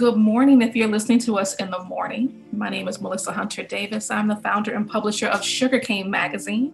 Good 0.00 0.16
morning 0.16 0.62
if 0.62 0.74
you're 0.74 0.88
listening 0.88 1.18
to 1.18 1.38
us 1.38 1.56
in 1.56 1.70
the 1.70 1.84
morning. 1.84 2.46
My 2.52 2.70
name 2.70 2.88
is 2.88 3.02
Melissa 3.02 3.32
Hunter 3.32 3.62
Davis. 3.62 4.10
I'm 4.10 4.28
the 4.28 4.36
founder 4.36 4.72
and 4.72 4.88
publisher 4.88 5.26
of 5.26 5.44
Sugarcane 5.44 6.10
Magazine. 6.10 6.72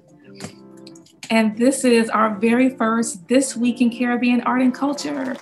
And 1.28 1.58
this 1.58 1.82
is 1.82 2.08
our 2.08 2.36
very 2.36 2.76
first 2.76 3.26
This 3.26 3.56
Week 3.56 3.80
in 3.80 3.90
Caribbean 3.90 4.42
Art 4.42 4.62
and 4.62 4.72
Culture. 4.72 5.36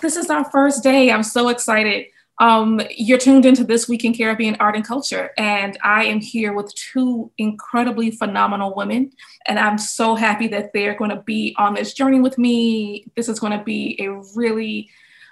This 0.00 0.14
is 0.14 0.30
our 0.30 0.44
first 0.44 0.84
day. 0.84 1.10
I'm 1.10 1.24
so 1.24 1.48
excited. 1.48 2.06
Um, 2.40 2.80
you're 2.96 3.18
tuned 3.18 3.44
into 3.44 3.64
This 3.64 3.86
Week 3.86 4.04
in 4.04 4.14
Caribbean 4.14 4.56
Art 4.60 4.74
and 4.74 4.84
Culture, 4.84 5.30
and 5.36 5.78
I 5.84 6.04
am 6.04 6.20
here 6.20 6.54
with 6.54 6.74
two 6.74 7.30
incredibly 7.36 8.10
phenomenal 8.10 8.74
women. 8.74 9.12
And 9.46 9.58
I'm 9.58 9.76
so 9.76 10.14
happy 10.14 10.48
that 10.48 10.72
they're 10.72 10.96
going 10.96 11.10
to 11.10 11.20
be 11.20 11.54
on 11.58 11.74
this 11.74 11.92
journey 11.92 12.18
with 12.18 12.38
me. 12.38 13.06
This 13.14 13.28
is 13.28 13.38
going 13.38 13.56
to 13.56 13.62
be 13.62 13.96
a 14.00 14.10
really 14.34 14.88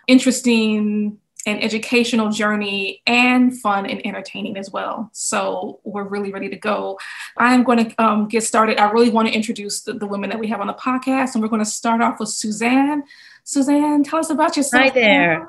interesting 0.07 1.19
and 1.47 1.65
educational 1.65 2.31
journey 2.31 3.01
and 3.07 3.59
fun 3.59 3.87
and 3.87 4.05
entertaining 4.07 4.59
as 4.59 4.71
well. 4.71 5.09
So 5.15 5.81
we're 5.85 6.05
really 6.05 6.31
ready 6.31 6.51
to 6.51 6.57
go. 6.57 6.99
I'm 7.39 7.63
going 7.63 7.89
to 7.89 8.03
um, 8.03 8.29
get 8.29 8.43
started. 8.43 8.79
I 8.79 8.91
really 8.91 9.09
want 9.09 9.29
to 9.29 9.35
introduce 9.35 9.81
the, 9.81 9.95
the 9.95 10.07
women 10.07 10.29
that 10.29 10.39
we 10.39 10.49
have 10.49 10.61
on 10.61 10.67
the 10.67 10.75
podcast, 10.75 11.35
and 11.35 11.43
we're 11.43 11.49
going 11.49 11.65
to 11.65 11.71
start 11.71 12.03
off 12.03 12.21
with 12.21 12.29
Suzanne. 12.29 13.03
Suzanne, 13.45 14.03
tell 14.03 14.19
us 14.19 14.29
about 14.29 14.59
yourself. 14.59 14.83
Hi 14.83 14.91
there. 14.91 15.49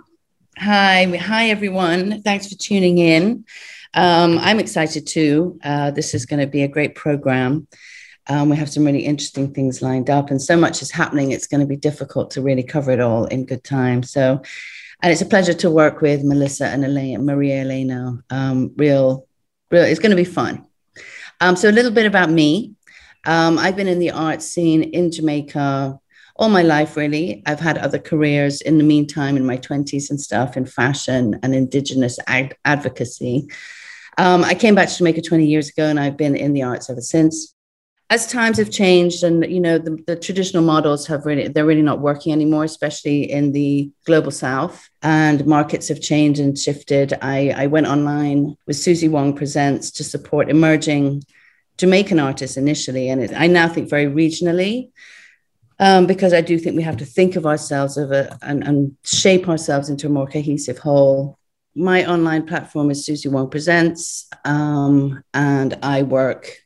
Hi, 0.57 1.05
hi 1.05 1.49
everyone. 1.51 2.21
Thanks 2.21 2.47
for 2.47 2.55
tuning 2.55 2.97
in. 2.97 3.45
Um, 3.93 4.37
I'm 4.39 4.59
excited 4.59 5.07
too. 5.07 5.59
Uh, 5.63 5.91
this 5.91 6.13
is 6.13 6.25
going 6.25 6.41
to 6.41 6.47
be 6.47 6.63
a 6.63 6.67
great 6.67 6.95
program. 6.95 7.67
Um, 8.27 8.49
we 8.49 8.57
have 8.57 8.69
some 8.69 8.83
really 8.83 9.05
interesting 9.05 9.53
things 9.53 9.81
lined 9.81 10.09
up, 10.09 10.31
and 10.31 10.41
so 10.41 10.57
much 10.57 10.81
is 10.81 10.91
happening. 10.91 11.31
It's 11.31 11.47
going 11.47 11.61
to 11.61 11.67
be 11.67 11.77
difficult 11.77 12.31
to 12.31 12.41
really 12.41 12.63
cover 12.63 12.91
it 12.91 12.99
all 12.99 13.25
in 13.25 13.45
good 13.45 13.63
time. 13.63 14.03
So, 14.03 14.41
and 15.01 15.11
it's 15.11 15.21
a 15.21 15.25
pleasure 15.25 15.53
to 15.53 15.71
work 15.71 16.01
with 16.01 16.23
Melissa 16.23 16.67
and 16.67 16.83
Elaine, 16.83 17.25
Maria 17.25 17.61
Elena. 17.61 18.21
Um, 18.29 18.73
real, 18.75 19.27
real. 19.71 19.83
It's 19.83 19.99
going 19.99 20.11
to 20.11 20.15
be 20.17 20.25
fun. 20.25 20.65
Um, 21.39 21.55
so, 21.55 21.69
a 21.69 21.71
little 21.71 21.91
bit 21.91 22.05
about 22.05 22.29
me. 22.29 22.73
Um, 23.25 23.57
I've 23.57 23.75
been 23.75 23.87
in 23.87 23.99
the 23.99 24.11
art 24.11 24.41
scene 24.41 24.83
in 24.83 25.11
Jamaica 25.11 25.98
all 26.39 26.47
my 26.47 26.63
life, 26.63 26.95
really. 26.95 27.43
I've 27.45 27.59
had 27.59 27.77
other 27.77 27.99
careers 27.99 28.61
in 28.61 28.77
the 28.77 28.83
meantime 28.83 29.35
in 29.35 29.45
my 29.45 29.57
20s 29.57 30.09
and 30.09 30.19
stuff 30.19 30.55
in 30.55 30.65
fashion 30.65 31.37
and 31.43 31.53
indigenous 31.53 32.17
ad- 32.27 32.55
advocacy. 32.63 33.49
Um, 34.17 34.45
I 34.45 34.55
came 34.55 34.73
back 34.73 34.87
to 34.87 34.97
Jamaica 34.97 35.21
20 35.21 35.45
years 35.45 35.67
ago 35.67 35.87
and 35.87 35.99
I've 35.99 36.15
been 36.15 36.37
in 36.37 36.53
the 36.53 36.63
arts 36.63 36.89
ever 36.89 37.01
since. 37.01 37.53
As 38.09 38.25
times 38.25 38.57
have 38.57 38.71
changed 38.71 39.23
and 39.23 39.45
you 39.51 39.59
know 39.59 39.77
the, 39.77 40.01
the 40.07 40.15
traditional 40.15 40.63
models 40.63 41.05
have 41.07 41.25
really 41.27 41.47
they're 41.47 41.65
really 41.65 41.83
not 41.83 41.99
working 41.99 42.31
anymore, 42.31 42.63
especially 42.63 43.29
in 43.29 43.51
the 43.51 43.91
global 44.05 44.31
south. 44.31 44.89
And 45.03 45.45
markets 45.45 45.89
have 45.89 46.01
changed 46.01 46.39
and 46.39 46.57
shifted. 46.57 47.13
I, 47.21 47.53
I 47.55 47.67
went 47.67 47.85
online 47.85 48.55
with 48.65 48.77
Susie 48.77 49.09
Wong 49.09 49.35
Presents 49.35 49.91
to 49.91 50.03
support 50.03 50.49
emerging 50.49 51.23
Jamaican 51.77 52.19
artists 52.19 52.57
initially, 52.57 53.09
and 53.09 53.21
it, 53.21 53.31
I 53.35 53.45
now 53.45 53.67
think 53.67 53.89
very 53.89 54.07
regionally 54.07 54.89
um, 55.79 56.05
because 56.05 56.33
I 56.33 56.41
do 56.41 56.57
think 56.59 56.75
we 56.75 56.83
have 56.83 56.97
to 56.97 57.05
think 57.05 57.35
of 57.35 57.45
ourselves 57.45 57.97
of 57.97 58.11
a, 58.11 58.37
and, 58.41 58.63
and 58.65 58.97
shape 59.03 59.47
ourselves 59.47 59.89
into 59.89 60.07
a 60.07 60.09
more 60.09 60.27
cohesive 60.27 60.77
whole. 60.77 61.37
My 61.75 62.05
online 62.05 62.45
platform 62.45 62.91
is 62.91 63.05
Susie 63.05 63.29
Wong 63.29 63.49
Presents, 63.49 64.27
um, 64.43 65.23
and 65.33 65.77
I 65.81 66.03
work 66.03 66.59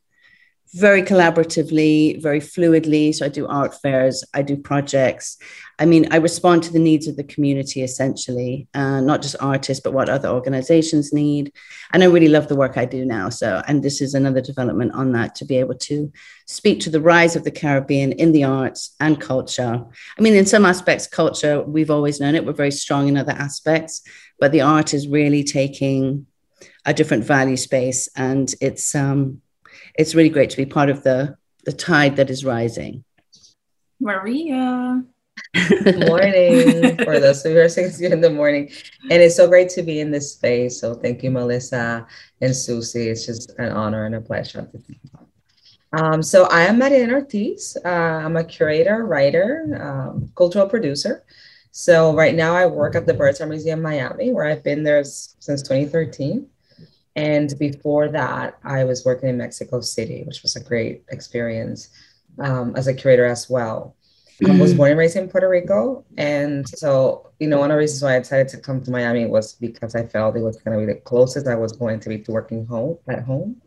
very 0.74 1.04
collaboratively, 1.04 2.20
very 2.22 2.40
fluidly. 2.40 3.14
So 3.14 3.28
I 3.28 3.30
do 3.30 3.46
art 3.48 3.80
fairs, 3.80 4.24
I 4.34 4.42
do 4.42 4.58
projects. 4.58 5.38
I 5.78 5.86
mean, 5.86 6.08
I 6.12 6.18
respond 6.18 6.64
to 6.64 6.74
the 6.74 6.80
needs 6.80 7.08
of 7.08 7.16
the 7.16 7.24
community 7.24 7.84
essentially, 7.84 8.68
uh, 8.74 9.00
not 9.00 9.22
just 9.22 9.36
artists, 9.40 9.84
but 9.84 9.94
what 9.94 10.10
other 10.10 10.30
organizations 10.30 11.14
need. 11.14 11.54
And 11.94 12.04
I 12.04 12.08
really 12.08 12.28
love 12.28 12.48
the 12.48 12.56
work 12.56 12.76
I 12.76 12.86
do 12.86 13.06
now. 13.06 13.30
So, 13.30 13.62
and 13.68 13.84
this 13.84 14.02
is 14.02 14.16
another 14.16 14.42
development 14.42 14.94
on 14.94 15.12
that 15.12 15.36
to 15.36 15.46
be 15.46 15.58
able 15.58 15.76
to 15.76 16.12
speak 16.48 16.80
to 16.82 16.90
the 16.90 17.02
rise 17.02 17.36
of 17.36 17.44
the 17.44 17.52
Caribbean 17.52 18.12
in 18.14 18.32
the 18.32 18.44
arts 18.44 18.96
and 19.00 19.22
culture. 19.22 19.86
I 20.18 20.22
mean, 20.22 20.34
in 20.34 20.48
some 20.48 20.66
aspects, 20.66 21.06
culture, 21.06 21.62
we've 21.62 21.92
always 21.92 22.20
known 22.20 22.34
it, 22.34 22.46
we're 22.46 22.54
very 22.54 22.72
strong 22.72 23.08
in 23.08 23.18
other 23.18 23.34
aspects, 23.34 24.02
but 24.40 24.52
the 24.52 24.62
art 24.62 24.96
is 24.96 25.08
really 25.08 25.44
taking 25.44 26.26
a 26.86 26.94
different 26.94 27.24
value 27.24 27.58
space 27.58 28.10
and 28.16 28.54
it's 28.60 28.94
um 28.96 29.42
it's 29.96 30.16
really 30.16 30.30
great 30.30 30.50
to 30.52 30.58
be 30.58 30.66
part 30.66 30.90
of 30.90 31.04
the 31.04 31.36
the 31.66 31.74
tide 31.74 32.18
that 32.18 32.30
is 32.30 32.44
rising. 32.44 33.04
Maria. 34.00 35.04
Good 35.54 36.08
morning 36.08 36.98
for 37.06 37.20
those 37.20 37.42
who 37.44 37.58
are 37.58 37.70
six 37.70 38.00
in 38.02 38.22
the 38.22 38.30
morning. 38.30 38.70
And 39.10 39.22
it's 39.22 39.36
so 39.36 39.48
great 39.48 39.70
to 39.70 39.82
be 39.82 40.00
in 40.00 40.12
this 40.12 40.34
space. 40.34 40.80
So 40.80 40.94
thank 40.96 41.24
you, 41.24 41.32
Melissa 41.32 42.06
and 42.42 42.56
Susie. 42.56 43.10
It's 43.10 43.26
just 43.26 43.52
an 43.58 43.72
honor 43.72 44.06
and 44.06 44.16
a 44.16 44.22
pleasure. 44.22 44.70
Um, 45.94 46.22
so 46.22 46.46
I 46.46 46.64
am 46.64 46.80
Maria 46.80 47.04
Elena 47.04 47.14
Ortiz. 47.14 47.78
Uh, 47.86 47.88
I'm 47.88 48.36
a 48.36 48.44
curator, 48.44 49.06
writer, 49.06 49.80
um, 49.80 50.32
cultural 50.36 50.68
producer. 50.68 51.24
So 51.72 52.16
right 52.16 52.36
now 52.36 52.56
I 52.56 52.66
work 52.66 52.96
at 52.96 53.06
the 53.06 53.14
Pérez 53.14 53.40
Art 53.40 53.50
Museum 53.50 53.82
Miami, 53.82 54.34
where 54.34 54.46
I've 54.46 54.64
been 54.64 54.84
there 54.84 55.04
since 55.04 55.62
2013. 55.62 56.48
And 57.16 57.54
before 57.60 58.08
that, 58.10 58.58
I 58.64 58.84
was 58.84 59.06
working 59.06 59.30
in 59.30 59.38
Mexico 59.38 59.82
City, 59.82 60.24
which 60.26 60.42
was 60.42 60.56
a 60.56 60.64
great 60.64 61.04
experience 61.10 61.90
um, 62.40 62.76
as 62.76 62.88
a 62.88 62.94
curator 62.94 63.26
as 63.26 63.50
well. 63.50 63.96
I 64.46 64.58
was 64.58 64.74
mm. 64.74 64.78
born 64.78 64.92
and 64.92 65.00
raised 65.00 65.16
in 65.16 65.30
Puerto 65.30 65.48
Rico. 65.48 66.06
And 66.18 66.68
so, 66.68 67.32
you 67.40 67.48
know, 67.48 67.60
one 67.60 67.70
of 67.70 67.76
the 67.76 67.80
reasons 67.80 68.02
why 68.02 68.16
I 68.16 68.20
decided 68.20 68.50
to 68.50 68.58
come 68.58 68.82
to 68.82 68.92
Miami 68.92 69.26
was 69.26 69.54
because 69.54 69.96
I 69.96 70.06
felt 70.06 70.36
it 70.36 70.42
was 70.42 70.58
going 70.58 70.78
to 70.78 70.86
be 70.86 70.92
the 70.92 71.00
closest 71.02 71.48
I 71.48 71.56
was 71.56 71.72
going 71.72 72.00
to 72.02 72.10
be 72.10 72.18
to 72.20 72.32
working 72.32 72.66
home 72.66 72.98
at 73.08 73.24
home. 73.24 73.62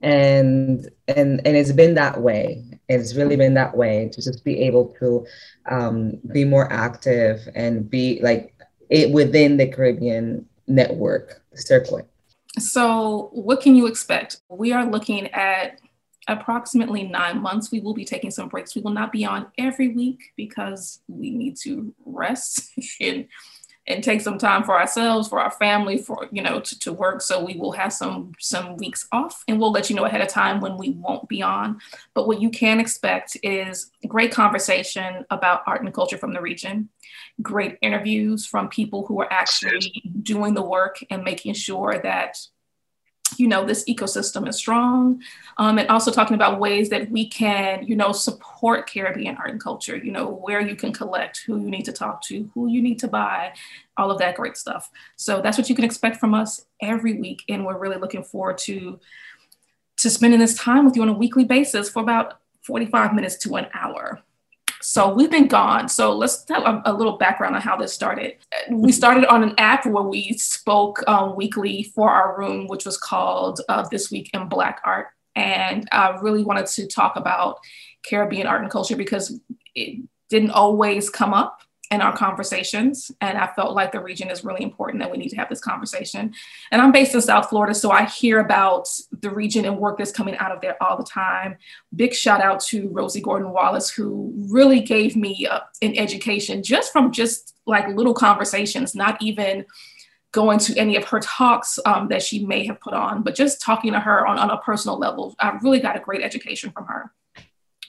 And 0.00 0.88
and 1.08 1.44
and 1.44 1.56
it's 1.56 1.72
been 1.72 1.94
that 1.94 2.20
way. 2.20 2.64
It's 2.88 3.16
really 3.16 3.34
been 3.34 3.54
that 3.54 3.76
way 3.76 4.08
to 4.12 4.22
just 4.22 4.44
be 4.44 4.60
able 4.60 4.94
to 5.00 5.26
um, 5.68 6.20
be 6.32 6.44
more 6.44 6.72
active 6.72 7.48
and 7.56 7.90
be 7.90 8.20
like 8.22 8.54
it 8.88 9.10
within 9.10 9.56
the 9.56 9.66
Caribbean 9.66 10.46
network 10.68 11.42
circuit. 11.54 12.08
So, 12.60 13.30
what 13.32 13.60
can 13.60 13.76
you 13.76 13.86
expect? 13.86 14.40
We 14.48 14.72
are 14.72 14.84
looking 14.84 15.28
at 15.28 15.80
approximately 16.28 17.04
nine 17.04 17.40
months. 17.40 17.72
We 17.72 17.80
will 17.80 17.94
be 17.94 18.04
taking 18.04 18.30
some 18.30 18.48
breaks. 18.48 18.74
We 18.74 18.82
will 18.82 18.92
not 18.92 19.12
be 19.12 19.24
on 19.24 19.46
every 19.56 19.88
week 19.88 20.32
because 20.36 21.00
we 21.08 21.30
need 21.30 21.56
to 21.62 21.94
rest 22.04 22.70
and 23.00 23.26
and 23.88 24.04
take 24.04 24.20
some 24.20 24.38
time 24.38 24.62
for 24.62 24.78
ourselves, 24.78 25.28
for 25.28 25.40
our 25.40 25.50
family, 25.50 25.98
for 25.98 26.28
you 26.30 26.42
know, 26.42 26.60
to, 26.60 26.78
to 26.78 26.92
work. 26.92 27.22
So 27.22 27.42
we 27.42 27.56
will 27.56 27.72
have 27.72 27.92
some 27.92 28.32
some 28.38 28.76
weeks 28.76 29.08
off 29.10 29.42
and 29.48 29.58
we'll 29.58 29.72
let 29.72 29.90
you 29.90 29.96
know 29.96 30.04
ahead 30.04 30.20
of 30.20 30.28
time 30.28 30.60
when 30.60 30.76
we 30.76 30.90
won't 30.90 31.28
be 31.28 31.42
on. 31.42 31.80
But 32.14 32.28
what 32.28 32.40
you 32.40 32.50
can 32.50 32.78
expect 32.78 33.36
is 33.42 33.90
great 34.06 34.30
conversation 34.30 35.24
about 35.30 35.62
art 35.66 35.82
and 35.82 35.92
culture 35.92 36.18
from 36.18 36.34
the 36.34 36.40
region, 36.40 36.90
great 37.42 37.78
interviews 37.80 38.46
from 38.46 38.68
people 38.68 39.06
who 39.06 39.20
are 39.20 39.32
actually 39.32 40.02
doing 40.22 40.54
the 40.54 40.62
work 40.62 41.02
and 41.10 41.24
making 41.24 41.54
sure 41.54 41.98
that 41.98 42.38
you 43.36 43.48
know 43.48 43.64
this 43.64 43.84
ecosystem 43.84 44.48
is 44.48 44.56
strong 44.56 45.20
um, 45.58 45.78
and 45.78 45.88
also 45.88 46.10
talking 46.10 46.34
about 46.34 46.58
ways 46.58 46.88
that 46.88 47.10
we 47.10 47.28
can 47.28 47.84
you 47.86 47.96
know 47.96 48.12
support 48.12 48.88
caribbean 48.88 49.36
art 49.36 49.50
and 49.50 49.62
culture 49.62 49.96
you 49.96 50.10
know 50.12 50.28
where 50.28 50.60
you 50.60 50.76
can 50.76 50.92
collect 50.92 51.42
who 51.46 51.60
you 51.60 51.70
need 51.70 51.84
to 51.84 51.92
talk 51.92 52.22
to 52.22 52.48
who 52.54 52.68
you 52.68 52.80
need 52.80 52.98
to 52.98 53.08
buy 53.08 53.52
all 53.98 54.10
of 54.10 54.18
that 54.18 54.36
great 54.36 54.56
stuff. 54.56 54.90
So 55.16 55.42
that's 55.42 55.58
what 55.58 55.68
you 55.68 55.74
can 55.74 55.84
expect 55.84 56.16
from 56.16 56.32
us 56.32 56.64
every 56.80 57.18
week 57.18 57.42
and 57.48 57.66
we're 57.66 57.76
really 57.76 57.98
looking 57.98 58.22
forward 58.22 58.58
to 58.58 58.98
to 59.98 60.08
spending 60.08 60.38
this 60.38 60.56
time 60.56 60.84
with 60.84 60.94
you 60.94 61.02
on 61.02 61.08
a 61.08 61.12
weekly 61.12 61.44
basis 61.44 61.90
for 61.90 62.00
about 62.00 62.38
45 62.62 63.14
minutes 63.14 63.36
to 63.38 63.56
an 63.56 63.66
hour 63.74 64.22
so 64.80 65.12
we've 65.12 65.30
been 65.30 65.48
gone. 65.48 65.88
So 65.88 66.14
let's 66.14 66.44
tell 66.44 66.64
a, 66.64 66.82
a, 66.84 66.92
little 66.92 67.16
background 67.16 67.56
on 67.56 67.62
how 67.62 67.76
this 67.76 67.92
started. 67.92 68.36
We 68.70 68.92
started 68.92 69.26
on 69.26 69.42
an 69.42 69.54
app 69.58 69.86
where 69.86 70.02
we 70.04 70.32
spoke 70.34 71.02
um, 71.08 71.36
weekly 71.36 71.84
for 71.94 72.10
our 72.10 72.38
room, 72.38 72.68
which 72.68 72.84
was 72.84 72.96
called 72.96 73.60
uh, 73.68 73.86
This 73.90 74.10
Week 74.10 74.30
in 74.32 74.48
Black 74.48 74.80
Art. 74.84 75.08
And 75.34 75.88
I 75.92 76.18
really 76.20 76.44
wanted 76.44 76.66
to 76.66 76.86
talk 76.86 77.16
about 77.16 77.58
Caribbean 78.04 78.46
art 78.46 78.62
and 78.62 78.70
culture 78.70 78.96
because 78.96 79.38
it 79.74 80.02
didn't 80.28 80.50
always 80.50 81.10
come 81.10 81.34
up 81.34 81.60
in 81.90 82.00
our 82.02 82.14
conversations. 82.14 83.10
And 83.20 83.38
I 83.38 83.46
felt 83.46 83.74
like 83.74 83.92
the 83.92 84.00
region 84.00 84.30
is 84.30 84.44
really 84.44 84.62
important 84.62 85.00
that 85.00 85.10
we 85.10 85.16
need 85.16 85.30
to 85.30 85.36
have 85.36 85.48
this 85.48 85.60
conversation. 85.60 86.34
And 86.70 86.82
I'm 86.82 86.92
based 86.92 87.14
in 87.14 87.22
South 87.22 87.48
Florida, 87.48 87.74
so 87.74 87.90
I 87.90 88.04
hear 88.04 88.40
about 88.40 88.88
the 89.20 89.30
region 89.30 89.64
and 89.64 89.78
work 89.78 89.98
that's 89.98 90.12
coming 90.12 90.36
out 90.36 90.52
of 90.52 90.60
there 90.60 90.76
all 90.82 90.96
the 90.96 91.04
time. 91.04 91.56
Big 91.96 92.12
shout 92.12 92.42
out 92.42 92.60
to 92.66 92.88
Rosie 92.88 93.22
Gordon 93.22 93.52
Wallace, 93.52 93.88
who 93.90 94.32
really 94.50 94.80
gave 94.80 95.16
me 95.16 95.46
uh, 95.46 95.60
an 95.80 95.96
education 95.96 96.62
just 96.62 96.92
from 96.92 97.10
just 97.10 97.54
like 97.66 97.88
little 97.88 98.14
conversations, 98.14 98.94
not 98.94 99.20
even 99.22 99.64
going 100.32 100.58
to 100.58 100.76
any 100.76 100.96
of 100.96 101.04
her 101.04 101.20
talks 101.20 101.78
um, 101.86 102.08
that 102.08 102.22
she 102.22 102.44
may 102.44 102.66
have 102.66 102.80
put 102.80 102.92
on, 102.92 103.22
but 103.22 103.34
just 103.34 103.62
talking 103.62 103.92
to 103.92 104.00
her 104.00 104.26
on, 104.26 104.38
on 104.38 104.50
a 104.50 104.58
personal 104.58 104.98
level. 104.98 105.34
I 105.38 105.58
really 105.62 105.80
got 105.80 105.96
a 105.96 106.00
great 106.00 106.22
education 106.22 106.70
from 106.70 106.86
her. 106.86 107.12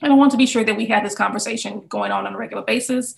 And 0.02 0.12
I 0.12 0.16
want 0.16 0.30
to 0.32 0.38
be 0.38 0.46
sure 0.46 0.64
that 0.64 0.76
we 0.76 0.86
had 0.86 1.04
this 1.04 1.14
conversation 1.14 1.82
going 1.88 2.10
on 2.10 2.26
on 2.26 2.34
a 2.34 2.38
regular 2.38 2.62
basis. 2.62 3.14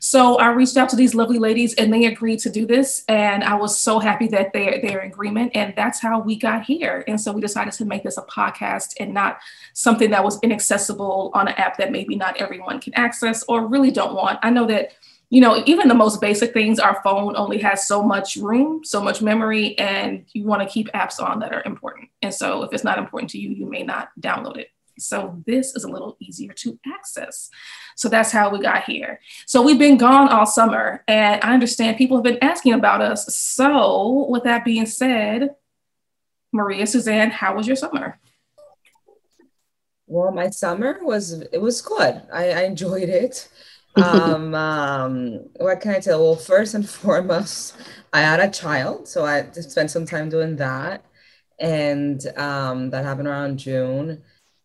So 0.00 0.38
I 0.38 0.48
reached 0.48 0.76
out 0.76 0.88
to 0.90 0.96
these 0.96 1.14
lovely 1.14 1.38
ladies 1.38 1.74
and 1.74 1.92
they 1.92 2.06
agreed 2.06 2.38
to 2.40 2.50
do 2.50 2.66
this. 2.66 3.04
And 3.08 3.44
I 3.44 3.54
was 3.54 3.78
so 3.78 3.98
happy 3.98 4.28
that 4.28 4.52
they're, 4.52 4.80
they're 4.80 5.00
in 5.00 5.10
agreement. 5.10 5.52
And 5.54 5.74
that's 5.76 6.00
how 6.00 6.20
we 6.20 6.36
got 6.36 6.64
here. 6.64 7.04
And 7.06 7.20
so 7.20 7.32
we 7.32 7.40
decided 7.40 7.74
to 7.74 7.84
make 7.84 8.02
this 8.02 8.16
a 8.16 8.22
podcast 8.22 8.94
and 8.98 9.12
not 9.12 9.40
something 9.74 10.10
that 10.10 10.24
was 10.24 10.38
inaccessible 10.42 11.30
on 11.34 11.48
an 11.48 11.54
app 11.54 11.76
that 11.78 11.92
maybe 11.92 12.16
not 12.16 12.38
everyone 12.38 12.80
can 12.80 12.94
access 12.94 13.42
or 13.44 13.66
really 13.66 13.90
don't 13.90 14.14
want. 14.14 14.38
I 14.42 14.50
know 14.50 14.66
that 14.66 14.92
you 15.32 15.40
know, 15.40 15.62
even 15.64 15.88
the 15.88 15.94
most 15.94 16.20
basic 16.20 16.52
things, 16.52 16.78
our 16.78 17.00
phone 17.02 17.34
only 17.36 17.56
has 17.60 17.88
so 17.88 18.02
much 18.02 18.36
room, 18.36 18.84
so 18.84 19.02
much 19.02 19.22
memory, 19.22 19.78
and 19.78 20.26
you 20.34 20.44
want 20.44 20.60
to 20.60 20.68
keep 20.68 20.92
apps 20.92 21.18
on 21.22 21.38
that 21.40 21.54
are 21.54 21.62
important. 21.64 22.10
And 22.20 22.34
so 22.34 22.64
if 22.64 22.74
it's 22.74 22.84
not 22.84 22.98
important 22.98 23.30
to 23.30 23.38
you, 23.38 23.48
you 23.48 23.64
may 23.64 23.82
not 23.82 24.10
download 24.20 24.58
it. 24.58 24.68
So 24.98 25.42
this 25.46 25.74
is 25.74 25.84
a 25.84 25.88
little 25.88 26.16
easier 26.20 26.52
to 26.52 26.78
access. 26.94 27.50
So 27.96 28.08
that's 28.08 28.32
how 28.32 28.50
we 28.50 28.60
got 28.60 28.84
here. 28.84 29.20
So 29.46 29.62
we've 29.62 29.78
been 29.78 29.98
gone 29.98 30.28
all 30.28 30.46
summer, 30.46 31.02
and 31.08 31.42
I 31.42 31.52
understand 31.52 31.96
people 31.96 32.16
have 32.16 32.24
been 32.24 32.42
asking 32.42 32.74
about 32.74 33.00
us. 33.00 33.34
So 33.36 34.26
with 34.28 34.44
that 34.44 34.64
being 34.64 34.86
said, 34.86 35.50
Maria 36.52 36.86
Suzanne, 36.86 37.30
how 37.30 37.56
was 37.56 37.66
your 37.66 37.76
summer? 37.76 38.18
Well, 40.06 40.30
my 40.30 40.50
summer 40.50 40.98
was 41.02 41.32
it 41.32 41.60
was 41.60 41.80
good. 41.80 42.22
I, 42.32 42.50
I 42.50 42.62
enjoyed 42.64 43.08
it. 43.08 43.48
um, 43.96 44.54
um, 44.54 45.40
what 45.56 45.80
can 45.80 45.92
I 45.94 46.00
tell? 46.00 46.22
Well, 46.22 46.36
first 46.36 46.74
and 46.74 46.88
foremost, 46.88 47.76
I 48.12 48.20
had 48.20 48.40
a 48.40 48.50
child, 48.50 49.08
so 49.08 49.24
I 49.24 49.50
spent 49.50 49.90
some 49.90 50.06
time 50.06 50.28
doing 50.28 50.56
that, 50.56 51.04
and 51.58 52.20
um, 52.36 52.90
that 52.90 53.04
happened 53.04 53.28
around 53.28 53.58
June 53.58 54.22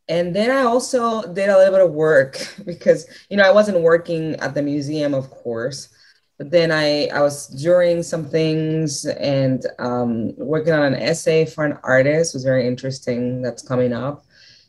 and 0.10 0.36
then 0.36 0.52
I 0.52 0.64
also 0.64 1.34
did 1.34 1.50
a 1.50 1.58
little 1.58 1.74
bit 1.74 1.86
of 1.86 1.92
work 1.92 2.38
because 2.66 3.08
you 3.30 3.38
know 3.38 3.44
I 3.44 3.52
wasn't 3.52 3.82
working 3.82 4.36
at 4.36 4.54
the 4.54 4.62
museum, 4.62 5.14
of 5.14 5.30
course, 5.30 5.90
but 6.38 6.52
then 6.52 6.72
I 6.72 7.08
I 7.08 7.22
was 7.22 7.48
during 7.48 8.04
some 8.04 8.26
things 8.26 9.06
and 9.06 9.66
um, 9.80 10.36
working 10.38 10.74
on 10.74 10.84
an 10.84 10.96
essay 10.96 11.46
for 11.46 11.66
an 11.66 11.78
artist 11.84 12.34
was 12.34 12.44
very 12.44 12.68
interesting. 12.68 13.42
That's 13.42 13.68
coming 13.68 13.92
up, 13.92 14.24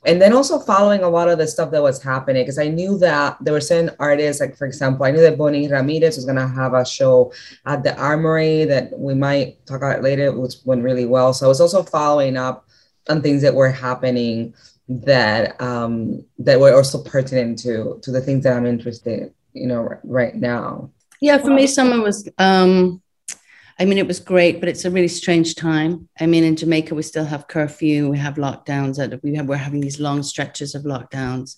and 0.05 0.21
then 0.21 0.33
also 0.33 0.59
following 0.59 1.03
a 1.03 1.09
lot 1.09 1.29
of 1.29 1.39
the 1.39 1.47
stuff 1.47 1.71
that 1.71 1.83
was 1.83 2.03
happening 2.03 2.43
because 2.43 2.59
I 2.59 2.69
knew 2.69 2.99
that 2.99 3.37
there 3.41 3.53
were 3.53 3.61
certain 3.61 3.95
artists, 4.01 4.41
like 4.41 4.57
for 4.57 4.67
example, 4.67 5.05
I 5.07 5.13
knew 5.13 5.21
that 5.21 5.39
Bonnie 5.39 5.69
Ramirez 5.69 6.17
was 6.17 6.25
gonna 6.25 6.49
have 6.49 6.75
a 6.75 6.85
show 6.85 7.33
at 7.65 7.85
the 7.85 7.97
Armory 7.97 8.65
that 8.65 8.99
we 8.99 9.15
might 9.15 9.65
talk 9.67 9.79
about 9.79 10.03
later, 10.03 10.33
which 10.33 10.55
went 10.65 10.83
really 10.83 11.07
well. 11.07 11.33
So 11.33 11.47
I 11.47 11.49
was 11.49 11.61
also 11.61 11.83
following 11.85 12.37
up 12.37 12.67
on 13.09 13.23
things 13.23 13.43
that 13.43 13.55
were 13.55 13.71
happening 13.71 14.55
that 14.89 15.61
um, 15.61 16.25
that 16.39 16.59
were 16.59 16.75
also 16.75 17.03
pertinent 17.03 17.59
to 17.61 17.99
to 18.03 18.11
the 18.11 18.21
things 18.21 18.45
that 18.45 18.57
I'm 18.57 18.67
interested, 18.67 19.23
in, 19.23 19.35
you 19.53 19.67
know, 19.67 19.89
right 20.05 20.35
now. 20.35 20.91
Yeah, 21.21 21.39
for 21.39 21.51
me, 21.51 21.67
summer 21.67 22.01
was. 22.01 22.29
Um, 22.39 23.03
I 23.81 23.85
mean, 23.85 23.99
it 23.99 24.09
was 24.09 24.19
great, 24.19 24.59
but 24.59 24.69
it's 24.69 24.85
a 24.85 24.91
really 24.91 25.09
strange 25.09 25.55
time. 25.55 26.09
I 26.19 26.27
mean, 26.27 26.43
in 26.43 26.57
Jamaica, 26.57 26.97
we 26.97 27.03
still 27.03 27.25
have 27.25 27.47
curfew, 27.47 28.09
we 28.09 28.19
have 28.19 28.35
lockdowns, 28.35 28.97
that 28.97 29.23
we 29.23 29.37
have, 29.37 29.47
we're 29.47 29.57
having 29.57 29.81
these 29.81 30.01
long 30.01 30.25
stretches 30.25 30.75
of 30.75 30.83
lockdowns, 30.83 31.57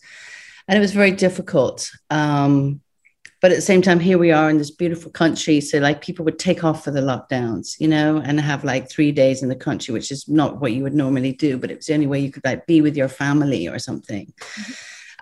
and 0.69 0.77
it 0.77 0.81
was 0.81 0.93
very 0.93 1.13
difficult. 1.13 1.91
Um, 2.11 2.83
but 3.41 3.51
at 3.51 3.55
the 3.55 3.63
same 3.63 3.83
time 3.83 4.01
here 4.01 4.19
we 4.19 4.31
are 4.31 4.51
in 4.51 4.59
this 4.59 4.71
beautiful 4.71 5.11
country 5.11 5.61
so 5.61 5.79
like 5.79 6.01
people 6.01 6.25
would 6.25 6.39
take 6.39 6.63
off 6.65 6.85
for 6.85 6.91
the 6.91 7.01
lockdowns 7.01 7.79
you 7.81 7.89
know 7.89 8.19
and 8.19 8.41
have 8.41 8.65
like 8.65 8.91
three 8.91 9.13
days 9.13 9.43
in 9.43 9.49
the 9.49 9.57
country 9.57 9.93
which 9.93 10.11
is 10.11 10.29
not 10.29 10.61
what 10.61 10.73
you 10.73 10.83
would 10.83 10.95
normally 10.95 11.33
do 11.33 11.57
but 11.59 11.71
it 11.71 11.77
was 11.77 11.87
the 11.87 11.95
only 11.95 12.07
way 12.07 12.19
you 12.19 12.31
could 12.31 12.45
like 12.45 12.67
be 12.67 12.81
with 12.81 12.97
your 12.97 13.09
family 13.09 13.69
or 13.69 13.79
something. 13.79 14.27
Mm-hmm. 14.27 14.73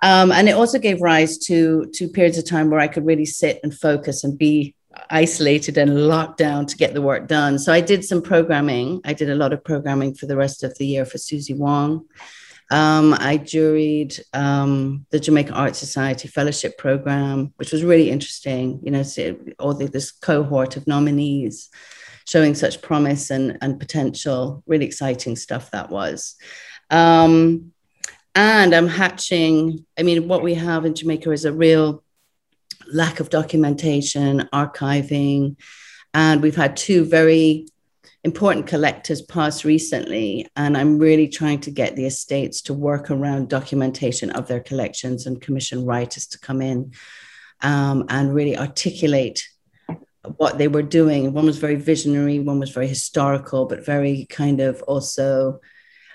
um, 0.03 0.33
and 0.33 0.49
it 0.49 0.53
also 0.53 0.79
gave 0.79 1.01
rise 1.01 1.39
to 1.39 1.87
to 1.95 2.09
periods 2.09 2.39
of 2.39 2.45
time 2.45 2.71
where 2.71 2.81
i 2.81 2.89
could 2.89 3.07
really 3.07 3.27
sit 3.27 3.61
and 3.63 3.75
focus 3.75 4.25
and 4.25 4.39
be 4.39 4.75
isolated 5.11 5.79
and 5.79 6.09
locked 6.09 6.39
down 6.39 6.67
to 6.67 6.77
get 6.77 6.93
the 6.93 7.03
work 7.03 7.29
done. 7.29 7.59
So 7.59 7.73
i 7.73 7.81
did 7.81 8.05
some 8.05 8.21
programming. 8.21 9.01
I 9.05 9.13
did 9.13 9.31
a 9.31 9.37
lot 9.37 9.53
of 9.53 9.63
programming 9.63 10.15
for 10.15 10.27
the 10.27 10.37
rest 10.37 10.65
of 10.65 10.77
the 10.77 10.87
year 10.87 11.05
for 11.05 11.19
susie 11.19 11.55
wong 11.55 12.07
um, 12.71 13.15
I 13.15 13.39
juried 13.39 14.21
um, 14.35 15.07
the 15.11 15.21
Jamaica 15.21 15.53
Art 15.53 15.75
Society 15.75 16.29
Fellowship 16.29 16.77
Program, 16.77 17.53
which 17.57 17.73
was 17.73 17.83
really 17.83 18.11
interesting. 18.11 18.81
You 18.83 18.91
know, 18.91 19.05
all 19.59 19.75
the, 19.75 19.87
this 19.87 20.11
cohort 20.11 20.77
of 20.77 20.87
nominees 20.87 21.71
showing 22.27 22.55
such 22.55 22.83
promise 22.83 23.31
and, 23.31 23.57
and 23.63 23.81
potential, 23.81 24.63
really 24.67 24.85
exciting 24.85 25.35
stuff 25.35 25.71
that 25.71 25.89
was. 25.89 26.37
Um, 26.91 27.73
and 28.35 28.75
I'm 28.75 28.87
hatching, 28.87 29.87
I 29.99 30.03
mean, 30.03 30.29
what 30.29 30.43
we 30.43 30.55
have 30.55 30.85
in 30.85 30.95
Jamaica 30.95 31.31
is 31.33 31.47
a 31.47 31.53
real 31.53 32.05
lack 32.93 33.21
of 33.21 33.31
documentation, 33.31 34.49
archiving, 34.53 35.57
and 36.13 36.43
we've 36.43 36.57
had 36.57 36.77
two 36.77 37.07
very 37.07 37.67
important 38.25 38.67
collectors 38.67 39.23
passed 39.23 39.65
recently, 39.65 40.47
and 40.57 40.77
I'm 40.77 40.99
really 40.99 41.29
trying 41.29 41.61
to 41.61 41.71
get 41.71 41.97
the 41.97 42.07
estates 42.07 42.63
to 42.63 42.75
work 42.75 43.11
around 43.11 43.49
documentation 43.49 44.31
of 44.31 44.49
their 44.49 44.61
collections 44.61 45.27
and 45.27 45.41
commission 45.41 45.85
writers 45.85 46.27
to 46.29 46.39
come 46.39 46.61
in 46.61 46.93
um, 47.61 48.05
and 48.09 48.35
really 48.35 48.59
articulate 48.59 49.49
what 50.37 50.59
they 50.59 50.69
were 50.69 50.83
doing. 50.83 51.33
One 51.33 51.47
was 51.47 51.59
very 51.59 51.77
visionary, 51.77 52.41
one 52.41 52.59
was 52.59 52.71
very 52.71 52.89
historical, 52.89 53.67
but 53.67 53.87
very 53.87 54.27
kind 54.29 54.61
of 54.61 54.83
also 54.83 55.61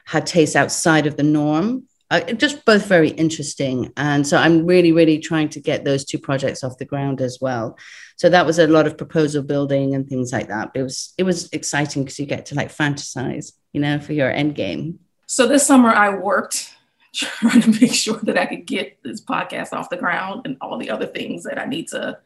had 0.05 0.27
tastes 0.27 0.55
outside 0.55 1.07
of 1.07 1.15
the 1.15 1.23
norm. 1.23 1.88
Uh, 2.11 2.19
just 2.33 2.63
both 2.65 2.85
very 2.85 3.09
interesting. 3.09 3.91
And 3.97 4.27
so 4.27 4.38
I'm 4.38 4.67
really, 4.67 4.91
really 4.91 5.17
trying 5.17 5.50
to 5.50 5.59
get 5.59 5.83
those 5.83 6.05
two 6.05 6.19
projects 6.19 6.63
off 6.63 6.77
the 6.77 6.85
ground 6.85 7.21
as 7.21 7.39
well 7.41 7.77
so 8.24 8.30
that 8.30 8.46
was 8.46 8.58
a 8.58 8.68
lot 8.68 8.88
of 8.88 8.98
proposal 8.98 9.44
building 9.44 9.94
and 9.94 10.08
things 10.08 10.31
like 10.31 10.48
that. 10.48 10.72
But 10.72 10.80
it 10.80 10.84
was 10.84 11.14
it 11.18 11.24
was 11.24 11.50
exciting 11.52 12.06
because 12.06 12.18
you 12.18 12.25
get 12.25 12.46
to 12.46 12.56
like 12.56 12.70
fantasize, 12.70 13.52
you 13.74 13.81
know, 13.81 14.00
for 14.00 14.14
your 14.14 14.31
end 14.31 14.56
game. 14.56 15.00
So 15.25 15.46
this 15.46 15.68
summer 15.68 15.90
I 15.90 16.16
worked 16.16 16.74
trying 17.14 17.60
to 17.64 17.81
make 17.81 17.94
sure 17.94 18.22
that 18.24 18.38
I 18.38 18.46
could 18.46 18.66
get 18.66 19.04
this 19.04 19.20
podcast 19.20 19.74
off 19.74 19.90
the 19.90 19.98
ground 19.98 20.44
and 20.46 20.56
all 20.62 20.78
the 20.78 20.90
other 20.90 21.06
things 21.06 21.44
that 21.44 21.60
I 21.60 21.66
need 21.66 21.90
to 21.90 22.18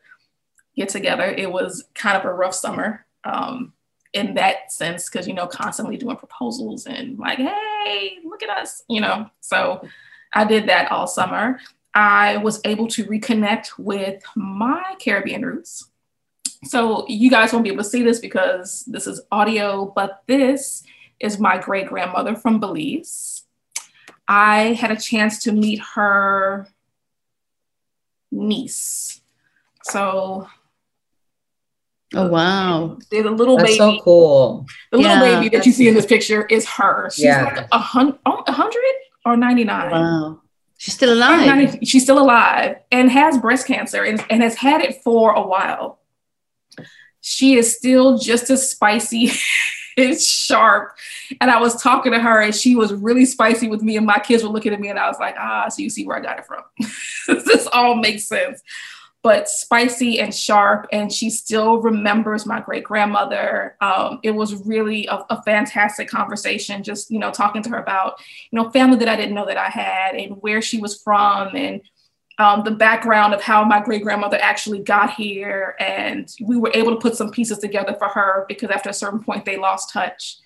get 0.75 0.89
together. 0.89 1.23
It 1.23 1.51
was 1.51 1.85
kind 1.95 2.15
of 2.15 2.25
a 2.25 2.31
rough 2.31 2.53
summer 2.53 3.03
um, 3.23 3.73
in 4.13 4.35
that 4.35 4.71
sense 4.71 5.09
because 5.09 5.27
you 5.27 5.33
know 5.33 5.47
constantly 5.47 5.97
doing 5.97 6.17
proposals 6.17 6.85
and 6.85 7.17
like, 7.17 7.39
hey, 7.39 8.19
look 8.23 8.43
at 8.43 8.55
us, 8.55 8.83
you 8.87 9.01
know. 9.01 9.31
So 9.41 9.81
I 10.31 10.45
did 10.45 10.69
that 10.69 10.91
all 10.91 11.07
summer. 11.07 11.59
I 11.93 12.37
was 12.37 12.61
able 12.65 12.87
to 12.89 13.05
reconnect 13.05 13.77
with 13.77 14.23
my 14.35 14.95
Caribbean 14.99 15.45
roots. 15.45 15.89
So 16.63 17.05
you 17.07 17.29
guys 17.29 17.53
won't 17.53 17.63
be 17.63 17.71
able 17.71 17.83
to 17.83 17.89
see 17.89 18.03
this 18.03 18.19
because 18.19 18.83
this 18.87 19.07
is 19.07 19.21
audio, 19.31 19.91
but 19.95 20.23
this 20.27 20.83
is 21.19 21.39
my 21.39 21.57
great 21.57 21.87
grandmother 21.87 22.35
from 22.35 22.59
Belize. 22.59 23.43
I 24.27 24.73
had 24.73 24.91
a 24.91 24.97
chance 24.97 25.43
to 25.43 25.51
meet 25.51 25.79
her 25.95 26.67
niece. 28.31 29.21
So 29.83 30.47
Oh 32.13 32.27
wow! 32.29 32.97
The 33.11 33.19
a 33.19 33.29
little 33.29 33.57
that's 33.57 33.77
baby. 33.77 33.77
so 33.77 34.01
cool. 34.01 34.65
The 34.91 34.97
little 34.97 35.11
yeah, 35.11 35.41
baby 35.41 35.55
that 35.55 35.65
you 35.65 35.73
see 35.73 35.89
in 35.89 35.93
this 35.93 36.05
picture 36.05 36.45
is 36.45 36.65
her. 36.65 37.09
She's 37.09 37.25
yeah. 37.25 37.43
like 37.43 37.67
a 37.69 37.77
hundred, 37.77 38.17
oh, 38.25 38.43
a 38.47 38.51
hundred 38.53 38.81
or 39.25 39.35
ninety 39.35 39.65
nine. 39.65 39.91
Wow. 39.91 40.41
She's 40.77 40.93
still 40.93 41.13
alive. 41.13 41.79
She's 41.83 42.03
still 42.03 42.19
alive 42.19 42.77
and 42.91 43.11
has 43.11 43.37
breast 43.37 43.67
cancer 43.67 44.03
and, 44.03 44.23
and 44.29 44.43
has 44.43 44.55
had 44.55 44.81
it 44.81 45.01
for 45.03 45.31
a 45.31 45.45
while. 45.45 45.99
She 47.21 47.55
is 47.55 47.75
still 47.75 48.17
just 48.17 48.49
as 48.49 48.69
spicy 48.69 49.31
and 49.97 50.19
sharp. 50.19 50.95
And 51.41 51.49
I 51.49 51.59
was 51.59 51.81
talking 51.81 52.11
to 52.11 52.19
her 52.19 52.41
and 52.41 52.55
she 52.55 52.75
was 52.75 52.93
really 52.93 53.25
spicy 53.25 53.67
with 53.67 53.81
me, 53.81 53.97
and 53.97 54.05
my 54.05 54.19
kids 54.19 54.43
were 54.43 54.49
looking 54.49 54.71
at 54.71 54.79
me, 54.79 54.89
and 54.89 54.99
I 54.99 55.07
was 55.07 55.17
like, 55.19 55.35
ah, 55.37 55.67
so 55.67 55.81
you 55.81 55.89
see 55.89 56.05
where 56.05 56.15
I 56.15 56.21
got 56.21 56.39
it 56.39 56.45
from. 56.45 56.63
this 57.45 57.67
all 57.73 57.95
makes 57.95 58.25
sense 58.25 58.61
but 59.23 59.49
spicy 59.49 60.19
and 60.19 60.33
sharp. 60.33 60.87
And 60.91 61.11
she 61.11 61.29
still 61.29 61.81
remembers 61.81 62.45
my 62.45 62.59
great 62.61 62.83
grandmother. 62.83 63.75
Um, 63.81 64.19
it 64.23 64.31
was 64.31 64.65
really 64.65 65.07
a, 65.07 65.25
a, 65.29 65.41
fantastic 65.43 66.07
conversation, 66.07 66.83
just, 66.83 67.11
you 67.11 67.19
know, 67.19 67.31
talking 67.31 67.61
to 67.63 67.69
her 67.71 67.79
about, 67.79 68.21
you 68.51 68.57
know, 68.61 68.69
family 68.69 68.97
that 68.99 69.09
I 69.09 69.15
didn't 69.15 69.35
know 69.35 69.45
that 69.45 69.57
I 69.57 69.69
had 69.69 70.15
and 70.15 70.41
where 70.41 70.61
she 70.61 70.79
was 70.79 71.01
from 71.01 71.55
and 71.55 71.81
um, 72.39 72.63
the 72.63 72.71
background 72.71 73.33
of 73.33 73.41
how 73.41 73.63
my 73.63 73.81
great 73.81 74.03
grandmother 74.03 74.37
actually 74.39 74.79
got 74.79 75.13
here. 75.13 75.75
And 75.79 76.31
we 76.41 76.57
were 76.57 76.71
able 76.73 76.91
to 76.91 77.01
put 77.01 77.15
some 77.15 77.31
pieces 77.31 77.57
together 77.57 77.95
for 77.97 78.07
her 78.07 78.45
because 78.47 78.69
after 78.69 78.89
a 78.89 78.93
certain 78.93 79.23
point, 79.23 79.45
they 79.45 79.57
lost 79.57 79.91
touch. 79.91 80.37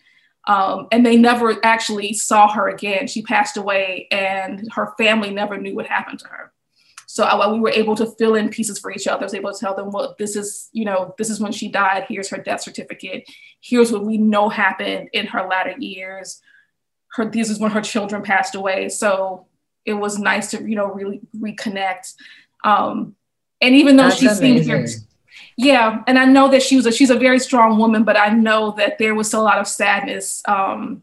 Um, 0.47 0.87
and 0.91 1.05
they 1.05 1.17
never 1.17 1.63
actually 1.63 2.13
saw 2.13 2.51
her 2.51 2.69
again. 2.69 3.07
She 3.07 3.21
passed 3.21 3.57
away, 3.57 4.07
and 4.09 4.67
her 4.73 4.93
family 4.97 5.29
never 5.29 5.57
knew 5.57 5.75
what 5.75 5.85
happened 5.85 6.19
to 6.19 6.27
her. 6.29 6.50
So 7.13 7.25
I, 7.25 7.51
we 7.51 7.59
were 7.59 7.71
able 7.71 7.93
to 7.97 8.05
fill 8.05 8.35
in 8.35 8.47
pieces 8.47 8.79
for 8.79 8.89
each 8.89 9.05
other. 9.05 9.23
I 9.23 9.25
was 9.25 9.33
able 9.33 9.51
to 9.51 9.59
tell 9.59 9.75
them, 9.75 9.91
well, 9.91 10.15
this 10.17 10.37
is, 10.37 10.69
you 10.71 10.85
know, 10.85 11.13
this 11.17 11.29
is 11.29 11.41
when 11.41 11.51
she 11.51 11.67
died. 11.67 12.05
Here's 12.07 12.29
her 12.29 12.37
death 12.37 12.61
certificate. 12.61 13.29
Here's 13.59 13.91
what 13.91 14.05
we 14.05 14.17
know 14.17 14.47
happened 14.47 15.09
in 15.11 15.27
her 15.27 15.45
latter 15.45 15.75
years. 15.77 16.41
Her, 17.09 17.25
this 17.25 17.49
is 17.49 17.59
when 17.59 17.71
her 17.71 17.81
children 17.81 18.21
passed 18.21 18.55
away. 18.55 18.87
So 18.87 19.47
it 19.83 19.95
was 19.95 20.19
nice 20.19 20.51
to 20.51 20.63
you 20.63 20.77
know 20.77 20.85
really 20.85 21.19
reconnect. 21.37 22.13
Um, 22.63 23.17
and 23.59 23.75
even 23.75 23.97
though 23.97 24.03
That's 24.03 24.19
she 24.19 24.29
seemed 24.29 24.61
amazing. 24.61 24.71
very, 24.71 24.87
yeah, 25.57 26.03
and 26.07 26.17
I 26.17 26.23
know 26.23 26.49
that 26.49 26.63
she 26.63 26.77
was 26.77 26.85
a 26.85 26.93
she's 26.93 27.09
a 27.09 27.19
very 27.19 27.39
strong 27.39 27.77
woman, 27.77 28.05
but 28.05 28.17
I 28.17 28.29
know 28.29 28.71
that 28.77 28.99
there 28.99 29.15
was 29.15 29.27
still 29.27 29.41
a 29.41 29.43
lot 29.43 29.59
of 29.59 29.67
sadness 29.67 30.41
um, 30.47 31.01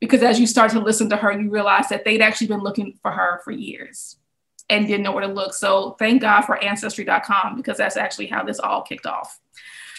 because 0.00 0.22
as 0.22 0.40
you 0.40 0.46
start 0.46 0.70
to 0.70 0.80
listen 0.80 1.10
to 1.10 1.16
her, 1.18 1.38
you 1.38 1.50
realize 1.50 1.90
that 1.90 2.06
they'd 2.06 2.22
actually 2.22 2.46
been 2.46 2.62
looking 2.62 2.98
for 3.02 3.10
her 3.10 3.42
for 3.44 3.50
years 3.50 4.16
and 4.70 4.86
didn't 4.86 5.02
know 5.02 5.12
where 5.12 5.26
to 5.26 5.32
look. 5.32 5.54
So 5.54 5.92
thank 5.98 6.20
God 6.22 6.42
for 6.42 6.62
Ancestry.com 6.62 7.56
because 7.56 7.78
that's 7.78 7.96
actually 7.96 8.26
how 8.26 8.44
this 8.44 8.58
all 8.58 8.82
kicked 8.82 9.06
off. 9.06 9.38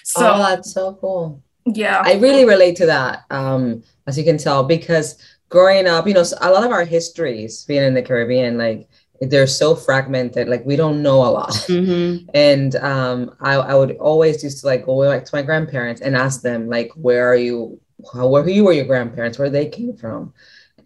So 0.03 0.33
oh, 0.33 0.37
that's 0.37 0.73
so 0.73 0.93
cool. 0.95 1.41
yeah, 1.65 2.01
I 2.03 2.13
really 2.15 2.45
relate 2.45 2.75
to 2.77 2.85
that, 2.87 3.25
um, 3.29 3.83
as 4.07 4.17
you 4.17 4.23
can 4.23 4.37
tell, 4.37 4.63
because 4.63 5.17
growing 5.49 5.87
up, 5.87 6.07
you 6.07 6.13
know, 6.13 6.23
a 6.41 6.51
lot 6.51 6.63
of 6.63 6.71
our 6.71 6.85
histories 6.85 7.63
being 7.65 7.83
in 7.83 7.93
the 7.93 8.01
Caribbean, 8.01 8.57
like 8.57 8.87
they're 9.21 9.47
so 9.47 9.75
fragmented, 9.75 10.47
like 10.47 10.65
we 10.65 10.75
don't 10.75 11.03
know 11.03 11.17
a 11.23 11.29
lot. 11.29 11.49
Mhm. 11.67 12.27
And 12.33 12.75
um, 12.77 13.35
I, 13.41 13.55
I 13.55 13.75
would 13.75 13.97
always 13.97 14.43
used 14.43 14.61
to 14.61 14.67
like 14.67 14.85
go 14.85 15.03
back 15.03 15.25
to 15.25 15.35
my 15.35 15.41
grandparents 15.41 16.01
and 16.01 16.15
ask 16.15 16.41
them, 16.41 16.69
like, 16.69 16.91
where 16.95 17.27
are 17.29 17.35
you? 17.35 17.79
How, 18.13 18.27
where 18.27 18.43
who 18.43 18.63
were 18.63 18.71
your 18.73 18.85
grandparents? 18.85 19.37
Where 19.37 19.49
they 19.49 19.67
came 19.67 19.95
from? 19.97 20.33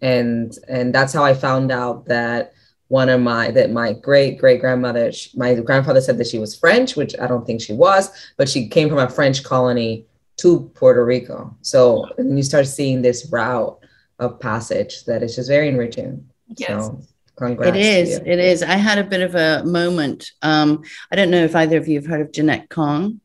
And 0.02 0.52
and 0.68 0.92
that's 0.94 1.12
how 1.12 1.24
I 1.24 1.32
found 1.34 1.70
out 1.70 2.06
that 2.06 2.52
one 2.94 3.08
of 3.08 3.20
my 3.20 3.50
that 3.50 3.72
my 3.72 3.92
great 3.92 4.38
great 4.38 4.60
grandmother, 4.60 5.10
my 5.34 5.52
grandfather 5.54 6.00
said 6.00 6.16
that 6.16 6.28
she 6.28 6.38
was 6.38 6.56
French, 6.56 6.94
which 6.94 7.12
I 7.20 7.26
don't 7.26 7.44
think 7.44 7.60
she 7.60 7.72
was, 7.72 8.02
but 8.36 8.48
she 8.48 8.68
came 8.68 8.88
from 8.88 9.00
a 9.00 9.08
French 9.08 9.42
colony 9.42 10.06
to 10.36 10.70
Puerto 10.76 11.04
Rico. 11.04 11.56
So 11.60 12.06
and 12.18 12.36
you 12.36 12.44
start 12.44 12.68
seeing 12.68 13.02
this 13.02 13.26
route 13.32 13.76
of 14.20 14.38
passage 14.38 15.04
that 15.06 15.24
is 15.24 15.34
just 15.34 15.48
very 15.48 15.66
enriching. 15.66 16.24
yes. 16.56 16.86
So 16.86 17.00
congrats. 17.34 17.76
It 17.76 17.84
is. 17.84 18.08
It 18.18 18.38
is. 18.38 18.62
I 18.62 18.76
had 18.76 18.98
a 18.98 19.10
bit 19.12 19.22
of 19.22 19.34
a 19.34 19.64
moment. 19.64 20.30
Um, 20.42 20.84
I 21.10 21.16
don't 21.16 21.32
know 21.32 21.44
if 21.44 21.56
either 21.56 21.78
of 21.78 21.88
you 21.88 21.96
have 21.98 22.06
heard 22.06 22.20
of 22.20 22.30
Jeanette 22.30 22.68
Kong. 22.70 23.20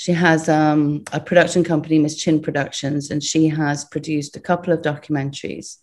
She 0.00 0.12
has 0.12 0.48
um, 0.48 1.04
a 1.12 1.20
production 1.20 1.62
company, 1.62 1.98
Miss 1.98 2.16
Chin 2.16 2.40
Productions, 2.40 3.10
and 3.10 3.22
she 3.22 3.48
has 3.48 3.84
produced 3.84 4.34
a 4.34 4.40
couple 4.40 4.72
of 4.72 4.80
documentaries 4.80 5.76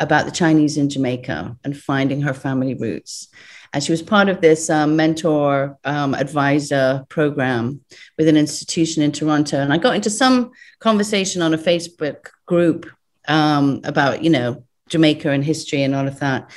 about 0.00 0.24
the 0.24 0.32
Chinese 0.32 0.76
in 0.76 0.88
Jamaica 0.88 1.56
and 1.62 1.76
finding 1.76 2.22
her 2.22 2.34
family 2.34 2.74
roots. 2.74 3.28
And 3.72 3.84
she 3.84 3.92
was 3.92 4.02
part 4.02 4.28
of 4.28 4.40
this 4.40 4.68
um, 4.68 4.96
mentor 4.96 5.78
um, 5.84 6.12
advisor 6.14 7.06
program 7.08 7.82
with 8.18 8.26
an 8.26 8.36
institution 8.36 9.00
in 9.00 9.12
Toronto. 9.12 9.58
And 9.58 9.72
I 9.72 9.78
got 9.78 9.94
into 9.94 10.10
some 10.10 10.50
conversation 10.80 11.40
on 11.40 11.54
a 11.54 11.58
Facebook 11.58 12.30
group 12.46 12.90
um, 13.28 13.80
about, 13.84 14.24
you 14.24 14.30
know, 14.30 14.64
Jamaica 14.88 15.30
and 15.30 15.44
history 15.44 15.84
and 15.84 15.94
all 15.94 16.08
of 16.08 16.18
that 16.18 16.50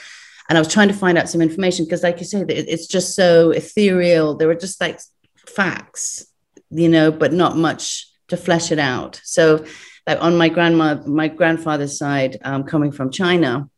and 0.49 0.57
I 0.57 0.61
was 0.61 0.73
trying 0.73 0.89
to 0.89 0.93
find 0.95 1.17
out 1.17 1.29
some 1.29 1.41
information 1.41 1.85
because, 1.85 2.03
like 2.03 2.19
you 2.19 2.25
say, 2.25 2.45
it's 2.47 2.85
just 2.85 3.15
so 3.15 3.49
ethereal. 3.49 4.35
There 4.35 4.47
were 4.47 4.53
just 4.53 4.79
like 4.79 4.99
facts, 5.35 6.27
you 6.75 6.89
know, 6.89 7.11
but 7.11 7.33
not 7.33 7.57
much 7.57 8.07
to 8.27 8.37
flesh 8.37 8.71
it 8.71 8.79
out. 8.79 9.21
So, 9.23 9.65
like 10.07 10.21
on 10.21 10.37
my 10.37 10.49
grandma, 10.49 11.01
my 11.05 11.27
grandfather's 11.27 11.97
side, 11.97 12.37
um, 12.43 12.63
coming 12.63 12.91
from 12.91 13.11
China, 13.11 13.69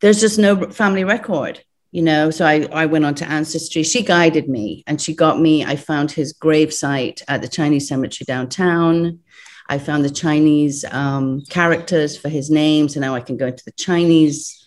there's 0.00 0.20
just 0.20 0.38
no 0.38 0.70
family 0.70 1.04
record, 1.04 1.62
you 1.90 2.02
know. 2.02 2.30
So 2.30 2.44
I, 2.46 2.66
I 2.72 2.86
went 2.86 3.04
on 3.04 3.14
to 3.16 3.28
Ancestry. 3.28 3.82
She 3.82 4.02
guided 4.02 4.48
me, 4.48 4.84
and 4.86 5.00
she 5.00 5.14
got 5.14 5.40
me. 5.40 5.64
I 5.64 5.76
found 5.76 6.10
his 6.10 6.32
grave 6.32 6.72
site 6.72 7.22
at 7.28 7.42
the 7.42 7.48
Chinese 7.48 7.88
cemetery 7.88 8.26
downtown. 8.26 9.20
I 9.68 9.78
found 9.78 10.04
the 10.04 10.10
Chinese 10.10 10.84
um, 10.92 11.42
characters 11.48 12.16
for 12.16 12.28
his 12.28 12.50
names, 12.50 12.94
and 12.94 13.02
now 13.02 13.14
I 13.14 13.20
can 13.20 13.36
go 13.36 13.46
into 13.46 13.64
the 13.64 13.72
Chinese 13.72 14.65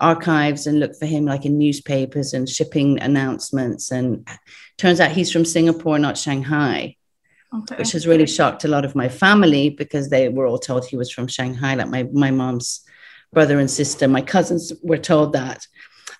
archives 0.00 0.66
and 0.66 0.80
look 0.80 0.94
for 0.96 1.06
him 1.06 1.24
like 1.24 1.44
in 1.44 1.58
newspapers 1.58 2.32
and 2.34 2.48
shipping 2.48 3.00
announcements. 3.00 3.90
And 3.90 4.26
turns 4.76 5.00
out 5.00 5.12
he's 5.12 5.32
from 5.32 5.44
Singapore, 5.44 5.98
not 5.98 6.18
Shanghai, 6.18 6.96
Okay. 7.54 7.76
which 7.76 7.92
has 7.92 8.06
really 8.06 8.26
shocked 8.26 8.64
a 8.64 8.68
lot 8.68 8.84
of 8.84 8.94
my 8.94 9.08
family 9.08 9.70
because 9.70 10.10
they 10.10 10.28
were 10.28 10.46
all 10.46 10.58
told 10.58 10.84
he 10.86 10.96
was 10.96 11.10
from 11.10 11.26
Shanghai, 11.26 11.74
like 11.74 11.88
my, 11.88 12.02
my 12.12 12.30
mom's 12.30 12.82
brother 13.32 13.58
and 13.58 13.70
sister. 13.70 14.06
My 14.06 14.20
cousins 14.22 14.72
were 14.82 14.98
told 14.98 15.32
that. 15.32 15.66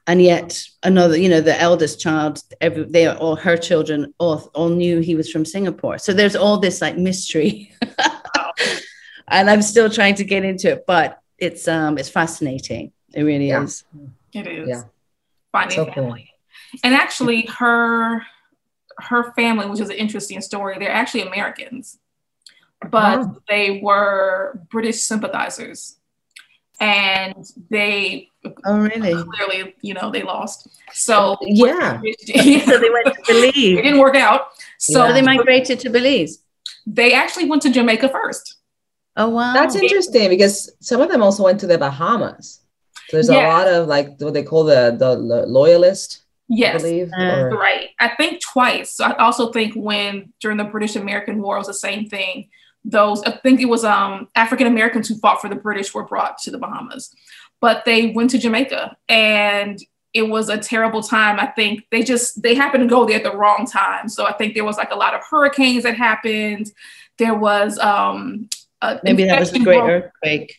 And 0.07 0.23
yet 0.23 0.63
another, 0.83 1.19
you 1.19 1.29
know, 1.29 1.43
the 1.43 1.61
eldest 1.61 2.01
child, 2.01 2.41
every, 2.63 2.85
they 2.85 3.07
are 3.07 3.17
all 3.17 3.37
her 3.37 3.59
children 3.59 4.15
all, 4.19 4.51
all 4.55 4.71
knew 4.71 5.01
he 5.01 5.15
was 5.15 5.31
from 5.31 5.45
Singapore. 5.45 5.99
So 5.99 6.15
there's 6.15 6.35
all 6.37 6.59
this 6.59 6.81
like 6.81 6.97
mystery. 6.97 7.73
and 9.29 9.51
I'm 9.51 9.61
still 9.63 9.91
trying 9.91 10.15
to 10.17 10.25
get 10.25 10.45
into 10.45 10.73
it, 10.73 10.85
but 10.87 11.21
it's 11.37 11.69
um 11.69 11.99
it's 11.99 12.09
fascinating. 12.09 12.93
It 13.15 13.23
really 13.23 13.49
Yeah. 13.49 13.63
is. 13.63 13.85
It 14.33 14.47
is. 14.47 14.69
Yeah. 14.69 14.83
Finding 15.53 15.77
So 15.77 15.85
cool. 15.87 15.95
family. 15.95 16.31
And 16.85 16.95
actually 16.95 17.43
her 17.59 18.23
her 19.01 19.33
family, 19.35 19.67
which 19.67 19.79
is 19.81 19.91
an 19.91 19.97
interesting 19.97 20.41
story, 20.41 20.77
they're 20.79 20.91
actually 20.91 21.23
Americans, 21.23 21.99
but 22.91 23.21
Wow. 23.21 23.37
they 23.49 23.79
were 23.81 24.61
British 24.73 25.03
sympathizers. 25.03 25.97
And 26.81 27.35
they 27.71 28.29
Oh, 28.65 28.79
really? 28.79 29.15
clearly, 29.25 29.75
you 29.83 29.95
know, 29.95 30.11
they 30.11 30.23
lost. 30.23 30.69
So 30.93 31.37
Yeah. 31.43 32.01
so 32.27 32.79
they 32.79 32.91
went 32.91 33.07
to 33.15 33.23
Belize. 33.27 33.55
it 33.79 33.83
didn't 33.83 33.99
work 33.99 34.17
out. 34.17 34.49
So 34.79 34.93
So 34.95 35.13
they 35.13 35.23
migrated 35.23 35.79
to 35.81 35.91
Belize. 35.91 36.43
they 36.87 37.13
actually 37.13 37.47
went 37.49 37.63
to 37.63 37.71
Jamaica 37.71 38.09
first. 38.09 38.57
Oh 39.17 39.29
wow. 39.29 39.53
That's 39.55 39.75
interesting 39.77 40.29
because 40.29 40.71
some 40.81 41.01
of 41.01 41.09
them 41.09 41.23
also 41.23 41.43
went 41.45 41.59
to 41.61 41.67
the 41.67 41.79
Bahamas. 41.79 42.61
So 43.09 43.17
there's 43.17 43.29
Yeah. 43.29 43.47
a 43.47 43.53
lot 43.57 43.67
of 43.69 43.89
like 43.89 44.19
what 44.21 44.35
they 44.35 44.43
call 44.43 44.65
the 44.65 44.95
the 44.99 45.15
lo- 45.17 45.45
loyalist, 45.47 46.23
I 46.51 46.55
Yes. 46.57 46.83
believe. 46.83 47.11
Uh, 47.19 47.25
or- 47.25 47.57
Right. 47.57 47.89
I 48.01 48.09
think 48.17 48.41
twice. 48.43 48.93
So 48.95 49.05
I 49.05 49.17
also 49.17 49.51
think 49.53 49.75
when 49.75 50.33
during 50.41 50.59
the 50.59 50.65
British 50.65 50.97
American 50.97 51.41
War 51.43 51.57
it 51.57 51.61
was 51.61 51.67
the 51.69 51.75
same 51.75 52.07
thing. 52.09 52.49
Those 52.85 53.23
I 53.25 53.33
think 53.33 53.61
it 53.61 53.69
was 53.69 53.85
um 53.85 54.29
African 54.35 54.67
Americans 54.67 55.09
who 55.09 55.17
fought 55.19 55.41
for 55.41 55.49
the 55.49 55.57
British 55.57 55.93
were 55.95 56.05
brought 56.05 56.39
to 56.39 56.51
the 56.51 56.59
Bahamas. 56.59 57.15
But 57.61 57.85
they 57.85 58.13
went 58.15 58.31
to 58.31 58.39
Jamaica 58.39 58.97
and 59.09 59.79
it 60.15 60.23
was 60.23 60.49
a 60.49 60.57
terrible 60.57 61.03
time. 61.03 61.39
I 61.41 61.47
think 61.47 61.85
they 61.91 62.03
just 62.03 62.43
they 62.43 62.55
happened 62.55 62.83
to 62.85 62.89
go 62.89 63.05
there 63.05 63.17
at 63.17 63.25
the 63.25 63.37
wrong 63.37 63.67
time. 63.67 64.09
So 64.09 64.27
I 64.27 64.33
think 64.33 64.55
there 64.55 64.65
was 64.65 64.77
like 64.79 64.91
a 64.93 64.97
lot 64.97 65.15
of 65.15 65.21
hurricanes 65.29 65.83
that 65.85 65.97
happened. 65.97 66.71
There 67.19 67.35
was 67.35 67.79
um 67.79 68.49
a 68.81 69.01
Maybe 69.03 69.25
that 69.25 69.41
was 69.41 69.51
the 69.51 69.59
great 69.59 69.81
broke- 69.81 69.91
earthquake. 69.91 70.57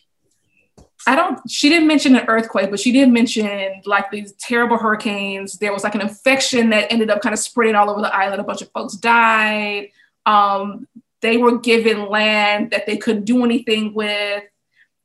I 1.06 1.16
don't, 1.16 1.40
she 1.48 1.68
didn't 1.68 1.88
mention 1.88 2.14
an 2.14 2.26
earthquake, 2.28 2.70
but 2.70 2.80
she 2.80 2.92
did 2.92 3.08
mention 3.08 3.82
like 3.86 4.10
these 4.10 4.32
terrible 4.32 4.76
hurricanes. 4.76 5.58
There 5.58 5.72
was 5.72 5.82
like 5.82 5.94
an 5.94 6.02
infection 6.02 6.70
that 6.70 6.92
ended 6.92 7.10
up 7.10 7.22
kind 7.22 7.32
of 7.32 7.38
spreading 7.38 7.74
all 7.74 7.90
over 7.90 8.00
the 8.00 8.14
island. 8.14 8.40
A 8.40 8.44
bunch 8.44 8.62
of 8.62 8.70
folks 8.72 8.94
died. 8.94 9.88
Um, 10.26 10.86
they 11.20 11.36
were 11.36 11.58
given 11.58 12.08
land 12.08 12.70
that 12.70 12.86
they 12.86 12.96
couldn't 12.96 13.24
do 13.24 13.44
anything 13.44 13.94
with. 13.94 14.44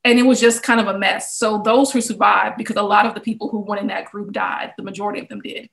And 0.03 0.19
it 0.19 0.23
was 0.23 0.39
just 0.39 0.63
kind 0.63 0.79
of 0.79 0.87
a 0.87 0.99
mess. 0.99 1.35
So 1.35 1.61
those 1.63 1.91
who 1.91 1.99
survived, 1.99 2.57
because 2.57 2.75
a 2.75 2.83
lot 2.83 3.05
of 3.05 3.15
the 3.15 3.21
people 3.21 3.49
who 3.49 3.59
went 3.59 3.81
in 3.81 3.87
that 3.87 4.05
group 4.05 4.31
died, 4.31 4.73
the 4.77 4.83
majority 4.83 5.19
of 5.19 5.29
them 5.29 5.41
did. 5.41 5.69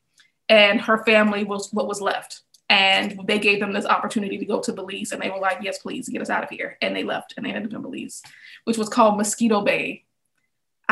And 0.48 0.80
her 0.80 1.04
family 1.04 1.44
was 1.44 1.70
what 1.72 1.86
was 1.86 2.00
left. 2.00 2.40
And 2.70 3.20
they 3.26 3.38
gave 3.38 3.60
them 3.60 3.74
this 3.74 3.84
opportunity 3.84 4.38
to 4.38 4.46
go 4.46 4.60
to 4.60 4.72
Belize. 4.72 5.12
And 5.12 5.20
they 5.20 5.28
were 5.28 5.38
like, 5.38 5.58
yes, 5.60 5.78
please 5.78 6.08
get 6.08 6.22
us 6.22 6.30
out 6.30 6.44
of 6.44 6.48
here. 6.48 6.78
And 6.80 6.96
they 6.96 7.04
left 7.04 7.34
and 7.36 7.44
they 7.44 7.50
ended 7.50 7.74
up 7.74 7.76
in 7.76 7.82
Belize, 7.82 8.22
which 8.64 8.78
was 8.78 8.88
called 8.88 9.18
Mosquito 9.18 9.60
Bay. 9.60 10.04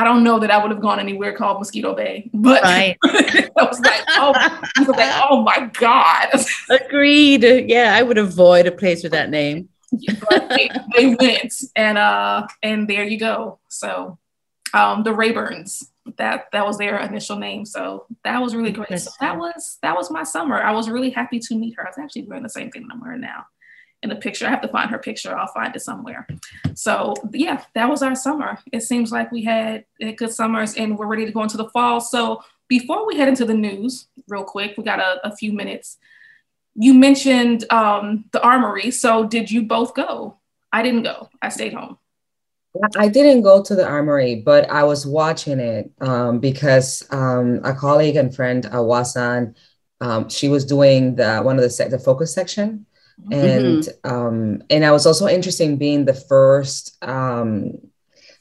I 0.01 0.05
don't 0.05 0.25
know 0.25 0.39
that 0.39 0.51
I 0.51 0.57
would 0.57 0.71
have 0.71 0.81
gone 0.81 0.99
anywhere 0.99 1.35
called 1.35 1.59
Mosquito 1.59 1.95
Bay, 1.95 2.31
but 2.33 2.63
Right. 2.63 2.97
I 3.05 3.51
was 3.59 3.79
like, 3.81 4.03
oh, 4.09 4.33
I 4.35 4.71
was 4.79 4.89
like, 4.89 5.25
oh 5.29 5.43
my 5.43 5.71
God. 5.75 6.29
Agreed. 6.71 7.43
Yeah, 7.69 7.95
I 7.95 8.03
would 8.03 8.17
avoid 8.17 8.67
a 8.67 8.73
place 8.73 9.03
with 9.03 9.13
that 9.13 9.29
name. 9.29 9.69
but 10.31 10.49
they, 10.49 10.71
they 10.97 11.15
went 11.17 11.53
and 11.77 11.99
uh 11.99 12.47
and 12.63 12.89
there 12.89 13.05
you 13.05 13.19
go. 13.19 13.59
So 13.69 14.17
um 14.73 15.03
the 15.03 15.11
Rayburns, 15.11 15.85
that 16.17 16.47
that 16.53 16.65
was 16.67 16.79
their 16.79 16.99
initial 17.01 17.37
name. 17.37 17.67
So 17.67 18.07
that 18.25 18.41
was 18.41 18.57
really 18.57 18.73
great. 18.73 18.99
So 19.01 19.11
that 19.21 19.37
was 19.37 19.77
that 19.83 19.95
was 19.95 20.11
my 20.11 20.23
summer. 20.23 20.63
I 20.63 20.73
was 20.73 20.89
really 20.89 21.11
happy 21.11 21.41
to 21.41 21.55
meet 21.55 21.75
her. 21.77 21.87
I 21.87 21.91
was 21.91 21.99
actually 21.99 22.23
wearing 22.23 22.43
the 22.43 22.49
same 22.49 22.71
thing 22.71 22.89
that 22.89 22.95
I'm 22.95 23.03
wearing 23.03 23.21
now. 23.21 23.45
In 24.03 24.09
the 24.09 24.17
picture, 24.17 24.47
I 24.47 24.51
have 24.51 24.63
to 24.63 24.69
find 24.69 24.91
her 24.91 24.99
picture. 24.99 25.37
I'll 25.37 25.53
find 25.53 25.77
it 25.77 25.81
somewhere. 25.81 26.27
So 26.75 27.15
yeah, 27.33 27.65
that 27.75 27.89
was 27.89 28.03
our 28.03 28.15
summer. 28.15 28.59
It 28.73 28.83
seems 28.83 29.13
like 29.13 29.31
we 29.31 29.43
had 29.45 29.85
good 30.17 30.33
summers 30.33 30.75
and 30.75 30.99
we're 30.99 31.07
ready 31.07 31.27
to 31.27 31.33
go 31.33 31.43
into 31.43 31.59
the 31.59 31.69
fall. 31.69 32.01
So 32.01 32.43
before 32.69 33.07
we 33.07 33.19
head 33.19 33.29
into 33.29 33.45
the 33.45 33.55
news, 33.55 34.09
real 34.29 34.45
quick, 34.45 34.79
we 34.79 34.85
got 34.85 35.01
a, 35.01 35.27
a 35.27 35.37
few 35.37 35.53
minutes. 35.53 35.99
You 36.75 36.95
mentioned 36.95 37.71
um, 37.71 38.25
the 38.33 38.43
armory. 38.43 38.91
So 38.91 39.27
did 39.27 39.51
you 39.51 39.63
both 39.63 39.95
go? 39.95 40.39
I 40.73 40.83
didn't 40.83 41.03
go. 41.03 41.29
I 41.43 41.49
stayed 41.51 41.75
home. 41.75 41.99
I 42.97 43.09
didn't 43.09 43.43
go 43.43 43.63
to 43.63 43.75
the 43.75 43.85
armory, 43.85 44.37
but 44.37 44.71
I 44.71 44.85
was 44.85 45.05
watching 45.05 45.59
it 45.59 45.91
um, 46.01 46.39
because 46.39 47.05
um, 47.11 47.61
a 47.65 47.75
colleague 47.75 48.15
and 48.15 48.35
friend, 48.35 48.65
uh, 48.67 48.77
Wasan, 48.77 49.57
um, 50.01 50.29
she 50.29 50.49
was 50.49 50.65
doing 50.65 51.17
the 51.17 51.41
one 51.41 51.57
of 51.57 51.63
the 51.63 51.71
sec- 51.71 51.91
the 51.91 51.99
focus 51.99 52.33
section, 52.33 52.87
and 53.31 53.89
um, 54.05 54.63
and 54.71 54.85
I 54.85 54.91
was 54.91 55.07
also 55.07 55.27
interested 55.27 55.65
in 55.65 55.77
being 55.77 56.05
the 56.05 56.15
first 56.15 56.97
um, 57.03 57.79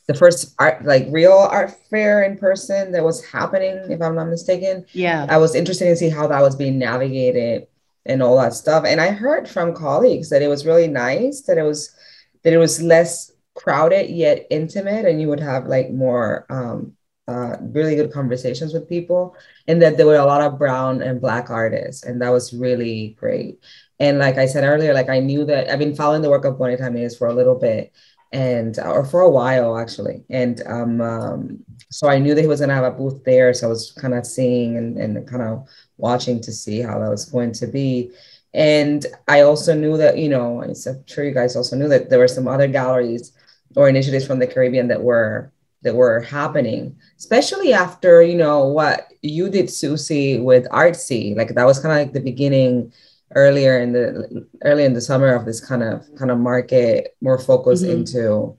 the 0.10 0.16
first 0.16 0.56
art 0.58 0.84
like 0.84 1.06
real 1.12 1.32
art 1.32 1.72
fair 1.92 2.24
in 2.24 2.36
person 2.36 2.92
that 2.92 3.04
was 3.04 3.24
happening 3.24 3.78
if 3.92 4.02
i'm 4.02 4.16
not 4.16 4.28
mistaken. 4.28 4.84
Yeah. 4.94 5.28
I 5.30 5.38
was 5.38 5.54
interested 5.54 5.86
to 5.86 5.96
see 5.96 6.10
how 6.10 6.26
that 6.26 6.42
was 6.42 6.56
being 6.56 6.80
navigated 6.80 7.68
and 8.08 8.24
all 8.24 8.36
that 8.40 8.56
stuff. 8.56 8.86
And 8.88 9.00
i 9.00 9.12
heard 9.12 9.48
from 9.48 9.76
colleagues 9.76 10.32
that 10.32 10.42
it 10.42 10.48
was 10.48 10.66
really 10.66 10.88
nice 10.88 11.42
that 11.42 11.60
it 11.60 11.62
was 11.62 11.96
that 12.44 12.54
it 12.54 12.58
was 12.58 12.82
less 12.82 13.32
crowded 13.54 14.10
yet 14.10 14.48
intimate 14.50 15.06
and 15.06 15.22
you 15.22 15.28
would 15.28 15.40
have 15.40 15.68
like 15.68 15.92
more 15.92 16.48
um, 16.50 16.94
uh, 17.28 17.58
really 17.62 17.96
good 17.96 18.12
conversations 18.12 18.74
with 18.74 18.90
people 18.90 19.36
and 19.68 19.80
that 19.80 19.96
there 19.96 20.08
were 20.08 20.16
a 20.16 20.26
lot 20.26 20.42
of 20.42 20.58
brown 20.58 21.04
and 21.04 21.22
black 21.22 21.52
artists 21.52 22.04
and 22.04 22.20
that 22.20 22.30
was 22.30 22.52
really 22.52 23.16
great 23.20 23.60
and 24.00 24.20
like 24.20 24.38
i 24.38 24.46
said 24.46 24.64
earlier 24.64 24.94
like 24.94 25.10
i 25.10 25.20
knew 25.20 25.46
that 25.46 25.70
i've 25.70 25.80
been 25.80 25.96
following 25.96 26.22
the 26.22 26.30
work 26.30 26.46
of 26.46 26.58
bonita 26.58 26.90
Medes 26.90 27.18
for 27.18 27.28
a 27.28 27.34
little 27.34 27.56
bit 27.56 27.94
and 28.32 28.78
or 28.80 29.04
for 29.06 29.22
a 29.22 29.30
while 29.30 29.78
actually. 29.78 30.24
And 30.30 30.62
um, 30.68 31.02
um, 31.02 31.64
so 31.90 32.08
i 32.08 32.20
knew 32.20 32.36
that 32.36 32.42
he 32.42 32.48
was 32.48 32.60
going 32.60 32.70
to 32.70 32.76
have 32.76 32.84
a 32.84 32.92
booth 32.92 33.24
there. 33.24 33.54
So 33.54 33.68
i 33.68 33.70
was 33.70 33.92
kind 33.94 34.14
of 34.14 34.26
seeing 34.26 34.78
and, 34.78 34.98
and 34.98 35.28
kind 35.28 35.42
of 35.42 35.68
watching 35.98 36.40
to 36.42 36.52
see 36.52 36.80
how 36.80 37.00
that 37.00 37.10
was 37.10 37.26
going 37.26 37.54
to 37.54 37.68
be. 37.68 38.12
And 38.54 39.06
i 39.28 39.42
also 39.42 39.74
knew 39.76 39.98
that 39.98 40.18
you 40.18 40.30
know 40.30 40.64
i'm 40.64 40.74
sure 41.06 41.24
you 41.24 41.34
guys 41.34 41.56
also 41.56 41.76
knew 41.76 41.88
that 41.88 42.10
there 42.10 42.20
were 42.20 42.28
some 42.28 42.48
other 42.48 42.68
galleries 42.68 43.32
or 43.76 43.88
initiatives 43.88 44.26
from 44.26 44.40
the 44.40 44.48
caribbean 44.48 44.88
that 44.88 45.02
were 45.02 45.52
that 45.84 45.94
were 45.94 46.22
happening 46.22 46.98
especially 47.20 47.74
after 47.74 48.24
you 48.24 48.36
know 48.36 48.66
what 48.66 49.10
you 49.22 49.50
did 49.50 49.70
susie 49.70 50.40
with 50.40 50.68
artsy. 50.70 51.36
Like 51.36 51.54
that 51.56 51.66
was 51.66 51.80
kind 51.80 51.92
of 51.92 52.08
like 52.08 52.14
the 52.14 52.22
beginning 52.22 52.92
earlier 53.36 53.80
in 53.80 53.94
the 53.94 54.48
early 54.64 54.86
in 54.86 54.94
the 54.94 55.02
summer 55.02 55.34
of 55.34 55.46
this 55.46 55.60
kind 55.60 55.84
of 55.84 56.06
kind 56.18 56.32
of 56.32 56.38
market 56.40 57.16
more 57.22 57.38
focused 57.38 57.84
mm-hmm. 57.84 58.00
into 58.00 58.58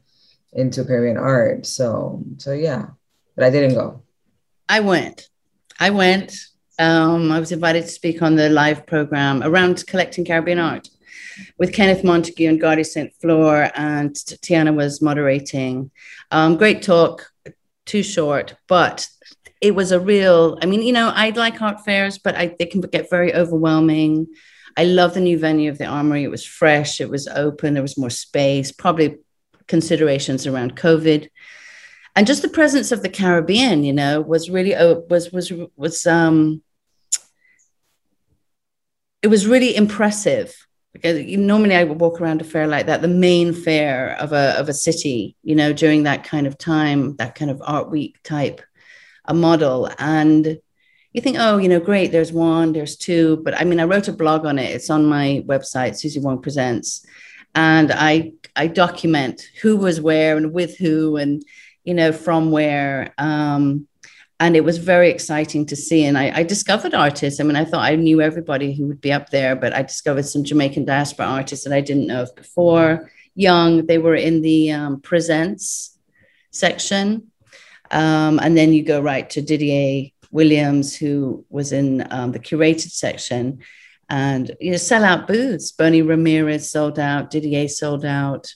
into 0.52 0.84
Caribbean 0.84 1.16
art. 1.16 1.66
So 1.66 2.22
so 2.38 2.52
yeah, 2.52 2.86
but 3.36 3.44
I 3.44 3.50
didn't 3.50 3.74
go. 3.74 4.02
I 4.68 4.80
went. 4.80 5.28
I 5.78 5.90
went. 5.90 6.34
Um, 6.78 7.30
I 7.30 7.40
was 7.40 7.52
invited 7.52 7.82
to 7.82 7.88
speak 7.88 8.22
on 8.22 8.36
the 8.36 8.48
live 8.48 8.86
program 8.86 9.42
around 9.42 9.86
collecting 9.86 10.24
Caribbean 10.24 10.58
art 10.58 10.88
with 11.58 11.72
Kenneth 11.72 12.04
Montague 12.04 12.48
and 12.48 12.60
Gardy 12.60 12.84
St. 12.84 13.12
Fleur, 13.20 13.70
and 13.74 14.14
Tiana 14.14 14.74
was 14.74 15.02
moderating. 15.02 15.90
Um, 16.30 16.56
great 16.56 16.82
talk, 16.82 17.30
too 17.86 18.02
short, 18.02 18.54
but 18.68 19.08
it 19.60 19.74
was 19.74 19.92
a 19.92 20.00
real. 20.00 20.58
I 20.62 20.66
mean, 20.66 20.82
you 20.82 20.92
know, 20.92 21.12
I 21.14 21.30
like 21.30 21.60
art 21.60 21.84
fairs, 21.84 22.18
but 22.18 22.34
I, 22.34 22.54
they 22.58 22.66
can 22.66 22.80
get 22.80 23.10
very 23.10 23.34
overwhelming. 23.34 24.28
I 24.76 24.84
love 24.84 25.14
the 25.14 25.20
new 25.20 25.38
venue 25.38 25.70
of 25.70 25.78
the 25.78 25.86
Armory. 25.86 26.24
It 26.24 26.30
was 26.30 26.44
fresh, 26.44 27.00
it 27.00 27.10
was 27.10 27.28
open, 27.28 27.74
there 27.74 27.82
was 27.82 27.98
more 27.98 28.10
space, 28.10 28.72
probably 28.72 29.18
considerations 29.66 30.46
around 30.46 30.76
COVID. 30.76 31.28
And 32.16 32.26
just 32.26 32.42
the 32.42 32.48
presence 32.48 32.92
of 32.92 33.02
the 33.02 33.08
Caribbean, 33.08 33.84
you 33.84 33.92
know, 33.92 34.20
was 34.20 34.50
really 34.50 34.74
oh, 34.74 35.04
was 35.08 35.32
was 35.32 35.52
was 35.76 36.06
um 36.06 36.62
it 39.22 39.28
was 39.28 39.46
really 39.46 39.76
impressive 39.76 40.54
because 40.92 41.24
normally 41.36 41.76
I 41.76 41.84
would 41.84 42.00
walk 42.00 42.20
around 42.20 42.40
a 42.40 42.44
fair 42.44 42.66
like 42.66 42.86
that, 42.86 43.00
the 43.00 43.08
main 43.08 43.52
fair 43.52 44.16
of 44.18 44.32
a 44.32 44.58
of 44.58 44.68
a 44.68 44.74
city, 44.74 45.36
you 45.42 45.54
know, 45.54 45.72
during 45.72 46.02
that 46.02 46.24
kind 46.24 46.46
of 46.46 46.58
time, 46.58 47.16
that 47.16 47.34
kind 47.34 47.50
of 47.50 47.62
art 47.64 47.90
week 47.90 48.18
type 48.24 48.60
a 49.24 49.34
model. 49.34 49.88
And 49.98 50.58
you 51.12 51.20
think, 51.20 51.36
oh, 51.40 51.56
you 51.58 51.68
know, 51.68 51.80
great, 51.80 52.12
there's 52.12 52.32
one, 52.32 52.72
there's 52.72 52.96
two. 52.96 53.38
But 53.44 53.60
I 53.60 53.64
mean, 53.64 53.80
I 53.80 53.84
wrote 53.84 54.08
a 54.08 54.12
blog 54.12 54.46
on 54.46 54.58
it. 54.58 54.70
It's 54.70 54.90
on 54.90 55.06
my 55.06 55.42
website, 55.46 55.96
Susie 55.96 56.20
Wong 56.20 56.40
Presents. 56.40 57.04
And 57.54 57.90
I 57.92 58.32
I 58.54 58.68
document 58.68 59.42
who 59.62 59.76
was 59.76 60.00
where 60.00 60.36
and 60.36 60.52
with 60.52 60.76
who 60.78 61.16
and 61.16 61.44
you 61.84 61.94
know 61.94 62.12
from 62.12 62.50
where. 62.50 63.12
Um, 63.18 63.88
and 64.38 64.56
it 64.56 64.64
was 64.64 64.78
very 64.78 65.10
exciting 65.10 65.66
to 65.66 65.76
see. 65.76 66.06
And 66.06 66.16
I, 66.16 66.32
I, 66.34 66.42
discovered 66.44 66.94
artists. 66.94 67.40
I 67.40 67.44
mean, 67.44 67.56
I 67.56 67.66
thought 67.66 67.84
I 67.84 67.96
knew 67.96 68.22
everybody 68.22 68.72
who 68.72 68.86
would 68.86 69.02
be 69.02 69.12
up 69.12 69.28
there, 69.28 69.54
but 69.54 69.74
I 69.74 69.82
discovered 69.82 70.24
some 70.24 70.44
Jamaican 70.44 70.86
diaspora 70.86 71.26
artists 71.26 71.66
that 71.66 71.74
I 71.74 71.82
didn't 71.82 72.06
know 72.06 72.22
of 72.22 72.34
before. 72.34 73.12
Young, 73.34 73.84
they 73.84 73.98
were 73.98 74.14
in 74.14 74.40
the 74.40 74.72
um, 74.72 75.02
presents 75.02 75.98
section. 76.52 77.30
Um, 77.90 78.40
and 78.40 78.56
then 78.56 78.72
you 78.72 78.82
go 78.82 79.02
right 79.02 79.28
to 79.28 79.42
Didier 79.42 80.08
Williams, 80.30 80.96
who 80.96 81.44
was 81.50 81.72
in 81.72 82.06
um, 82.10 82.32
the 82.32 82.38
curated 82.38 82.90
section, 82.90 83.60
and 84.08 84.54
you 84.60 84.72
know, 84.72 84.76
sell 84.76 85.04
out 85.04 85.26
booths. 85.26 85.72
Bernie 85.72 86.02
Ramirez 86.02 86.70
sold 86.70 86.98
out, 86.98 87.30
Didier 87.30 87.68
sold 87.68 88.04
out. 88.04 88.52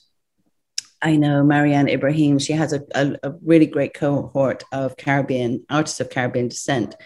I 1.00 1.16
know 1.16 1.42
Mariane 1.44 1.90
Ibrahim, 1.90 2.38
she 2.38 2.54
has 2.54 2.72
a, 2.72 2.82
a, 2.94 3.16
a 3.22 3.32
really 3.44 3.66
great 3.66 3.94
cohort 3.94 4.64
of 4.72 4.96
Caribbean 4.96 5.64
artists 5.68 6.00
of 6.00 6.10
Caribbean 6.10 6.48
descent. 6.48 6.96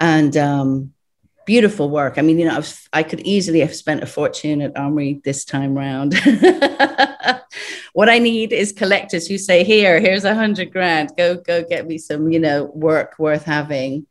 And 0.00 0.36
um, 0.36 0.94
beautiful 1.44 1.90
work. 1.90 2.18
I 2.18 2.22
mean, 2.22 2.38
you 2.38 2.46
know, 2.46 2.58
I, 2.58 3.00
I 3.00 3.02
could 3.02 3.20
easily 3.20 3.60
have 3.60 3.74
spent 3.74 4.02
a 4.02 4.06
fortune 4.06 4.62
at 4.62 4.76
Armory 4.76 5.20
this 5.24 5.44
time 5.44 5.76
round. 5.76 6.14
what 7.92 8.08
I 8.08 8.18
need 8.18 8.52
is 8.52 8.72
collectors 8.72 9.26
who 9.26 9.38
say, 9.38 9.64
"Here, 9.64 10.00
here's 10.00 10.24
a 10.24 10.34
hundred 10.34 10.72
grand. 10.72 11.12
Go, 11.16 11.36
go, 11.36 11.62
get 11.62 11.86
me 11.86 11.98
some, 11.98 12.30
you 12.30 12.38
know, 12.38 12.64
work 12.74 13.18
worth 13.18 13.44
having, 13.44 14.06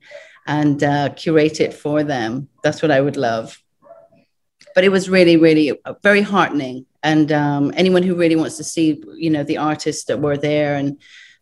and 0.48 0.84
uh, 0.84 1.10
curate 1.10 1.60
it 1.60 1.74
for 1.74 2.04
them." 2.04 2.48
That's 2.64 2.82
what 2.82 2.92
I 2.92 3.02
would 3.02 3.18
love. 3.18 3.62
But 4.76 4.84
it 4.84 4.90
was 4.90 5.10
really, 5.10 5.38
really 5.38 5.72
uh, 5.84 5.96
very 6.04 6.22
heartening, 6.22 6.86
and 7.02 7.32
um, 7.32 7.74
anyone 7.76 8.04
who 8.04 8.16
really 8.16 8.36
wants 8.36 8.58
to 8.58 8.64
see, 8.64 9.04
you 9.16 9.30
know, 9.30 9.44
the 9.44 9.58
artists 9.58 10.06
that 10.06 10.22
were 10.22 10.38
there 10.38 10.76
and 10.76 11.02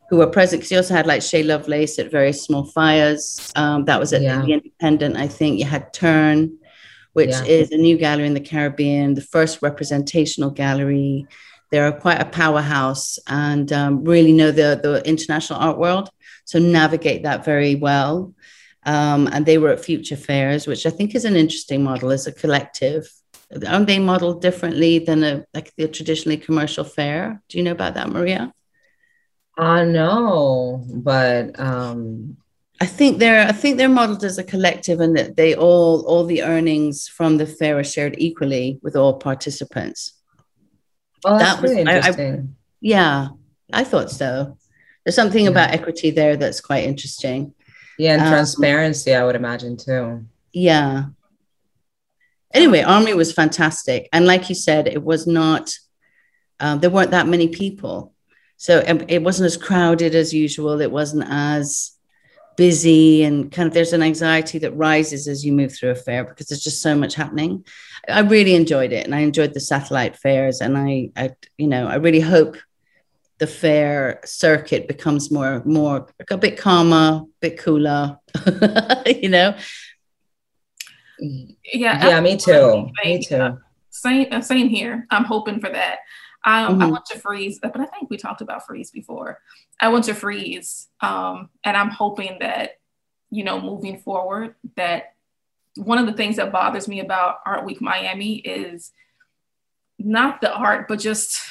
who 0.09 0.17
were 0.17 0.27
present 0.27 0.59
because 0.59 0.71
you 0.71 0.77
also 0.77 0.93
had 0.93 1.05
like 1.05 1.21
Shay 1.21 1.43
Lovelace 1.43 1.99
at 1.99 2.11
Very 2.11 2.33
Small 2.33 2.65
Fires. 2.65 3.51
Um, 3.55 3.85
that 3.85 3.99
was 3.99 4.11
at 4.11 4.21
yeah. 4.21 4.41
the 4.41 4.53
Independent, 4.53 5.17
I 5.17 5.27
think. 5.27 5.59
You 5.59 5.65
had 5.65 5.93
TERN, 5.93 6.57
which 7.13 7.29
yeah. 7.29 7.43
is 7.43 7.71
a 7.71 7.77
new 7.77 7.97
gallery 7.97 8.25
in 8.25 8.33
the 8.33 8.39
Caribbean, 8.39 9.13
the 9.13 9.21
first 9.21 9.61
representational 9.61 10.49
gallery. 10.49 11.27
They're 11.71 11.91
quite 11.91 12.21
a 12.21 12.25
powerhouse 12.25 13.19
and 13.27 13.71
um, 13.71 14.03
really 14.03 14.33
know 14.33 14.51
the, 14.51 14.79
the 14.81 15.01
international 15.05 15.59
art 15.59 15.77
world. 15.77 16.09
So 16.45 16.59
navigate 16.59 17.23
that 17.23 17.45
very 17.45 17.75
well. 17.75 18.33
Um, 18.83 19.27
and 19.31 19.45
they 19.45 19.57
were 19.57 19.69
at 19.69 19.83
Future 19.83 20.15
Fairs, 20.15 20.65
which 20.65 20.85
I 20.85 20.89
think 20.89 21.13
is 21.13 21.25
an 21.25 21.35
interesting 21.35 21.83
model 21.83 22.11
as 22.11 22.27
a 22.27 22.31
collective. 22.31 23.11
Aren't 23.67 23.87
they 23.87 23.99
modeled 23.99 24.41
differently 24.41 24.99
than 24.99 25.23
a 25.23 25.45
like 25.53 25.73
the 25.75 25.87
traditionally 25.87 26.37
commercial 26.37 26.83
fair? 26.83 27.41
Do 27.49 27.57
you 27.57 27.63
know 27.63 27.71
about 27.71 27.95
that, 27.95 28.09
Maria? 28.09 28.53
I 29.57 29.81
uh, 29.81 29.85
know, 29.85 30.85
but 30.87 31.59
um 31.59 32.37
I 32.81 32.85
think 32.85 33.19
they're 33.19 33.45
I 33.45 33.51
think 33.51 33.77
they're 33.77 33.89
modeled 33.89 34.23
as 34.23 34.37
a 34.37 34.43
collective 34.43 35.01
and 35.01 35.17
that 35.17 35.35
they 35.35 35.55
all 35.55 36.05
all 36.05 36.23
the 36.23 36.43
earnings 36.43 37.07
from 37.07 37.37
the 37.37 37.45
fair 37.45 37.79
are 37.79 37.83
shared 37.83 38.15
equally 38.17 38.79
with 38.81 38.95
all 38.95 39.13
participants. 39.17 40.18
Oh, 41.25 41.37
that's 41.37 41.55
that 41.55 41.61
was 41.61 41.71
really 41.71 41.81
interesting. 41.81 42.33
I, 42.33 42.37
I, 42.37 42.47
yeah, 42.81 43.27
I 43.73 43.83
thought 43.83 44.11
so. 44.11 44.57
There's 45.03 45.15
something 45.15 45.45
yeah. 45.45 45.51
about 45.51 45.71
equity 45.71 46.11
there 46.11 46.35
that's 46.37 46.61
quite 46.61 46.85
interesting. 46.85 47.53
Yeah, 47.97 48.13
and 48.13 48.21
um, 48.21 48.29
transparency, 48.29 49.13
I 49.13 49.25
would 49.25 49.35
imagine 49.35 49.77
too. 49.77 50.25
Yeah. 50.53 51.05
Anyway, 52.53 52.81
Armory 52.81 53.13
was 53.13 53.31
fantastic, 53.31 54.09
and 54.11 54.25
like 54.25 54.49
you 54.49 54.55
said, 54.55 54.87
it 54.87 55.03
was 55.03 55.27
not. 55.27 55.73
Um, 56.61 56.79
there 56.79 56.89
weren't 56.89 57.11
that 57.11 57.27
many 57.27 57.47
people 57.47 58.13
so 58.59 58.83
um, 58.85 59.05
it 59.07 59.23
wasn't 59.23 59.45
as 59.45 59.55
crowded 59.55 60.13
as 60.13 60.33
usual. 60.33 60.81
It 60.81 60.91
wasn't 60.91 61.25
as 61.29 61.93
busy 62.59 63.23
and 63.23 63.53
kind 63.53 63.67
of 63.67 63.73
there's 63.73 63.93
an 63.93 64.03
anxiety 64.03 64.59
that 64.59 64.75
rises 64.75 65.29
as 65.29 65.45
you 65.45 65.53
move 65.53 65.73
through 65.73 65.91
a 65.91 65.95
fair 65.95 66.25
because 66.25 66.47
there's 66.47 66.61
just 66.61 66.81
so 66.81 66.93
much 66.93 67.15
happening. 67.15 67.63
I 68.09 68.19
really 68.19 68.53
enjoyed 68.53 68.91
it 68.91 69.05
and 69.05 69.15
I 69.15 69.19
enjoyed 69.19 69.53
the 69.53 69.61
satellite 69.61 70.17
fairs 70.17 70.59
and 70.59 70.77
I, 70.77 71.09
I 71.15 71.29
you 71.57 71.67
know, 71.67 71.87
I 71.87 71.95
really 71.95 72.19
hope 72.19 72.57
the 73.37 73.47
fair 73.47 74.19
circuit 74.25 74.89
becomes 74.89 75.31
more 75.31 75.63
more 75.63 76.07
a 76.29 76.37
bit 76.37 76.57
calmer, 76.57 77.21
a 77.23 77.25
bit 77.39 77.59
cooler, 77.59 78.19
you 79.05 79.29
know. 79.29 79.55
Yeah, 81.19 82.07
yeah, 82.09 82.19
me 82.19 82.35
too. 82.35 82.89
Me 83.05 83.23
too. 83.23 83.57
Same, 83.89 84.41
same 84.41 84.67
here. 84.67 85.07
I'm 85.11 85.23
hoping 85.23 85.61
for 85.61 85.69
that. 85.69 85.99
I, 86.43 86.63
mm-hmm. 86.63 86.81
I 86.81 86.85
went 86.87 87.05
to 87.07 87.19
Frieze, 87.19 87.59
but 87.61 87.77
I 87.79 87.85
think 87.85 88.09
we 88.09 88.17
talked 88.17 88.41
about 88.41 88.65
Frieze 88.65 88.91
before. 88.91 89.39
I 89.79 89.89
went 89.89 90.05
to 90.05 90.13
Frieze, 90.13 90.87
um, 91.01 91.49
and 91.63 91.75
I'm 91.75 91.89
hoping 91.89 92.37
that, 92.39 92.79
you 93.29 93.43
know, 93.43 93.59
moving 93.59 93.99
forward, 93.99 94.55
that 94.75 95.15
one 95.75 95.97
of 95.97 96.05
the 96.05 96.13
things 96.13 96.37
that 96.37 96.51
bothers 96.51 96.87
me 96.87 97.01
about 97.01 97.39
Art 97.45 97.65
Week 97.65 97.81
Miami 97.81 98.37
is 98.37 98.91
not 99.97 100.41
the 100.41 100.53
art, 100.53 100.87
but 100.87 100.99
just 100.99 101.41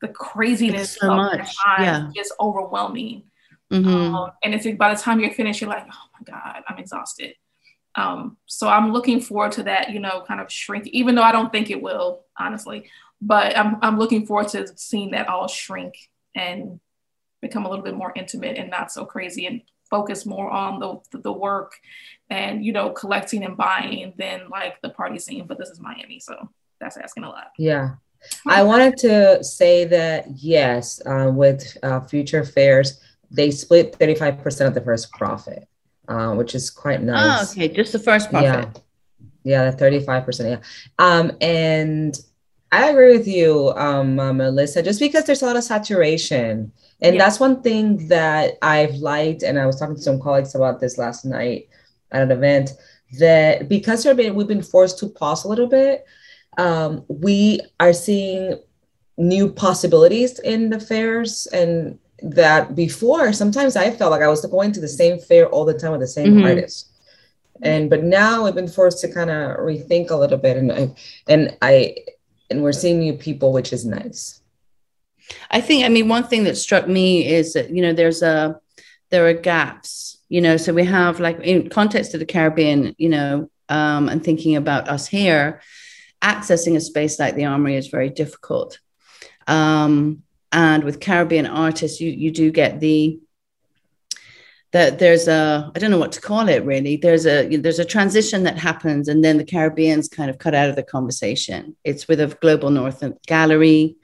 the 0.00 0.08
craziness 0.08 0.96
so 0.96 1.10
of 1.10 1.16
much. 1.16 1.54
yeah. 1.78 2.10
just 2.14 2.32
overwhelming. 2.40 3.24
Mm-hmm. 3.70 4.14
Um, 4.14 4.32
and 4.42 4.54
it's 4.54 4.66
by 4.76 4.94
the 4.94 5.00
time 5.00 5.20
you're 5.20 5.32
finished, 5.32 5.60
you're 5.60 5.70
like, 5.70 5.86
oh 5.86 6.08
my 6.18 6.32
God, 6.32 6.62
I'm 6.68 6.78
exhausted. 6.78 7.34
Um, 7.94 8.38
so 8.46 8.68
I'm 8.68 8.92
looking 8.92 9.20
forward 9.20 9.52
to 9.52 9.64
that, 9.64 9.90
you 9.90 10.00
know, 10.00 10.24
kind 10.26 10.40
of 10.40 10.50
shrink, 10.50 10.86
even 10.88 11.14
though 11.14 11.22
I 11.22 11.32
don't 11.32 11.52
think 11.52 11.70
it 11.70 11.80
will, 11.80 12.24
honestly 12.38 12.90
but 13.22 13.56
I'm, 13.56 13.76
I'm 13.82 13.98
looking 13.98 14.26
forward 14.26 14.48
to 14.48 14.66
seeing 14.76 15.12
that 15.12 15.28
all 15.28 15.46
shrink 15.46 15.94
and 16.34 16.80
become 17.40 17.64
a 17.64 17.70
little 17.70 17.84
bit 17.84 17.94
more 17.94 18.12
intimate 18.16 18.58
and 18.58 18.68
not 18.68 18.90
so 18.90 19.04
crazy 19.04 19.46
and 19.46 19.62
focus 19.88 20.26
more 20.26 20.50
on 20.50 20.80
the, 20.80 21.18
the 21.18 21.32
work 21.32 21.74
and 22.30 22.64
you 22.64 22.72
know 22.72 22.90
collecting 22.90 23.44
and 23.44 23.56
buying 23.56 24.14
than 24.16 24.48
like 24.50 24.80
the 24.80 24.88
party 24.88 25.18
scene 25.18 25.46
but 25.46 25.58
this 25.58 25.68
is 25.68 25.80
miami 25.80 26.18
so 26.18 26.48
that's 26.80 26.96
asking 26.96 27.24
a 27.24 27.28
lot. 27.28 27.52
Yeah. 27.58 27.90
I 28.46 28.62
wanted 28.62 28.96
to 28.98 29.44
say 29.44 29.84
that 29.84 30.26
yes 30.36 31.00
uh, 31.06 31.30
with 31.32 31.76
uh, 31.82 32.00
future 32.00 32.44
fairs 32.44 33.00
they 33.30 33.50
split 33.50 33.98
35% 33.98 34.66
of 34.66 34.74
the 34.74 34.80
first 34.80 35.12
profit 35.12 35.68
uh, 36.08 36.32
which 36.34 36.54
is 36.54 36.70
quite 36.70 37.00
ah, 37.00 37.04
nice. 37.04 37.50
oh, 37.50 37.52
okay 37.52 37.68
just 37.68 37.92
the 37.92 37.98
first 37.98 38.30
profit. 38.30 38.80
Yeah. 39.44 39.64
Yeah 39.64 39.70
the 39.70 39.76
35% 39.76 40.50
yeah. 40.50 40.58
Um 40.98 41.32
and 41.40 42.18
I 42.72 42.88
agree 42.88 43.16
with 43.16 43.28
you, 43.28 43.70
um, 43.76 44.18
uh, 44.18 44.32
Melissa, 44.32 44.82
just 44.82 44.98
because 44.98 45.24
there's 45.24 45.42
a 45.42 45.46
lot 45.46 45.56
of 45.56 45.62
saturation. 45.62 46.72
And 47.02 47.14
yeah. 47.14 47.22
that's 47.22 47.38
one 47.38 47.62
thing 47.62 48.08
that 48.08 48.54
I've 48.62 48.94
liked. 48.94 49.42
And 49.42 49.58
I 49.58 49.66
was 49.66 49.78
talking 49.78 49.94
to 49.94 50.00
some 50.00 50.18
colleagues 50.18 50.54
about 50.54 50.80
this 50.80 50.96
last 50.96 51.26
night 51.26 51.68
at 52.12 52.22
an 52.22 52.30
event 52.30 52.70
that 53.18 53.68
because 53.68 54.04
been, 54.04 54.34
we've 54.34 54.48
been 54.48 54.62
forced 54.62 54.98
to 55.00 55.08
pause 55.08 55.44
a 55.44 55.48
little 55.48 55.66
bit, 55.66 56.06
um, 56.56 57.04
we 57.08 57.60
are 57.78 57.92
seeing 57.92 58.58
new 59.18 59.52
possibilities 59.52 60.38
in 60.38 60.70
the 60.70 60.80
fairs 60.80 61.46
and 61.52 61.98
that 62.22 62.74
before 62.74 63.32
sometimes 63.32 63.76
I 63.76 63.90
felt 63.90 64.12
like 64.12 64.22
I 64.22 64.28
was 64.28 64.46
going 64.46 64.72
to 64.72 64.80
the 64.80 64.88
same 64.88 65.18
fair 65.18 65.46
all 65.48 65.66
the 65.66 65.78
time 65.78 65.92
with 65.92 66.00
the 66.00 66.06
same 66.06 66.36
mm-hmm. 66.36 66.46
artists. 66.46 66.88
And 67.60 67.90
but 67.90 68.02
now 68.02 68.46
I've 68.46 68.54
been 68.54 68.66
forced 68.68 69.00
to 69.00 69.12
kind 69.12 69.30
of 69.30 69.58
rethink 69.58 70.10
a 70.10 70.16
little 70.16 70.38
bit 70.38 70.56
and 70.56 70.96
and 71.28 71.56
I 71.60 71.96
and 72.52 72.62
we're 72.62 72.72
seeing 72.72 73.00
new 73.00 73.14
people, 73.14 73.52
which 73.52 73.72
is 73.72 73.84
nice. 73.84 74.40
I 75.50 75.60
think, 75.60 75.84
I 75.84 75.88
mean, 75.88 76.08
one 76.08 76.24
thing 76.24 76.44
that 76.44 76.56
struck 76.56 76.86
me 76.88 77.26
is 77.26 77.54
that, 77.54 77.70
you 77.70 77.82
know, 77.82 77.92
there's 77.92 78.22
a, 78.22 78.60
there 79.10 79.26
are 79.28 79.34
gaps, 79.34 80.18
you 80.28 80.40
know, 80.40 80.56
so 80.56 80.72
we 80.72 80.84
have 80.84 81.20
like 81.20 81.40
in 81.40 81.68
context 81.68 82.14
of 82.14 82.20
the 82.20 82.26
Caribbean, 82.26 82.94
you 82.98 83.08
know, 83.08 83.50
um, 83.68 84.08
and 84.08 84.22
thinking 84.22 84.56
about 84.56 84.88
us 84.88 85.06
here, 85.06 85.60
accessing 86.20 86.76
a 86.76 86.80
space 86.80 87.18
like 87.18 87.34
the 87.34 87.46
Armory 87.46 87.76
is 87.76 87.88
very 87.88 88.10
difficult. 88.10 88.78
Um, 89.46 90.22
and 90.50 90.84
with 90.84 91.00
Caribbean 91.00 91.46
artists, 91.46 92.00
you, 92.00 92.10
you 92.10 92.30
do 92.30 92.50
get 92.50 92.80
the, 92.80 93.18
that 94.72 94.98
there's 94.98 95.28
a 95.28 95.70
I 95.74 95.78
don't 95.78 95.90
know 95.90 95.98
what 95.98 96.12
to 96.12 96.20
call 96.20 96.48
it 96.48 96.64
really. 96.64 96.96
There's 96.96 97.26
a 97.26 97.56
there's 97.56 97.78
a 97.78 97.84
transition 97.84 98.42
that 98.44 98.58
happens, 98.58 99.08
and 99.08 99.22
then 99.22 99.36
the 99.36 99.44
Caribbean's 99.44 100.08
kind 100.08 100.30
of 100.30 100.38
cut 100.38 100.54
out 100.54 100.70
of 100.70 100.76
the 100.76 100.82
conversation. 100.82 101.76
It's 101.84 102.08
with 102.08 102.20
a 102.20 102.36
global 102.40 102.70
North 102.70 103.04
gallery. 103.26 103.96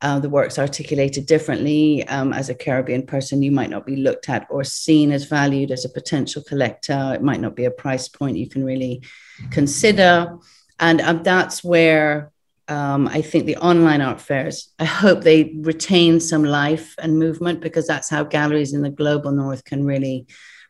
Uh, 0.00 0.20
the 0.20 0.28
work's 0.28 0.60
articulated 0.60 1.26
differently. 1.26 2.06
Um, 2.06 2.32
as 2.32 2.48
a 2.48 2.54
Caribbean 2.54 3.04
person, 3.04 3.42
you 3.42 3.50
might 3.50 3.70
not 3.70 3.84
be 3.84 3.96
looked 3.96 4.28
at 4.28 4.46
or 4.48 4.62
seen 4.62 5.10
as 5.10 5.24
valued 5.24 5.72
as 5.72 5.84
a 5.84 5.88
potential 5.88 6.40
collector. 6.46 7.12
It 7.14 7.22
might 7.22 7.40
not 7.40 7.56
be 7.56 7.64
a 7.64 7.70
price 7.72 8.08
point 8.08 8.36
you 8.36 8.48
can 8.48 8.64
really 8.64 9.02
consider, 9.50 10.38
and 10.78 11.00
um, 11.00 11.24
that's 11.24 11.64
where 11.64 12.30
um, 12.68 13.08
I 13.08 13.22
think 13.22 13.46
the 13.46 13.56
online 13.56 14.02
art 14.02 14.20
fairs, 14.20 14.72
I 14.78 14.84
hope 14.84 15.22
they 15.22 15.54
retain 15.60 16.20
some 16.20 16.44
life 16.44 16.94
and 16.98 17.18
movement 17.18 17.60
because 17.60 17.86
that's 17.86 18.10
how 18.10 18.24
galleries 18.24 18.74
in 18.74 18.82
the 18.82 18.90
global 18.90 19.32
north 19.32 19.64
can 19.64 19.84
really 19.84 20.26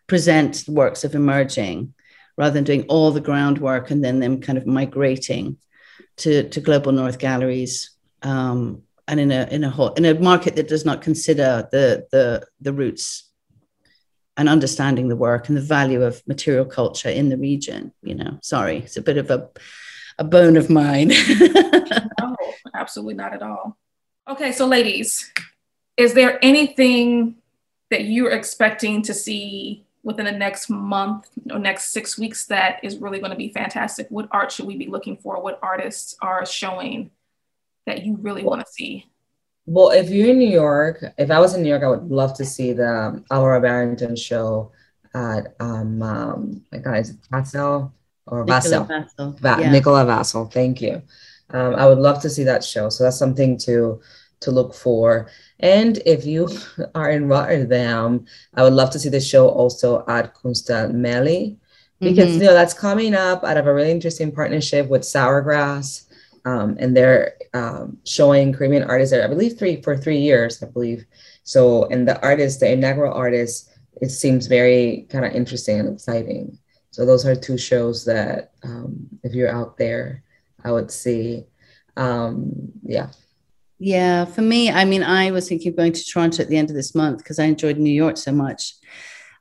present 0.06 0.64
works 0.68 1.04
of 1.04 1.14
emerging 1.14 1.94
rather 2.36 2.54
than 2.54 2.64
doing 2.64 2.84
all 2.84 3.10
the 3.10 3.20
groundwork 3.20 3.90
and 3.90 4.02
then 4.04 4.20
them 4.20 4.40
kind 4.40 4.56
of 4.56 4.66
migrating 4.66 5.56
to, 6.18 6.48
to 6.48 6.60
global 6.60 6.92
north 6.92 7.18
galleries 7.18 7.90
um, 8.22 8.82
and 9.08 9.18
in 9.18 9.32
a 9.32 9.48
in 9.50 9.64
a 9.64 9.70
whole 9.70 9.92
in 9.94 10.04
a 10.04 10.14
market 10.14 10.54
that 10.56 10.68
does 10.68 10.84
not 10.84 11.02
consider 11.02 11.66
the 11.72 12.06
the 12.12 12.46
the 12.60 12.72
roots 12.72 13.30
and 14.36 14.48
understanding 14.48 15.08
the 15.08 15.16
work 15.16 15.48
and 15.48 15.56
the 15.56 15.62
value 15.62 16.02
of 16.02 16.22
material 16.26 16.66
culture 16.66 17.08
in 17.08 17.30
the 17.30 17.38
region 17.38 17.92
you 18.02 18.14
know 18.14 18.38
sorry 18.42 18.78
it's 18.78 18.98
a 18.98 19.02
bit 19.02 19.16
of 19.16 19.30
a 19.30 19.48
a 20.18 20.24
bone 20.24 20.56
of 20.56 20.68
mine. 20.68 21.08
no, 21.40 22.36
absolutely 22.74 23.14
not 23.14 23.32
at 23.32 23.42
all. 23.42 23.76
Okay, 24.28 24.52
so 24.52 24.66
ladies, 24.66 25.32
is 25.96 26.14
there 26.14 26.38
anything 26.44 27.36
that 27.90 28.04
you're 28.04 28.30
expecting 28.32 29.02
to 29.02 29.14
see 29.14 29.84
within 30.02 30.26
the 30.26 30.32
next 30.32 30.68
month 30.70 31.28
or 31.50 31.58
next 31.58 31.92
six 31.92 32.18
weeks 32.18 32.46
that 32.46 32.82
is 32.82 32.98
really 32.98 33.18
going 33.18 33.30
to 33.30 33.36
be 33.36 33.48
fantastic? 33.48 34.06
What 34.10 34.28
art 34.30 34.52
should 34.52 34.66
we 34.66 34.76
be 34.76 34.86
looking 34.86 35.16
for? 35.16 35.40
What 35.40 35.58
artists 35.62 36.16
are 36.20 36.44
showing 36.44 37.10
that 37.86 38.04
you 38.04 38.16
really 38.20 38.44
want 38.44 38.64
to 38.64 38.70
see? 38.70 39.06
Well, 39.66 39.90
if 39.90 40.08
you're 40.08 40.30
in 40.30 40.38
New 40.38 40.48
York, 40.48 41.04
if 41.18 41.30
I 41.30 41.40
was 41.40 41.54
in 41.54 41.62
New 41.62 41.68
York, 41.68 41.82
I 41.82 41.88
would 41.88 42.10
love 42.10 42.34
to 42.34 42.44
see 42.44 42.72
the 42.72 43.22
Alvaro 43.30 43.60
Barrington 43.60 44.16
show 44.16 44.72
at 45.14 45.54
um, 45.60 46.02
um 46.02 46.64
my 46.70 46.78
God, 46.78 46.98
is 46.98 47.10
it 47.10 47.16
Pastel? 47.30 47.92
Or 48.30 48.44
Vassell. 48.44 48.86
Vassell. 48.86 49.38
Va- 49.40 49.58
yeah. 49.60 49.70
Nicola 49.70 50.04
Vassell. 50.04 50.52
Thank 50.52 50.80
you. 50.80 51.02
Um, 51.50 51.74
I 51.74 51.86
would 51.86 51.98
love 51.98 52.20
to 52.22 52.30
see 52.30 52.44
that 52.44 52.62
show. 52.62 52.88
So 52.88 53.04
that's 53.04 53.18
something 53.18 53.56
to 53.58 54.00
to 54.40 54.50
look 54.50 54.74
for. 54.74 55.28
And 55.60 55.98
if 56.06 56.24
you 56.24 56.48
are 56.94 57.10
in 57.10 57.28
Rotterdam, 57.28 58.26
I 58.54 58.62
would 58.62 58.74
love 58.74 58.90
to 58.90 58.98
see 58.98 59.08
the 59.08 59.20
show 59.20 59.48
also 59.48 60.04
at 60.08 60.34
Kunstmeli 60.34 61.56
because 62.00 62.28
mm-hmm. 62.28 62.40
you 62.40 62.46
know 62.46 62.54
that's 62.54 62.74
coming 62.74 63.14
up 63.14 63.42
out 63.42 63.56
of 63.56 63.66
a 63.66 63.74
really 63.74 63.90
interesting 63.90 64.30
partnership 64.32 64.88
with 64.88 65.02
Sourgrass. 65.02 66.04
Um, 66.44 66.76
and 66.78 66.96
they're 66.96 67.34
um, 67.52 67.98
showing 68.06 68.54
Caribbean 68.54 68.84
artists 68.84 69.10
there, 69.10 69.24
I 69.24 69.28
believe 69.28 69.58
three 69.58 69.82
for 69.82 69.96
three 69.96 70.18
years, 70.18 70.62
I 70.62 70.66
believe. 70.66 71.04
So, 71.42 71.86
and 71.86 72.06
the 72.06 72.22
artist, 72.22 72.60
the 72.60 72.72
inaugural 72.72 73.12
artist, 73.12 73.70
it 74.00 74.10
seems 74.10 74.46
very 74.46 75.06
kind 75.10 75.24
of 75.24 75.32
interesting 75.32 75.80
and 75.80 75.94
exciting. 75.94 76.58
So 76.98 77.06
those 77.06 77.24
are 77.24 77.36
two 77.36 77.56
shows 77.56 78.04
that 78.06 78.50
um, 78.64 79.06
if 79.22 79.32
you're 79.32 79.48
out 79.48 79.76
there, 79.76 80.24
I 80.64 80.72
would 80.72 80.90
see. 80.90 81.44
Um, 81.96 82.72
yeah. 82.82 83.10
Yeah, 83.78 84.24
for 84.24 84.42
me, 84.42 84.68
I 84.68 84.84
mean, 84.84 85.04
I 85.04 85.30
was 85.30 85.48
thinking 85.48 85.70
of 85.70 85.76
going 85.76 85.92
to 85.92 86.04
Toronto 86.04 86.42
at 86.42 86.48
the 86.48 86.56
end 86.56 86.70
of 86.70 86.74
this 86.74 86.96
month 86.96 87.18
because 87.18 87.38
I 87.38 87.44
enjoyed 87.44 87.78
New 87.78 87.92
York 87.92 88.16
so 88.16 88.32
much. 88.32 88.74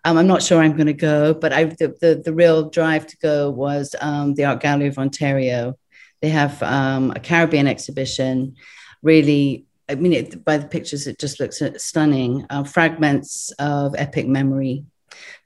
Um, 0.05 0.19
I'm 0.19 0.27
not 0.27 0.43
sure 0.43 0.61
I'm 0.61 0.73
going 0.73 0.85
to 0.85 0.93
go, 0.93 1.33
but 1.33 1.51
I 1.51 1.63
the, 1.63 1.97
the, 1.99 2.21
the 2.23 2.31
real 2.31 2.69
drive 2.69 3.07
to 3.07 3.17
go 3.17 3.49
was 3.49 3.95
um, 4.01 4.35
the 4.35 4.45
Art 4.45 4.61
Gallery 4.61 4.85
of 4.85 4.99
Ontario. 4.99 5.79
They 6.21 6.29
have 6.29 6.61
um, 6.61 7.09
a 7.15 7.19
Caribbean 7.19 7.65
exhibition. 7.65 8.55
Really, 9.01 9.65
I 9.89 9.95
mean, 9.95 10.13
it, 10.13 10.45
by 10.45 10.57
the 10.57 10.67
pictures, 10.67 11.07
it 11.07 11.17
just 11.17 11.39
looks 11.39 11.59
stunning. 11.77 12.45
Uh, 12.51 12.65
fragments 12.65 13.49
of 13.57 13.95
epic 13.97 14.27
memory. 14.27 14.85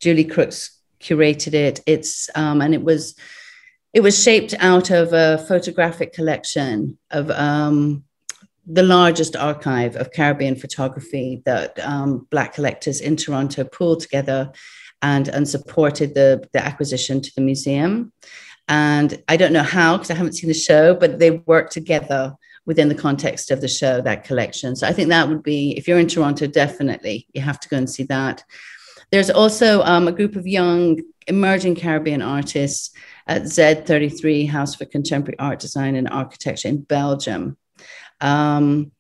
Julie 0.02 0.26
Crooks 0.26 0.81
curated 1.02 1.54
it. 1.54 1.80
It's 1.86 2.30
um, 2.36 2.62
and 2.62 2.74
it 2.74 2.84
was 2.84 3.16
it 3.94 4.02
was 4.02 4.22
shaped 4.22 4.54
out 4.60 4.90
of 4.90 5.14
a 5.14 5.44
photographic 5.48 6.14
collection 6.14 6.98
of 7.10 7.30
um, 7.32 8.04
the 8.66 8.84
largest 8.84 9.36
archive 9.36 9.96
of 9.96 10.12
Caribbean 10.12 10.56
photography 10.56 11.42
that 11.46 11.78
um, 11.80 12.28
Black 12.30 12.54
collectors 12.54 13.02
in 13.02 13.16
Toronto 13.18 13.64
pulled 13.66 14.00
together 14.00 14.52
and, 15.02 15.28
and 15.28 15.48
supported 15.48 16.14
the, 16.14 16.48
the 16.54 16.64
acquisition 16.64 17.22
to 17.22 17.32
the 17.36 17.42
museum. 17.42 18.14
And 18.68 19.22
I 19.28 19.36
don't 19.36 19.52
know 19.52 19.64
how, 19.64 19.98
because 19.98 20.12
I 20.12 20.16
haven't 20.16 20.34
seen 20.34 20.48
the 20.48 20.54
show, 20.54 20.94
but 20.94 21.20
they 21.20 21.32
worked 21.32 21.74
together 21.74 22.36
within 22.66 22.88
the 22.88 22.96
context 22.96 23.52
of 23.52 23.60
the 23.60 23.68
show, 23.68 24.00
that 24.02 24.24
collection. 24.24 24.76
So 24.76 24.88
I 24.88 24.94
think 24.94 25.10
that 25.10 25.28
would 25.28 25.44
be, 25.44 25.76
if 25.78 25.88
you're 25.88 26.00
in 26.00 26.08
Toronto, 26.08 26.48
definitely 26.48 27.28
you 27.34 27.42
have 27.42 27.60
to 27.60 27.68
go 27.68 27.78
and 27.78 27.90
see 27.90 28.04
that. 28.04 28.44
There's 29.12 29.30
also 29.30 29.82
um, 29.84 30.08
a 30.08 30.12
group 30.12 30.36
of 30.36 30.48
young 30.48 31.02
emerging 31.28 31.76
Caribbean 31.76 32.22
artists 32.22 32.92
at 33.28 33.44
Z33 33.44 34.50
House 34.50 34.76
for 34.76 34.86
Contemporary 34.86 35.38
Art 35.38 35.60
Design 35.60 35.96
and 35.96 36.10
Architecture 36.10 36.70
in 36.70 36.82
Belgium. 36.82 37.58
Um, 38.22 38.92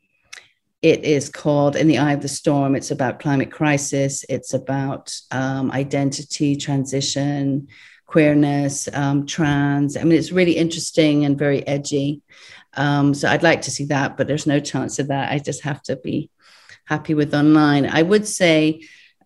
it 0.81 1.03
is 1.03 1.29
called 1.29 1.75
In 1.75 1.87
the 1.87 1.99
Eye 1.99 2.13
of 2.13 2.21
the 2.21 2.27
Storm. 2.27 2.75
It's 2.75 2.91
about 2.91 3.19
climate 3.19 3.51
crisis. 3.51 4.25
It's 4.27 4.53
about 4.53 5.15
um, 5.31 5.71
identity, 5.71 6.55
transition, 6.55 7.67
queerness, 8.05 8.89
um, 8.93 9.25
trans. 9.25 9.95
I 9.95 10.03
mean, 10.03 10.17
it's 10.17 10.31
really 10.31 10.57
interesting 10.57 11.23
and 11.23 11.37
very 11.37 11.65
edgy. 11.65 12.21
Um, 12.73 13.13
so 13.13 13.29
I'd 13.29 13.43
like 13.43 13.61
to 13.63 13.71
see 13.71 13.85
that, 13.85 14.17
but 14.17 14.27
there's 14.27 14.47
no 14.47 14.59
chance 14.59 14.99
of 14.99 15.07
that. 15.07 15.31
I 15.31 15.39
just 15.39 15.61
have 15.63 15.81
to 15.83 15.95
be 15.95 16.29
happy 16.85 17.13
with 17.13 17.33
online. 17.33 17.85
I 17.85 18.01
would 18.01 18.27
say 18.27 18.81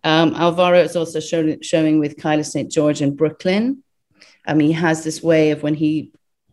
um, 0.06 0.34
Alvaro 0.36 0.78
is 0.78 0.94
also 0.94 1.18
show, 1.18 1.56
showing 1.62 1.98
with 1.98 2.16
Kyla 2.16 2.44
St. 2.44 2.70
George 2.70 3.02
in 3.02 3.16
Brooklyn. 3.16 3.82
Um, 4.46 4.60
he 4.60 4.70
has 4.70 5.02
this 5.02 5.20
way 5.20 5.50
of 5.50 5.64
when 5.64 5.74
he 5.74 6.12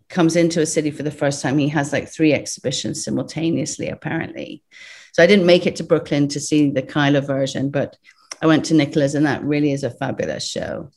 comes 0.10 0.36
into 0.36 0.60
a 0.60 0.66
city 0.66 0.90
for 0.90 1.04
the 1.04 1.12
first 1.12 1.40
time, 1.40 1.60
he 1.60 1.68
has 1.68 1.94
like 1.94 2.08
three 2.08 2.34
exhibitions 2.34 3.06
simultaneously, 3.06 3.90
apparently. 3.90 4.64
So 5.12 5.22
I 5.22 5.28
didn't 5.28 5.46
make 5.46 5.68
it 5.68 5.76
to 5.76 5.84
Brooklyn 5.84 6.28
to 6.30 6.40
see 6.40 6.72
the 6.72 6.82
Kyla 6.82 7.22
version, 7.22 7.70
but 7.70 7.96
I 8.42 8.48
went 8.48 8.66
to 8.66 8.74
Nicola's, 8.74 9.14
and 9.14 9.28
that 9.28 9.44
really 9.44 9.72
is 9.72 9.84
a 9.84 9.92
fabulous 9.92 10.48
show. 10.48 10.90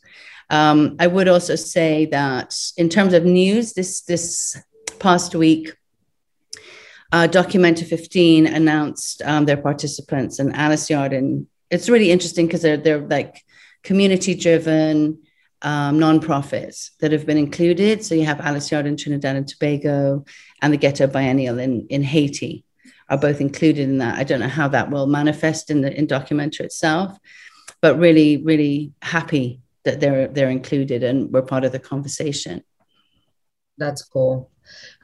Um, 0.49 0.97
I 0.99 1.09
would 1.09 1.29
also 1.29 1.57
say 1.57 2.07
that 2.07 2.57
in 2.79 2.89
terms 2.89 3.13
of 3.13 3.27
news, 3.27 3.75
this 3.75 4.01
this 4.01 4.57
past 4.99 5.35
week, 5.35 5.77
uh, 7.13 7.29
Documenta 7.29 7.87
15 7.87 8.47
announced 8.47 9.21
um, 9.27 9.45
their 9.45 9.59
participants, 9.59 10.39
and 10.39 10.57
Alice 10.57 10.89
Yarden. 10.89 11.49
It's 11.71 11.89
really 11.89 12.11
interesting 12.11 12.47
because 12.47 12.63
they're 12.63 12.77
they're 12.77 13.07
like 13.07 13.43
community 13.83 14.35
driven 14.35 15.19
um, 15.63 15.99
nonprofits 15.99 16.91
that 17.01 17.13
have 17.13 17.27
been 17.27 17.39
included. 17.39 18.05
So 18.05 18.15
you 18.15 18.25
have 18.25 18.41
Alice 18.41 18.71
Yard 18.71 18.87
in 18.87 18.97
Trinidad 18.97 19.37
and 19.37 19.49
Tobago, 19.49 20.25
and 20.63 20.73
the 20.73 20.77
Ghetto 20.77 21.07
Biennial 21.07 21.59
in 21.59 21.87
in 21.89 22.03
Haiti 22.03 22.65
are 23.09 23.19
both 23.19 23.41
included 23.41 23.89
in 23.89 23.99
that. 23.99 24.19
I 24.19 24.25
don't 24.25 24.41
know 24.41 24.49
how 24.49 24.69
that 24.69 24.91
will 24.91 25.07
manifest 25.07 25.71
in 25.71 25.81
the 25.81 25.97
in 25.97 26.07
Documenta 26.07 26.61
itself, 26.61 27.19
but 27.81 27.99
really, 27.99 28.39
really 28.39 28.93
happy 29.03 29.61
that 29.85 30.01
they're 30.01 30.29
they're 30.29 30.51
included 30.51 31.03
and 31.03 31.33
we're 31.33 31.43
part 31.43 31.65
of 31.65 31.73
the 31.73 31.79
conversation. 31.79 32.63
That's 33.79 34.03
cool. 34.03 34.51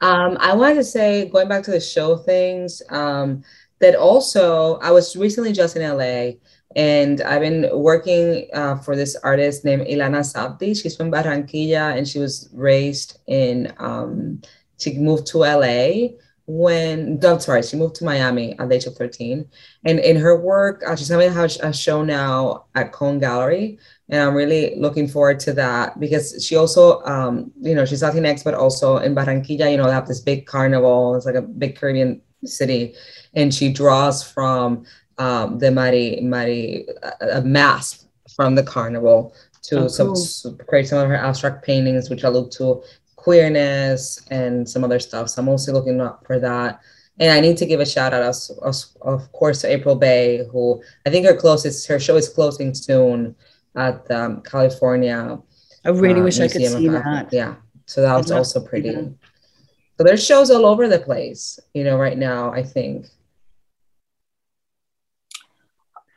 Um, 0.01 0.37
I 0.39 0.53
wanted 0.55 0.75
to 0.75 0.83
say, 0.83 1.29
going 1.29 1.47
back 1.47 1.63
to 1.63 1.71
the 1.71 1.79
show 1.79 2.17
things, 2.17 2.81
um, 2.89 3.43
that 3.79 3.95
also 3.95 4.77
I 4.77 4.91
was 4.91 5.15
recently 5.15 5.51
just 5.53 5.75
in 5.75 5.81
LA 5.81 6.37
and 6.75 7.21
I've 7.21 7.41
been 7.41 7.69
working 7.73 8.47
uh, 8.53 8.77
for 8.77 8.95
this 8.95 9.15
artist 9.17 9.63
named 9.63 9.87
Ilana 9.87 10.21
Savdie. 10.21 10.79
She's 10.81 10.95
from 10.95 11.11
Barranquilla 11.11 11.97
and 11.97 12.07
she 12.07 12.19
was 12.19 12.49
raised 12.53 13.19
in, 13.27 13.73
um, 13.77 14.41
she 14.79 14.97
moved 14.97 15.27
to 15.27 15.39
LA 15.39 16.15
when, 16.45 17.19
I'm 17.23 17.39
sorry, 17.39 17.63
she 17.63 17.77
moved 17.77 17.95
to 17.95 18.05
Miami 18.05 18.57
at 18.59 18.67
the 18.67 18.75
age 18.75 18.85
of 18.85 18.95
13. 18.95 19.45
And 19.85 19.99
in 19.99 20.17
her 20.17 20.37
work, 20.37 20.83
uh, 20.85 20.95
she's 20.95 21.09
having 21.09 21.29
a 21.29 21.73
show 21.73 22.03
now 22.03 22.65
at 22.75 22.91
Kohn 22.91 23.19
Gallery 23.19 23.77
and 24.09 24.21
I'm 24.21 24.35
really 24.35 24.75
looking 24.75 25.07
forward 25.07 25.39
to 25.41 25.53
that 25.53 25.99
because 25.99 26.45
she 26.45 26.55
also, 26.55 27.01
um, 27.03 27.51
you 27.61 27.73
know, 27.73 27.85
she's 27.85 28.03
Latinx, 28.03 28.43
but 28.43 28.53
also 28.53 28.97
in 28.97 29.15
Barranquilla, 29.15 29.71
you 29.71 29.77
know, 29.77 29.85
they 29.85 29.93
have 29.93 30.07
this 30.07 30.19
big 30.19 30.45
carnival. 30.45 31.15
It's 31.15 31.25
like 31.25 31.35
a 31.35 31.41
big 31.41 31.75
Caribbean 31.75 32.21
city, 32.45 32.95
and 33.35 33.53
she 33.53 33.71
draws 33.71 34.23
from 34.23 34.85
um, 35.17 35.59
the 35.59 35.71
Mari 35.71 36.19
Mari 36.21 36.87
a 37.21 37.41
mask 37.41 38.05
from 38.35 38.55
the 38.55 38.63
carnival 38.63 39.35
to 39.63 39.85
oh, 39.85 39.87
some 39.87 40.13
cool. 40.13 40.65
create 40.67 40.87
some 40.87 40.99
of 40.99 41.07
her 41.07 41.15
abstract 41.15 41.65
paintings, 41.65 42.09
which 42.09 42.23
allude 42.23 42.51
to 42.51 42.83
queerness 43.15 44.19
and 44.29 44.67
some 44.67 44.83
other 44.83 44.99
stuff. 44.99 45.29
So 45.29 45.41
I'm 45.41 45.47
also 45.47 45.71
looking 45.71 46.01
up 46.01 46.25
for 46.25 46.39
that. 46.39 46.81
And 47.19 47.31
I 47.31 47.39
need 47.39 47.57
to 47.57 47.65
give 47.65 47.79
a 47.79 47.85
shout 47.85 48.13
out, 48.13 48.23
of, 48.23 48.75
of 49.01 49.31
course, 49.31 49.61
to 49.61 49.71
April 49.71 49.95
Bey, 49.95 50.45
who 50.51 50.81
I 51.05 51.11
think 51.11 51.27
her 51.27 51.35
closest, 51.35 51.87
her 51.87 51.99
show 51.99 52.15
is 52.17 52.27
closing 52.27 52.73
soon 52.73 53.35
at 53.75 54.09
um, 54.11 54.41
California. 54.41 55.37
I 55.85 55.89
really 55.89 56.21
uh, 56.21 56.23
wish 56.23 56.39
Museum 56.39 56.63
I 56.63 56.69
could 56.71 56.81
see 56.81 56.87
that. 56.87 57.29
Yeah, 57.31 57.55
so 57.85 58.01
that 58.01 58.17
was 58.17 58.31
also 58.31 58.59
pretty. 58.59 58.91
So 58.91 60.03
there's 60.03 60.25
shows 60.25 60.49
all 60.49 60.65
over 60.65 60.87
the 60.87 60.99
place, 60.99 61.59
you 61.75 61.83
know, 61.83 61.97
right 61.97 62.17
now. 62.17 62.51
I 62.51 62.63
think. 62.63 63.05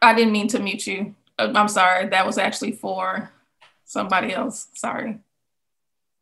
I 0.07 0.15
didn't 0.15 0.33
mean 0.33 0.47
to 0.49 0.61
mute 0.61 0.87
you. 0.87 1.17
Uh, 1.37 1.53
I'm 1.57 1.67
sorry. 1.67 2.09
That 2.09 2.25
was 2.25 2.39
actually 2.39 2.73
for 2.73 3.33
somebody 3.85 4.33
else. 4.33 4.69
Sorry. 4.75 5.19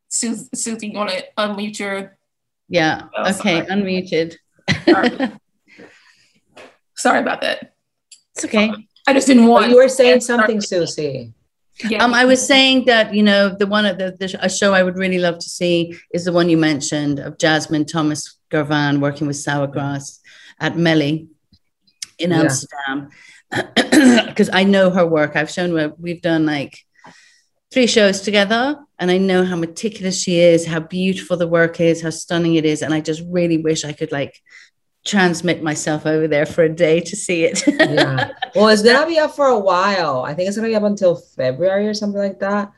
Susie, 0.09 0.49
Susie 0.55 0.87
you 0.87 0.97
want 0.97 1.11
to 1.11 1.23
unmute 1.37 1.77
your? 1.77 2.17
Yeah. 2.67 3.03
Oh, 3.15 3.29
okay. 3.29 3.63
Sorry. 3.63 3.67
Unmuted. 3.67 4.37
sorry. 4.85 5.31
sorry 6.95 7.19
about 7.19 7.41
that. 7.41 7.75
It's 8.35 8.45
okay. 8.45 8.73
I 9.07 9.13
just 9.13 9.27
didn't 9.27 9.45
want. 9.45 9.65
Oh, 9.65 9.69
you 9.69 9.75
were 9.75 9.87
saying 9.87 10.21
something, 10.21 10.61
Susie. 10.61 11.31
Yeah. 11.87 12.03
Um, 12.03 12.15
I 12.15 12.25
was 12.25 12.45
saying 12.45 12.85
that 12.85 13.13
you 13.13 13.21
know 13.21 13.49
the 13.49 13.67
one 13.67 13.85
of 13.85 13.99
the, 13.99 14.17
the 14.19 14.35
a 14.41 14.49
show 14.49 14.73
I 14.73 14.81
would 14.81 14.97
really 14.97 15.19
love 15.19 15.37
to 15.37 15.49
see 15.49 15.95
is 16.11 16.25
the 16.25 16.31
one 16.31 16.49
you 16.49 16.57
mentioned 16.57 17.19
of 17.19 17.37
Jasmine 17.37 17.85
Thomas 17.85 18.37
Girvan 18.49 18.99
working 18.99 19.27
with 19.27 19.35
Sourgrass 19.35 20.21
at 20.59 20.75
Melly 20.75 21.27
in 22.17 22.31
yeah. 22.31 22.39
Amsterdam 22.39 23.11
because 23.51 24.49
I 24.51 24.63
know 24.63 24.89
her 24.89 25.05
work. 25.05 25.35
I've 25.35 25.51
shown 25.51 25.75
her 25.77 25.93
we've 25.97 26.21
done 26.21 26.45
like 26.45 26.79
three 27.71 27.87
shows 27.87 28.21
together 28.21 28.77
and 28.99 29.11
I 29.11 29.17
know 29.17 29.43
how 29.43 29.55
meticulous 29.55 30.21
she 30.21 30.39
is, 30.39 30.65
how 30.65 30.79
beautiful 30.79 31.37
the 31.37 31.47
work 31.47 31.79
is, 31.79 32.01
how 32.01 32.09
stunning 32.09 32.55
it 32.55 32.65
is, 32.65 32.81
and 32.81 32.93
I 32.93 33.01
just 33.01 33.21
really 33.27 33.57
wish 33.57 33.83
I 33.83 33.93
could 33.93 34.11
like 34.11 34.41
transmit 35.05 35.61
myself 35.61 36.05
over 36.05 36.27
there 36.27 36.45
for 36.45 36.63
a 36.63 36.69
day 36.69 36.99
to 36.99 37.15
see 37.15 37.43
it. 37.43 37.63
yeah. 37.67 38.31
Well, 38.55 38.69
it's 38.69 38.81
gonna 38.81 39.05
be 39.05 39.19
up 39.19 39.35
for 39.35 39.47
a 39.47 39.59
while. 39.59 40.23
I 40.23 40.33
think 40.33 40.47
it's 40.47 40.57
gonna 40.57 40.69
be 40.69 40.75
up 40.75 40.83
until 40.83 41.17
February 41.17 41.87
or 41.87 41.93
something 41.93 42.19
like 42.19 42.39
that. 42.39 42.71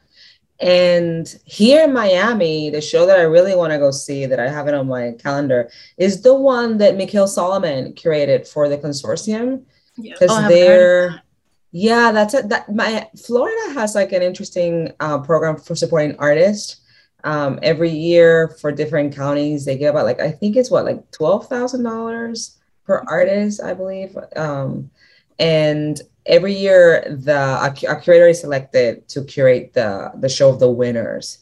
And 0.59 1.27
here 1.45 1.83
in 1.83 1.93
Miami, 1.93 2.71
the 2.71 2.81
show 2.81 3.05
that 3.05 3.19
I 3.19 3.23
really 3.23 3.55
want 3.55 3.73
to 3.73 3.77
go 3.77 3.91
see 3.91 4.25
that 4.25 4.39
I 4.39 4.49
have 4.49 4.67
it 4.67 4.73
on 4.73 4.87
my 4.87 5.11
calendar 5.11 5.69
is 5.97 6.23
the 6.23 6.33
one 6.33 6.79
that 6.79 6.95
Mikhaile 6.95 7.27
Solomon 7.27 7.93
curated 7.93 8.47
for 8.47 8.67
the 8.67 8.77
consortium. 8.77 9.65
Because 10.01 10.31
yeah. 10.31 10.45
oh, 10.45 10.49
they're 10.49 11.23
yeah, 11.71 12.11
that's 12.11 12.33
it. 12.33 12.49
That 12.49 12.73
my 12.73 13.07
Florida 13.25 13.73
has 13.73 13.93
like 13.93 14.11
an 14.11 14.21
interesting 14.21 14.93
uh, 14.99 15.19
program 15.19 15.57
for 15.57 15.75
supporting 15.75 16.15
artists. 16.17 16.77
Um, 17.23 17.59
every 17.61 17.89
year 17.89 18.55
for 18.61 18.71
different 18.71 19.13
counties 19.13 19.65
they 19.65 19.75
give 19.75 19.95
out 19.95 20.05
like 20.05 20.21
i 20.21 20.29
think 20.29 20.55
it's 20.55 20.69
what 20.69 20.85
like 20.85 21.11
$12000 21.11 22.55
per 22.85 23.03
artist 23.07 23.61
i 23.61 23.73
believe. 23.73 24.15
Um, 24.35 24.91
and 25.39 25.99
every 26.25 26.53
year 26.53 27.03
the 27.09 27.35
a, 27.35 27.73
a, 27.89 27.99
curator 27.99 28.27
is 28.27 28.39
selected 28.39 29.07
to 29.09 29.23
curate 29.23 29.73
the 29.73 30.11
the 30.19 30.29
show 30.29 30.49
of 30.49 30.59
the 30.59 30.69
winners. 30.69 31.39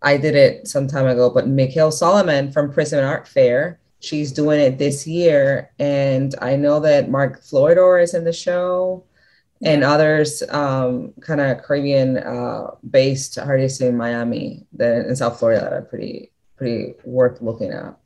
I 0.00 0.16
did 0.16 0.36
it 0.36 0.68
some 0.68 0.86
time 0.86 1.08
ago 1.08 1.30
but 1.30 1.46
mikhaile 1.46 1.92
solomon 1.92 2.52
from 2.52 2.72
Prizm 2.72 3.06
art 3.06 3.26
fair 3.26 3.80
she's 4.06 4.32
doing 4.32 4.60
it 4.60 4.78
this 4.78 5.06
year 5.06 5.70
and 5.78 6.34
i 6.40 6.56
know 6.56 6.80
that 6.80 7.10
mark 7.10 7.42
floridor 7.42 8.02
is 8.02 8.14
in 8.14 8.24
the 8.24 8.32
show 8.32 9.04
and 9.62 9.82
others 9.82 10.42
um, 10.50 11.12
kind 11.20 11.40
of 11.40 11.62
Caribbean 11.62 12.18
uh, 12.18 12.72
based 12.88 13.38
artists 13.38 13.80
in 13.80 13.96
Miami 13.96 14.66
that 14.74 15.06
in 15.06 15.16
South 15.16 15.38
Florida 15.38 15.62
that 15.62 15.72
are 15.72 15.82
pretty 15.82 16.30
pretty 16.56 16.94
worth 17.04 17.40
looking 17.40 17.72
at. 17.72 17.96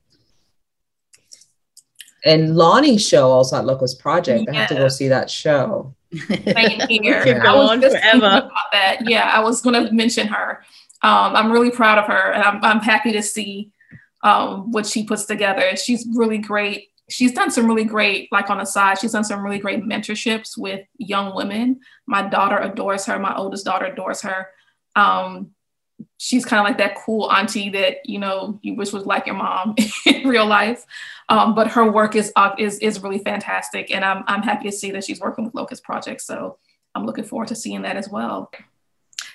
And 2.24 2.54
Lonnie's 2.54 3.06
show 3.06 3.30
also 3.30 3.56
at 3.56 3.64
Locust 3.64 3.98
Project. 3.98 4.44
Yeah. 4.46 4.52
I 4.52 4.56
have 4.60 4.68
to 4.68 4.74
go 4.74 4.88
see 4.88 5.08
that 5.08 5.30
show. 5.30 5.94
Same 6.28 6.80
here. 6.88 7.24
Just 7.24 7.96
forever. 7.96 8.50
That. 8.72 8.98
Yeah, 9.08 9.30
I 9.32 9.40
was 9.40 9.62
going 9.62 9.86
to 9.86 9.92
mention 9.92 10.26
her. 10.26 10.62
Um, 11.02 11.34
I'm 11.34 11.50
really 11.50 11.70
proud 11.70 11.96
of 11.96 12.04
her, 12.06 12.32
and 12.32 12.42
I'm, 12.42 12.62
I'm 12.62 12.80
happy 12.80 13.12
to 13.12 13.22
see 13.22 13.72
um, 14.22 14.70
what 14.70 14.86
she 14.86 15.04
puts 15.04 15.24
together. 15.24 15.76
She's 15.76 16.06
really 16.14 16.38
great 16.38 16.90
she's 17.10 17.32
done 17.32 17.50
some 17.50 17.66
really 17.66 17.84
great, 17.84 18.30
like 18.32 18.48
on 18.48 18.58
the 18.58 18.64
side, 18.64 18.98
she's 18.98 19.12
done 19.12 19.24
some 19.24 19.42
really 19.42 19.58
great 19.58 19.82
mentorships 19.82 20.56
with 20.56 20.86
young 20.96 21.34
women. 21.34 21.80
My 22.06 22.22
daughter 22.22 22.56
adores 22.56 23.04
her. 23.06 23.18
My 23.18 23.36
oldest 23.36 23.64
daughter 23.64 23.86
adores 23.86 24.22
her. 24.22 24.48
Um, 24.96 25.50
she's 26.16 26.44
kind 26.44 26.60
of 26.60 26.64
like 26.64 26.78
that 26.78 26.96
cool 26.96 27.30
auntie 27.30 27.68
that 27.70 27.98
you 28.04 28.18
know 28.18 28.58
you 28.62 28.74
wish 28.74 28.92
was 28.92 29.04
like 29.04 29.26
your 29.26 29.34
mom 29.34 29.74
in 30.06 30.26
real 30.26 30.46
life. 30.46 30.86
Um, 31.28 31.54
but 31.54 31.68
her 31.68 31.90
work 31.90 32.16
is 32.16 32.32
uh, 32.36 32.54
is 32.58 32.78
is 32.78 33.02
really 33.02 33.18
fantastic, 33.18 33.90
and 33.90 34.04
I'm 34.04 34.24
I'm 34.26 34.42
happy 34.42 34.70
to 34.70 34.76
see 34.76 34.90
that 34.92 35.04
she's 35.04 35.20
working 35.20 35.44
with 35.44 35.54
Locust 35.54 35.82
Project. 35.84 36.22
So 36.22 36.58
I'm 36.94 37.04
looking 37.04 37.24
forward 37.24 37.48
to 37.48 37.56
seeing 37.56 37.82
that 37.82 37.96
as 37.96 38.08
well. 38.08 38.50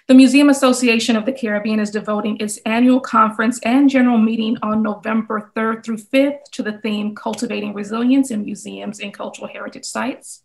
The 0.08 0.14
Museum 0.14 0.50
Association 0.50 1.16
of 1.16 1.26
the 1.26 1.32
Caribbean 1.32 1.80
is 1.80 1.90
devoting 1.90 2.38
its 2.40 2.58
annual 2.58 3.00
conference 3.00 3.60
and 3.64 3.90
general 3.90 4.20
meeting 4.20 4.56
on 4.62 4.84
November 4.84 5.52
3rd 5.56 5.84
through 5.84 5.98
5th 5.98 6.44
to 6.52 6.62
the 6.62 6.74
theme 6.74 7.16
Cultivating 7.16 7.74
Resilience 7.74 8.30
in 8.30 8.46
Museums 8.46 9.00
and 9.00 9.12
Cultural 9.12 9.48
Heritage 9.48 9.86
Sites. 9.86 10.44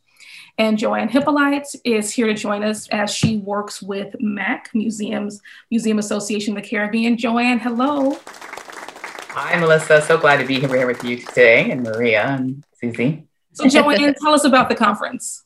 And 0.56 0.78
Joanne 0.78 1.10
Hyppolite 1.10 1.76
is 1.84 2.10
here 2.10 2.26
to 2.26 2.32
join 2.32 2.64
us 2.64 2.88
as 2.88 3.14
she 3.14 3.36
works 3.36 3.82
with 3.82 4.16
MAC, 4.18 4.70
Museums, 4.72 5.42
Museum 5.70 5.98
Association 5.98 6.56
of 6.56 6.62
the 6.62 6.66
Caribbean. 6.66 7.18
Joanne, 7.18 7.58
hello. 7.58 8.18
Hi, 9.28 9.60
Melissa. 9.60 10.00
So 10.00 10.16
glad 10.16 10.38
to 10.38 10.46
be 10.46 10.58
here 10.58 10.86
with 10.86 11.04
you 11.04 11.18
today, 11.18 11.70
and 11.70 11.82
Maria 11.82 12.28
and 12.28 12.64
Susie. 12.80 13.26
So, 13.52 13.68
Joanne, 13.68 14.14
tell 14.14 14.32
us 14.32 14.44
about 14.44 14.70
the 14.70 14.74
conference. 14.74 15.44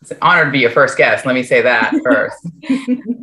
It's 0.00 0.12
an 0.12 0.18
honor 0.22 0.44
to 0.44 0.50
be 0.50 0.60
your 0.60 0.70
first 0.70 0.96
guest. 0.96 1.26
Let 1.26 1.34
me 1.34 1.42
say 1.42 1.60
that 1.62 1.92
first. 2.04 2.36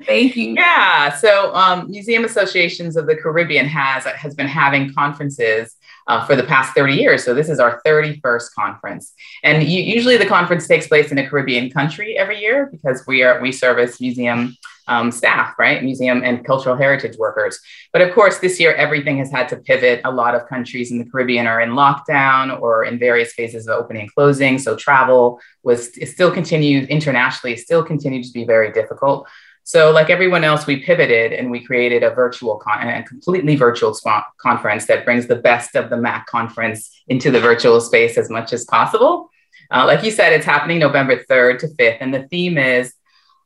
Thank 0.06 0.36
you. 0.36 0.54
Yeah. 0.54 1.14
So, 1.16 1.54
um, 1.56 1.90
Museum 1.90 2.26
Associations 2.26 2.98
of 2.98 3.08
the 3.08 3.16
Caribbean 3.16 3.66
has 3.68 4.06
has 4.06 4.36
been 4.36 4.48
having 4.48 4.94
conferences 4.94 5.76
uh, 6.08 6.26
for 6.26 6.36
the 6.36 6.44
past 6.44 6.76
30 6.76 6.96
years. 6.96 7.24
So 7.24 7.34
this 7.34 7.50
is 7.50 7.60
our 7.60 7.82
31st 7.86 8.54
conference, 8.54 9.14
and 9.44 9.64
you, 9.64 9.82
usually 9.82 10.18
the 10.18 10.26
conference 10.26 10.68
takes 10.68 10.88
place 10.88 11.12
in 11.12 11.18
a 11.18 11.28
Caribbean 11.28 11.70
country 11.70 12.18
every 12.18 12.40
year 12.40 12.68
because 12.72 13.06
we 13.08 13.24
are 13.24 13.42
we 13.42 13.52
service 13.52 14.00
museum 14.02 14.56
um, 14.88 15.12
staff, 15.12 15.54
right? 15.60 15.84
Museum 15.84 16.24
and 16.24 16.46
cultural 16.46 16.76
heritage 16.76 17.18
workers. 17.18 17.60
But 17.94 18.02
of 18.02 18.14
course, 18.14 18.40
this 18.40 18.60
year, 18.60 18.74
everything 18.74 19.18
has 19.18 19.32
had 19.32 19.50
to 19.50 19.58
pivot. 19.58 20.02
A 20.06 20.12
lot 20.12 20.36
of 20.36 20.48
countries 20.48 20.92
in 20.92 21.00
the 21.00 21.06
Caribbean 21.06 21.48
are 21.48 21.62
in 21.62 21.72
lockdown 21.72 22.60
or 22.62 22.86
in 22.86 22.98
various 22.98 23.34
phases 23.34 23.68
of 23.68 23.78
opening 23.78 24.04
and 24.04 24.14
closing. 24.14 24.58
So 24.58 24.76
travel 24.76 25.40
was 25.64 25.92
still 26.10 26.32
continued 26.32 26.90
internationally, 26.90 27.56
still 27.58 27.84
continued 27.84 28.26
to 28.26 28.32
be 28.32 28.46
very 28.46 28.72
difficult. 28.72 29.28
So, 29.68 29.92
like 29.92 30.10
everyone 30.10 30.46
else, 30.46 30.66
we 30.66 30.78
pivoted 30.78 31.34
and 31.34 31.52
we 31.52 31.60
created 31.60 32.02
a 32.02 32.12
virtual 32.12 32.56
con- 32.56 33.04
completely 33.04 33.58
virtual 33.58 33.94
conference 34.38 34.86
that 34.86 35.04
brings 35.04 35.28
the 35.28 35.36
best 35.36 35.76
of 35.76 35.90
the 35.90 35.98
MAC 35.98 36.26
conference 36.28 36.90
into 37.10 37.32
the 37.32 37.42
virtual 37.42 37.82
space 37.82 38.18
as 38.18 38.30
much 38.30 38.54
as 38.54 38.64
possible. 38.64 39.30
Uh, 39.70 39.86
like 39.86 40.06
you 40.06 40.12
said, 40.12 40.32
it's 40.32 40.46
happening 40.46 40.80
November 40.80 41.22
3rd 41.30 41.60
to 41.60 41.68
5th, 41.68 41.98
and 42.00 42.14
the 42.14 42.30
theme 42.30 42.58
is 42.58 42.94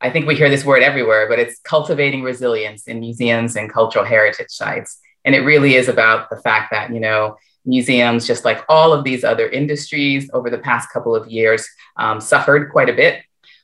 I 0.01 0.09
think 0.09 0.27
we 0.27 0.35
hear 0.35 0.49
this 0.49 0.65
word 0.65 0.83
everywhere, 0.83 1.27
but 1.29 1.39
it's 1.39 1.59
cultivating 1.59 2.23
resilience 2.23 2.87
in 2.87 2.99
museums 2.99 3.55
and 3.55 3.71
cultural 3.71 4.05
heritage 4.05 4.49
sites. 4.49 4.99
And 5.23 5.35
it 5.35 5.41
really 5.41 5.75
is 5.75 5.87
about 5.87 6.29
the 6.29 6.37
fact 6.37 6.71
that, 6.71 6.91
you 6.91 6.99
know, 6.99 7.37
museums, 7.65 8.25
just 8.25 8.43
like 8.43 8.65
all 8.67 8.91
of 8.93 9.03
these 9.03 9.23
other 9.23 9.47
industries 9.47 10.29
over 10.33 10.49
the 10.49 10.57
past 10.57 10.89
couple 10.91 11.15
of 11.15 11.29
years, 11.29 11.67
um, 11.97 12.19
suffered 12.19 12.71
quite 12.71 12.89
a 12.89 12.93
bit 12.93 13.21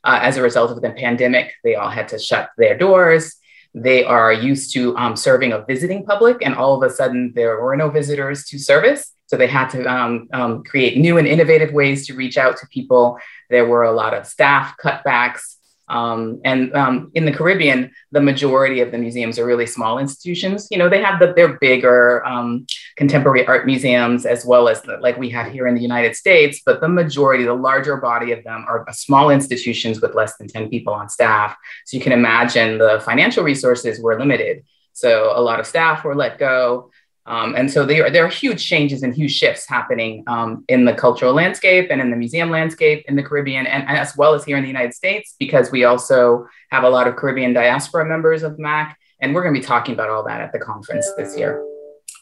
uh, 0.07 0.19
as 0.21 0.37
a 0.37 0.41
result 0.41 0.71
of 0.71 0.81
the 0.81 0.89
pandemic, 0.91 1.53
they 1.65 1.75
all 1.75 1.89
had 1.89 2.07
to 2.07 2.17
shut 2.17 2.49
their 2.57 2.77
doors. 2.77 3.35
They 3.73 4.05
are 4.05 4.31
used 4.31 4.73
to 4.73 4.95
um, 4.97 5.17
serving 5.17 5.51
a 5.51 5.65
visiting 5.65 6.05
public, 6.05 6.37
and 6.41 6.55
all 6.55 6.81
of 6.81 6.89
a 6.89 6.93
sudden, 6.93 7.33
there 7.35 7.61
were 7.61 7.75
no 7.75 7.89
visitors 7.89 8.45
to 8.45 8.57
service. 8.57 9.13
So 9.27 9.35
they 9.35 9.47
had 9.47 9.67
to 9.71 9.83
um, 9.83 10.29
um, 10.31 10.63
create 10.63 10.97
new 10.97 11.17
and 11.17 11.27
innovative 11.27 11.73
ways 11.73 12.07
to 12.07 12.13
reach 12.13 12.37
out 12.37 12.55
to 12.57 12.67
people. 12.67 13.19
There 13.49 13.67
were 13.67 13.83
a 13.83 13.91
lot 13.91 14.13
of 14.13 14.25
staff 14.25 14.75
cutbacks. 14.81 15.56
Um, 15.89 16.41
and 16.43 16.75
um, 16.75 17.11
in 17.13 17.25
the 17.25 17.31
Caribbean, 17.31 17.91
the 18.11 18.21
majority 18.21 18.81
of 18.81 18.91
the 18.91 18.97
museums 18.97 19.39
are 19.39 19.45
really 19.45 19.65
small 19.65 19.99
institutions. 19.99 20.67
You 20.69 20.77
know, 20.77 20.89
they 20.89 21.01
have 21.01 21.19
the 21.19 21.33
their 21.33 21.57
bigger 21.59 22.25
um, 22.25 22.65
contemporary 22.97 23.45
art 23.47 23.65
museums 23.65 24.25
as 24.25 24.45
well 24.45 24.67
as 24.67 24.81
the, 24.81 24.97
like 24.97 25.17
we 25.17 25.29
have 25.29 25.51
here 25.51 25.67
in 25.67 25.75
the 25.75 25.81
United 25.81 26.15
States, 26.15 26.61
but 26.65 26.81
the 26.81 26.89
majority, 26.89 27.45
the 27.45 27.53
larger 27.53 27.97
body 27.97 28.31
of 28.31 28.43
them 28.43 28.65
are 28.67 28.85
small 28.91 29.29
institutions 29.29 30.01
with 30.01 30.15
less 30.15 30.35
than 30.37 30.47
10 30.47 30.69
people 30.69 30.93
on 30.93 31.09
staff. 31.09 31.55
So 31.85 31.97
you 31.97 32.03
can 32.03 32.11
imagine 32.11 32.77
the 32.77 33.01
financial 33.05 33.43
resources 33.43 33.99
were 33.99 34.19
limited. 34.19 34.63
So 34.93 35.31
a 35.35 35.41
lot 35.41 35.59
of 35.59 35.67
staff 35.67 36.03
were 36.03 36.15
let 36.15 36.39
go. 36.39 36.89
Um, 37.27 37.55
and 37.55 37.69
so 37.69 37.85
there, 37.85 38.09
there 38.09 38.25
are 38.25 38.29
huge 38.29 38.65
changes 38.65 39.03
and 39.03 39.13
huge 39.13 39.33
shifts 39.33 39.67
happening 39.67 40.23
um, 40.27 40.63
in 40.69 40.85
the 40.85 40.93
cultural 40.93 41.33
landscape 41.33 41.89
and 41.91 41.99
in 41.99 42.09
the 42.09 42.15
museum 42.15 42.49
landscape 42.49 43.03
in 43.09 43.17
the 43.17 43.23
Caribbean, 43.23 43.67
and, 43.67 43.87
and, 43.87 43.97
as 43.97 44.15
well 44.15 44.33
as 44.33 44.45
here 44.45 44.55
in 44.55 44.63
the 44.63 44.69
United 44.69 44.93
States, 44.93 45.35
because 45.37 45.69
we 45.69 45.83
also 45.83 46.47
have 46.71 46.83
a 46.83 46.89
lot 46.89 47.05
of 47.05 47.17
Caribbean 47.17 47.51
diaspora 47.51 48.05
members 48.05 48.43
of 48.43 48.57
MAC. 48.57 48.97
And 49.19 49.35
we're 49.35 49.43
going 49.43 49.53
to 49.53 49.59
be 49.59 49.65
talking 49.65 49.93
about 49.93 50.09
all 50.09 50.23
that 50.23 50.41
at 50.41 50.53
the 50.53 50.59
conference 50.59 51.11
this 51.17 51.37
year. 51.37 51.65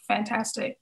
Fantastic. 0.07 0.79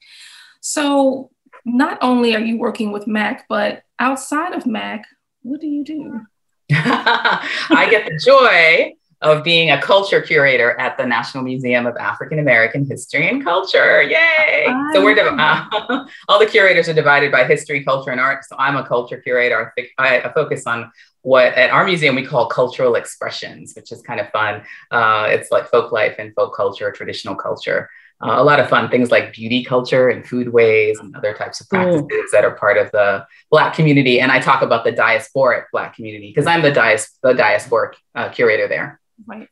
So, 0.62 1.32
not 1.66 1.98
only 2.02 2.36
are 2.36 2.40
you 2.40 2.58
working 2.58 2.92
with 2.92 3.08
MAC, 3.08 3.46
but 3.50 3.84
outside 4.00 4.54
of 4.54 4.66
MAC, 4.66 5.06
what 5.42 5.60
do 5.60 5.68
you 5.68 5.84
do? 5.84 6.22
I 6.72 7.88
get 7.90 8.06
the 8.06 8.18
joy 8.18 8.94
of 9.24 9.44
being 9.44 9.72
a 9.72 9.82
culture 9.82 10.22
curator 10.22 10.80
at 10.80 10.98
the 10.98 11.06
National 11.06 11.44
Museum 11.44 11.86
of 11.86 11.96
African 11.98 12.40
American 12.40 12.86
History 12.86 13.30
and 13.30 13.44
Culture. 13.44 14.04
Yay! 14.04 14.66
So 14.94 15.04
we're 15.04 15.18
uh, 15.18 16.06
all 16.28 16.40
the 16.40 16.46
curators 16.46 16.90
are 16.90 16.94
divided 16.94 17.32
by 17.32 17.46
history, 17.46 17.84
culture, 17.84 18.12
and 18.12 18.20
art. 18.20 18.44
So 18.46 18.56
I'm 18.60 18.76
a 18.76 18.86
culture 18.86 19.18
curator. 19.18 19.74
I, 19.98 20.20
I, 20.20 20.34
focus 20.34 20.68
on 20.68 20.92
what 21.22 21.54
at 21.54 21.70
our 21.70 21.86
museum 21.86 22.16
we 22.16 22.26
call 22.26 22.48
cultural 22.48 22.96
expressions, 22.96 23.74
which 23.76 23.92
is 23.94 24.02
kind 24.02 24.20
of 24.20 24.30
fun. 24.30 24.64
Uh, 24.92 25.28
it's 25.30 25.52
like 25.52 25.70
folk 25.70 25.94
life 25.94 26.16
and 26.20 26.36
folk 26.36 26.56
culture, 26.56 26.92
traditional 26.92 27.36
culture. 27.36 27.90
Uh, 28.22 28.42
a 28.42 28.44
lot 28.44 28.60
of 28.60 28.70
fun 28.70 28.90
things 28.90 29.12
like 29.12 29.34
beauty 29.34 29.64
culture 29.64 30.10
and 30.10 30.24
foodways 30.24 31.00
and 31.00 31.16
other 31.16 31.34
types 31.34 31.60
of 31.60 31.68
practices 31.68 32.06
mm. 32.10 32.24
that 32.32 32.46
are 32.46 32.56
part 32.56 32.78
of 32.78 32.90
the 32.92 33.26
Black 33.50 33.74
community. 33.74 34.22
And 34.22 34.32
I 34.32 34.40
talk 34.40 34.62
about 34.62 34.86
the 34.86 34.94
diasporic 34.94 35.64
Black 35.72 35.96
community 35.96 36.30
because 36.30 36.46
I'm 36.46 36.62
the, 36.62 36.72
dias- 36.72 37.18
the 37.22 37.34
diasporic 37.34 37.94
uh, 38.16 38.30
curator 38.30 38.68
there. 38.68 39.02
Right. 39.26 39.48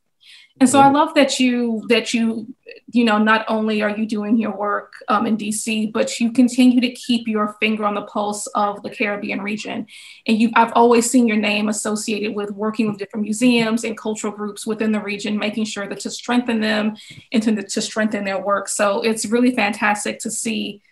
And 0.60 0.70
so 0.70 0.80
I 0.80 0.92
love 0.92 1.16
that 1.16 1.40
you 1.40 1.84
that 1.90 2.14
you 2.14 2.54
you 2.92 3.04
know 3.04 3.18
not 3.18 3.46
only 3.48 3.82
are 3.82 3.90
you 3.90 4.06
doing 4.06 4.38
your 4.38 4.56
work 4.56 4.94
um, 5.08 5.26
in 5.26 5.36
DC, 5.36 5.92
but 5.92 6.20
you 6.20 6.32
continue 6.32 6.80
to 6.82 6.92
keep 6.92 7.28
your 7.28 7.56
finger 7.60 7.84
on 7.86 7.96
the 7.96 8.04
pulse 8.04 8.46
of 8.48 8.84
the 8.84 8.90
Caribbean 8.90 9.42
region. 9.42 9.88
And 10.28 10.40
you 10.40 10.52
I've 10.56 10.74
always 10.74 11.10
seen 11.10 11.28
your 11.28 11.38
name 11.38 11.70
associated 11.70 12.36
with 12.36 12.52
working 12.52 12.88
with 12.88 13.00
different 13.00 13.24
museums 13.24 13.84
and 13.84 13.98
cultural 13.98 14.34
groups 14.34 14.68
within 14.68 14.92
the 14.92 15.02
region, 15.02 15.38
making 15.38 15.66
sure 15.66 15.88
that 15.88 16.02
to 16.02 16.12
strengthen 16.12 16.62
them 16.62 16.96
and 17.32 17.42
to, 17.44 17.64
to 17.64 17.82
strengthen 17.82 18.24
their 18.24 18.40
work. 18.40 18.68
So 18.68 19.02
it's 19.02 19.26
really 19.26 19.56
fantastic 19.56 20.20
to 20.20 20.30
see 20.30 20.84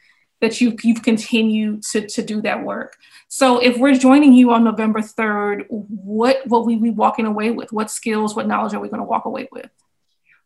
that 0.41 0.61
you 0.61 0.75
you've 0.83 1.03
continued 1.03 1.83
to, 1.83 2.07
to 2.07 2.21
do 2.21 2.41
that 2.41 2.63
work. 2.63 2.97
So 3.27 3.59
if 3.59 3.77
we're 3.77 3.95
joining 3.95 4.33
you 4.33 4.51
on 4.51 4.63
November 4.63 5.01
3rd, 5.01 5.65
what 5.69 6.47
will 6.47 6.65
we 6.65 6.77
be 6.77 6.89
walking 6.89 7.25
away 7.25 7.51
with? 7.51 7.71
What 7.71 7.91
skills, 7.91 8.35
what 8.35 8.47
knowledge 8.47 8.73
are 8.73 8.79
we 8.79 8.89
going 8.89 9.01
to 9.01 9.07
walk 9.07 9.25
away 9.25 9.47
with? 9.51 9.69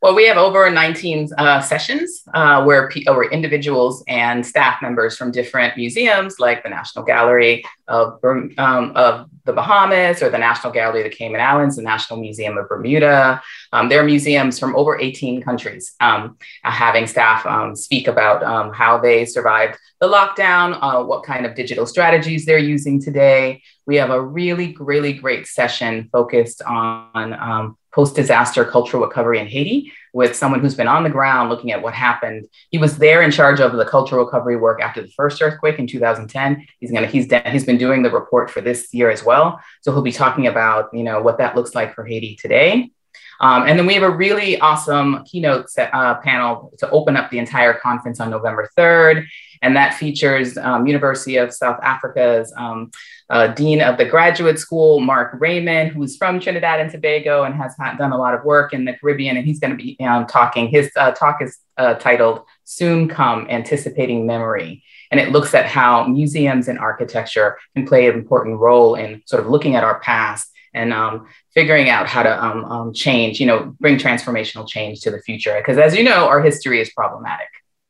Well, 0.01 0.15
we 0.15 0.27
have 0.27 0.35
over 0.35 0.69
19 0.69 1.29
uh, 1.37 1.61
sessions 1.61 2.23
uh, 2.33 2.65
where, 2.65 2.91
where 3.05 3.31
individuals 3.31 4.03
and 4.09 4.45
staff 4.45 4.81
members 4.81 5.15
from 5.15 5.31
different 5.31 5.77
museums, 5.77 6.39
like 6.39 6.61
the 6.61 6.67
National 6.67 7.05
Gallery 7.05 7.63
of, 7.87 8.19
um, 8.57 8.91
of 8.95 9.29
the 9.45 9.53
Bahamas 9.53 10.21
or 10.21 10.29
the 10.29 10.37
National 10.37 10.71
Gallery 10.71 11.01
of 11.01 11.11
the 11.11 11.15
Cayman 11.15 11.41
Islands, 11.41 11.75
the 11.75 11.81
National 11.81 12.19
Museum 12.19 12.57
of 12.57 12.67
Bermuda. 12.69 13.41
Um, 13.71 13.89
there 13.89 13.99
are 14.01 14.05
museums 14.05 14.57
from 14.57 14.75
over 14.75 14.99
18 14.99 15.41
countries 15.41 15.95
um, 15.99 16.37
having 16.63 17.07
staff 17.07 17.45
um, 17.45 17.75
speak 17.75 18.07
about 18.07 18.43
um, 18.43 18.71
how 18.71 18.97
they 18.97 19.25
survived 19.25 19.77
the 19.99 20.07
lockdown, 20.07 20.77
uh, 20.81 21.03
what 21.03 21.23
kind 21.23 21.45
of 21.45 21.55
digital 21.55 21.85
strategies 21.85 22.45
they're 22.45 22.57
using 22.57 23.01
today. 23.01 23.61
We 23.85 23.97
have 23.97 24.09
a 24.09 24.21
really, 24.21 24.75
really 24.79 25.13
great 25.13 25.47
session 25.47 26.09
focused 26.11 26.61
on 26.63 27.33
um, 27.33 27.77
post 27.93 28.15
disaster 28.15 28.65
cultural 28.65 29.03
recovery 29.03 29.39
in 29.39 29.47
Haiti 29.47 29.91
with 30.13 30.35
someone 30.35 30.59
who's 30.61 30.75
been 30.75 30.87
on 30.87 31.03
the 31.03 31.09
ground 31.09 31.49
looking 31.49 31.71
at 31.71 31.81
what 31.81 31.93
happened. 31.93 32.47
He 32.69 32.77
was 32.77 32.97
there 32.97 33.21
in 33.21 33.31
charge 33.31 33.59
of 33.59 33.73
the 33.73 33.85
cultural 33.85 34.25
recovery 34.25 34.57
work 34.57 34.81
after 34.81 35.01
the 35.01 35.09
first 35.09 35.41
earthquake 35.41 35.79
in 35.79 35.87
2010. 35.87 36.65
He's 36.79 36.91
gonna 36.91 37.07
he's 37.07 37.27
de- 37.27 37.49
he's 37.49 37.65
been 37.65 37.77
doing 37.77 38.03
the 38.03 38.11
report 38.11 38.49
for 38.49 38.61
this 38.61 38.93
year 38.93 39.09
as 39.09 39.23
well. 39.23 39.59
So 39.81 39.91
he'll 39.91 40.01
be 40.01 40.11
talking 40.11 40.47
about 40.47 40.89
you 40.93 41.03
know 41.03 41.21
what 41.21 41.37
that 41.37 41.55
looks 41.55 41.75
like 41.75 41.93
for 41.93 42.05
Haiti 42.05 42.35
today. 42.35 42.91
Um, 43.39 43.63
and 43.67 43.77
then 43.77 43.85
we 43.85 43.93
have 43.93 44.03
a 44.03 44.09
really 44.09 44.59
awesome 44.59 45.23
keynote 45.25 45.67
uh, 45.77 46.15
panel 46.15 46.73
to 46.79 46.89
open 46.91 47.17
up 47.17 47.29
the 47.31 47.39
entire 47.39 47.73
conference 47.73 48.19
on 48.19 48.29
November 48.29 48.69
3rd 48.77 49.25
and 49.63 49.77
that 49.77 49.93
features 49.93 50.57
um, 50.57 50.85
University 50.85 51.37
of 51.37 51.53
South 51.53 51.79
Africa's 51.81 52.53
um, 52.57 52.91
uh, 53.29 53.47
Dean 53.47 53.81
of 53.81 53.97
the 53.97 54.03
Graduate 54.03 54.59
School, 54.59 54.99
Mark 54.99 55.37
Raymond, 55.39 55.91
who's 55.91 56.17
from 56.17 56.39
Trinidad 56.39 56.81
and 56.81 56.91
Tobago 56.91 57.43
and 57.43 57.55
has 57.55 57.73
done 57.97 58.11
a 58.11 58.17
lot 58.17 58.33
of 58.35 58.43
work 58.43 58.73
in 58.73 58.83
the 58.83 58.93
Caribbean. 58.93 59.37
And 59.37 59.45
he's 59.45 59.59
going 59.59 59.75
to 59.75 59.81
be 59.81 59.97
um, 60.01 60.27
talking, 60.27 60.67
his 60.67 60.91
uh, 60.97 61.13
talk 61.13 61.41
is 61.41 61.57
uh, 61.77 61.93
titled 61.93 62.41
Soon 62.65 63.07
Come 63.07 63.47
Anticipating 63.49 64.27
Memory. 64.27 64.83
And 65.11 65.19
it 65.19 65.31
looks 65.31 65.53
at 65.53 65.65
how 65.65 66.07
museums 66.07 66.67
and 66.67 66.77
architecture 66.77 67.57
can 67.73 67.87
play 67.87 68.09
an 68.09 68.15
important 68.15 68.59
role 68.59 68.95
in 68.95 69.21
sort 69.25 69.41
of 69.41 69.49
looking 69.49 69.75
at 69.75 69.85
our 69.85 69.99
past 70.01 70.49
and 70.73 70.93
um, 70.93 71.27
figuring 71.53 71.89
out 71.89 72.07
how 72.07 72.23
to 72.23 72.43
um, 72.43 72.65
um, 72.65 72.93
change, 72.93 73.39
you 73.39 73.45
know, 73.45 73.75
bring 73.79 73.97
transformational 73.97 74.67
change 74.67 75.01
to 75.01 75.11
the 75.11 75.21
future. 75.21 75.55
Because 75.57 75.77
as 75.77 75.95
you 75.95 76.03
know, 76.03 76.27
our 76.27 76.41
history 76.41 76.81
is 76.81 76.91
problematic. 76.91 77.47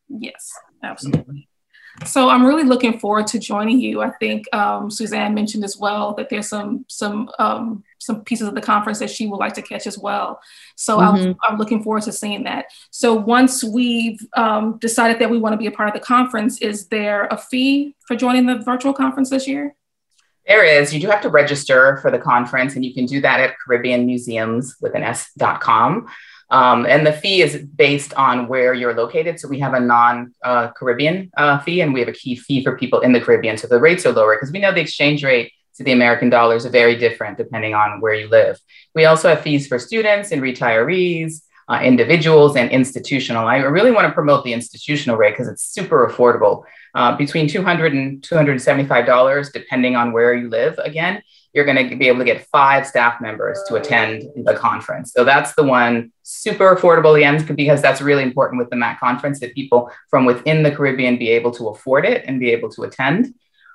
Yes, 0.09 0.51
absolutely. 0.83 1.47
So 2.05 2.27
I'm 2.27 2.45
really 2.45 2.63
looking 2.63 2.99
forward 2.99 3.27
to 3.27 3.39
joining 3.39 3.79
you. 3.79 4.01
I 4.01 4.09
think 4.19 4.53
um, 4.53 4.89
Suzanne 4.89 5.35
mentioned 5.35 5.63
as 5.63 5.77
well 5.77 6.15
that 6.15 6.27
there's 6.29 6.49
some 6.49 6.85
some 6.89 7.29
um, 7.37 7.83
some 7.99 8.23
pieces 8.23 8.47
of 8.47 8.55
the 8.55 8.61
conference 8.61 8.99
that 8.99 9.11
she 9.11 9.27
would 9.27 9.37
like 9.37 9.53
to 9.53 9.61
catch 9.61 9.85
as 9.85 9.97
well. 9.97 10.41
So 10.75 10.97
mm-hmm. 10.97 11.15
I'm, 11.15 11.35
I'm, 11.47 11.57
looking 11.57 11.83
forward 11.83 12.03
to 12.03 12.11
seeing 12.11 12.43
that. 12.43 12.65
So 12.89 13.13
once 13.13 13.63
we've 13.63 14.19
um, 14.35 14.77
decided 14.79 15.19
that 15.19 15.29
we 15.29 15.37
want 15.37 15.53
to 15.53 15.57
be 15.57 15.67
a 15.67 15.71
part 15.71 15.87
of 15.87 15.93
the 15.93 16.01
conference, 16.01 16.61
is 16.61 16.87
there 16.87 17.27
a 17.27 17.37
fee 17.37 17.95
for 18.07 18.15
joining 18.15 18.47
the 18.47 18.57
virtual 18.57 18.91
conference 18.91 19.29
this 19.29 19.47
year? 19.47 19.75
There 20.47 20.63
is. 20.63 20.93
You 20.93 20.99
do 20.99 21.07
have 21.07 21.21
to 21.21 21.29
register 21.29 21.97
for 21.97 22.11
the 22.11 22.19
conference, 22.19 22.75
and 22.75 22.83
you 22.83 22.93
can 22.93 23.05
do 23.05 23.21
that 23.21 23.39
at 23.39 23.55
Caribbean 23.65 24.05
Museums 24.05 24.75
with 24.81 24.93
an 24.95 25.03
S.com. 25.03 26.07
Um, 26.49 26.85
and 26.85 27.05
the 27.05 27.13
fee 27.13 27.41
is 27.41 27.57
based 27.57 28.13
on 28.13 28.47
where 28.47 28.73
you're 28.73 28.93
located. 28.93 29.39
So 29.39 29.47
we 29.47 29.59
have 29.59 29.73
a 29.73 29.79
non 29.79 30.35
uh, 30.43 30.69
Caribbean 30.71 31.31
uh, 31.35 31.59
fee 31.59 31.81
and 31.81 31.93
we 31.93 31.99
have 31.99 32.09
a 32.09 32.13
key 32.13 32.35
fee 32.35 32.63
for 32.63 32.77
people 32.77 32.99
in 32.99 33.11
the 33.11 33.19
Caribbean. 33.19 33.57
So 33.57 33.67
the 33.67 33.79
rates 33.79 34.05
are 34.05 34.11
lower 34.11 34.35
because 34.35 34.51
we 34.51 34.59
know 34.59 34.71
the 34.71 34.81
exchange 34.81 35.23
rate 35.23 35.51
to 35.77 35.83
the 35.83 35.93
American 35.93 36.29
dollars 36.29 36.65
are 36.65 36.69
very 36.69 36.95
different 36.95 37.37
depending 37.39 37.73
on 37.73 38.01
where 38.01 38.13
you 38.13 38.27
live. 38.27 38.59
We 38.93 39.05
also 39.05 39.29
have 39.29 39.41
fees 39.41 39.67
for 39.67 39.79
students 39.79 40.31
and 40.31 40.43
retirees. 40.43 41.41
Uh, 41.69 41.79
individuals 41.81 42.57
and 42.57 42.69
institutional. 42.71 43.47
I 43.47 43.57
really 43.57 43.91
want 43.91 44.05
to 44.05 44.13
promote 44.13 44.43
the 44.43 44.51
institutional 44.51 45.15
rate 45.15 45.31
because 45.31 45.47
it's 45.47 45.63
super 45.63 46.05
affordable, 46.05 46.63
uh, 46.93 47.15
between 47.15 47.47
$200 47.47 47.91
and 47.91 48.21
$275, 48.21 49.53
depending 49.53 49.95
on 49.95 50.11
where 50.11 50.33
you 50.33 50.49
live. 50.49 50.77
Again, 50.79 51.21
you're 51.53 51.65
going 51.65 51.89
to 51.89 51.95
be 51.95 52.07
able 52.07 52.19
to 52.19 52.25
get 52.25 52.47
five 52.47 52.85
staff 52.85 53.21
members 53.21 53.61
to 53.67 53.75
attend 53.75 54.23
the 54.43 54.55
conference. 54.55 55.13
So 55.13 55.23
that's 55.23 55.53
the 55.55 55.63
one 55.63 56.11
super 56.23 56.75
affordable 56.75 57.15
again, 57.15 57.45
because 57.55 57.81
that's 57.81 58.01
really 58.01 58.23
important 58.23 58.59
with 58.59 58.69
the 58.69 58.75
MAC 58.75 58.99
conference 58.99 59.39
that 59.39 59.53
people 59.53 59.91
from 60.09 60.25
within 60.25 60.63
the 60.63 60.71
Caribbean 60.71 61.17
be 61.17 61.29
able 61.29 61.51
to 61.51 61.69
afford 61.69 62.05
it 62.05 62.25
and 62.27 62.39
be 62.39 62.49
able 62.51 62.69
to 62.71 62.83
attend. 62.83 63.33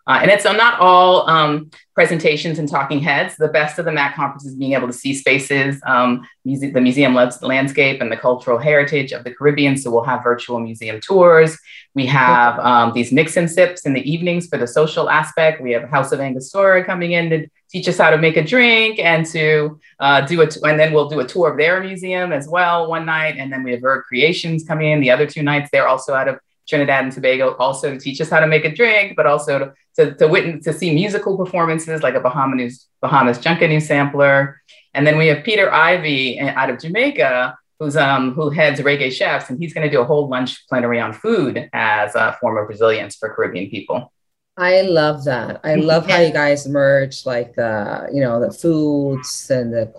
Uh, 0.08 0.20
and 0.22 0.30
it's 0.30 0.44
not 0.44 0.80
all 0.80 1.28
um, 1.28 1.70
presentations 1.94 2.58
and 2.58 2.66
talking 2.66 2.98
heads. 2.98 3.36
The 3.36 3.48
best 3.48 3.78
of 3.78 3.84
the 3.84 3.92
MAC 3.92 4.16
conference 4.16 4.46
is 4.46 4.56
being 4.56 4.72
able 4.72 4.86
to 4.86 4.92
see 4.92 5.12
spaces, 5.12 5.78
um, 5.86 6.26
muse- 6.46 6.72
the 6.72 6.80
museum 6.80 7.14
loves 7.14 7.38
the 7.38 7.46
landscape 7.46 8.00
and 8.00 8.10
the 8.10 8.16
cultural 8.16 8.56
heritage 8.56 9.12
of 9.12 9.24
the 9.24 9.34
Caribbean. 9.34 9.76
So 9.76 9.90
we'll 9.90 10.04
have 10.04 10.24
virtual 10.24 10.60
museum 10.60 10.98
tours. 11.02 11.58
We 11.94 12.06
have 12.06 12.58
um, 12.60 12.92
these 12.94 13.12
mix 13.12 13.36
and 13.36 13.50
sips 13.50 13.84
in 13.84 13.92
the 13.92 14.10
evenings 14.10 14.46
for 14.46 14.56
the 14.56 14.66
social 14.66 15.10
aspect. 15.10 15.60
We 15.60 15.72
have 15.72 15.90
House 15.90 16.10
of 16.10 16.20
Angostura 16.20 16.84
coming 16.84 17.12
in 17.12 17.28
to 17.28 17.46
teach 17.70 17.86
us 17.86 17.98
how 17.98 18.08
to 18.08 18.16
make 18.16 18.38
a 18.38 18.44
drink 18.44 18.98
and 18.98 19.26
to 19.26 19.78
uh, 20.00 20.22
do 20.22 20.40
it. 20.40 20.56
And 20.64 20.80
then 20.80 20.94
we'll 20.94 21.10
do 21.10 21.20
a 21.20 21.26
tour 21.26 21.50
of 21.50 21.58
their 21.58 21.82
museum 21.82 22.32
as 22.32 22.48
well 22.48 22.88
one 22.88 23.04
night. 23.04 23.36
And 23.36 23.52
then 23.52 23.62
we 23.62 23.72
have 23.72 23.82
Verb 23.82 24.04
Creations 24.04 24.64
coming 24.64 24.90
in 24.90 25.00
the 25.00 25.10
other 25.10 25.26
two 25.26 25.42
nights. 25.42 25.68
They're 25.70 25.88
also 25.88 26.14
out 26.14 26.28
of 26.28 26.38
Trinidad 26.68 27.04
and 27.04 27.12
Tobago, 27.12 27.54
also 27.56 27.94
to 27.94 27.98
teach 27.98 28.20
us 28.20 28.30
how 28.30 28.40
to 28.40 28.46
make 28.46 28.64
a 28.64 28.74
drink, 28.74 29.14
but 29.16 29.26
also 29.26 29.58
to 29.58 29.72
to, 29.96 30.14
to 30.14 30.28
witness 30.28 30.64
to 30.64 30.72
see 30.72 30.94
musical 30.94 31.36
performances 31.36 32.02
like 32.02 32.14
a 32.14 32.20
Bahamas 32.20 32.86
Bahamas 33.00 33.38
Junkanoo 33.38 33.82
sampler, 33.82 34.60
and 34.94 35.06
then 35.06 35.18
we 35.18 35.26
have 35.28 35.44
Peter 35.44 35.72
Ivy 35.72 36.40
out 36.40 36.70
of 36.70 36.78
Jamaica 36.80 37.56
who's 37.78 37.96
um 37.96 38.34
who 38.34 38.50
heads 38.50 38.80
Reggae 38.80 39.12
Chefs, 39.12 39.50
and 39.50 39.58
he's 39.58 39.72
going 39.72 39.86
to 39.86 39.90
do 39.90 40.00
a 40.00 40.04
whole 40.04 40.28
lunch 40.28 40.66
plenary 40.68 41.00
on 41.00 41.12
food 41.12 41.68
as 41.72 42.14
a 42.14 42.36
form 42.40 42.56
of 42.58 42.68
resilience 42.68 43.16
for 43.16 43.34
Caribbean 43.34 43.70
people. 43.70 44.12
I 44.56 44.80
love 44.82 45.24
that. 45.24 45.60
I 45.62 45.76
love 45.76 46.08
how 46.10 46.18
you 46.18 46.32
guys 46.32 46.66
merge 46.66 47.24
like 47.24 47.54
the 47.54 48.08
you 48.12 48.20
know 48.20 48.40
the 48.40 48.52
foods 48.52 49.50
and 49.50 49.72
the 49.72 49.92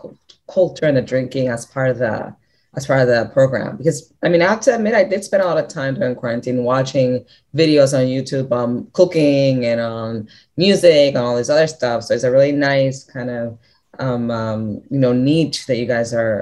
culture 0.51 0.85
and 0.85 0.97
the 0.97 1.01
drinking 1.01 1.47
as 1.47 1.65
part 1.65 1.91
of 1.91 1.99
the 1.99 2.35
as 2.79 2.87
part 2.87 3.01
of 3.01 3.07
the 3.07 3.29
program 3.33 3.75
because 3.77 4.13
I 4.23 4.29
mean 4.29 4.41
I 4.41 4.47
have 4.47 4.61
to 4.61 4.75
admit 4.75 4.93
I 4.95 5.03
did 5.03 5.23
spend 5.23 5.43
a 5.43 5.45
lot 5.45 5.57
of 5.57 5.67
time 5.67 5.95
during 5.95 6.15
quarantine 6.15 6.63
watching 6.63 7.25
videos 7.53 7.91
on 7.97 8.07
YouTube 8.15 8.51
um 8.51 8.87
cooking 8.93 9.65
and 9.65 9.79
on 9.81 10.27
music 10.55 11.15
and 11.15 11.23
all 11.23 11.35
this 11.35 11.49
other 11.49 11.67
stuff. 11.67 12.03
So 12.03 12.13
it's 12.13 12.23
a 12.23 12.31
really 12.31 12.53
nice 12.53 13.03
kind 13.03 13.29
of 13.29 13.59
um, 13.99 14.31
um 14.31 14.61
you 14.89 14.99
know 15.03 15.13
niche 15.13 15.65
that 15.67 15.77
you 15.77 15.85
guys 15.85 16.13
are 16.13 16.39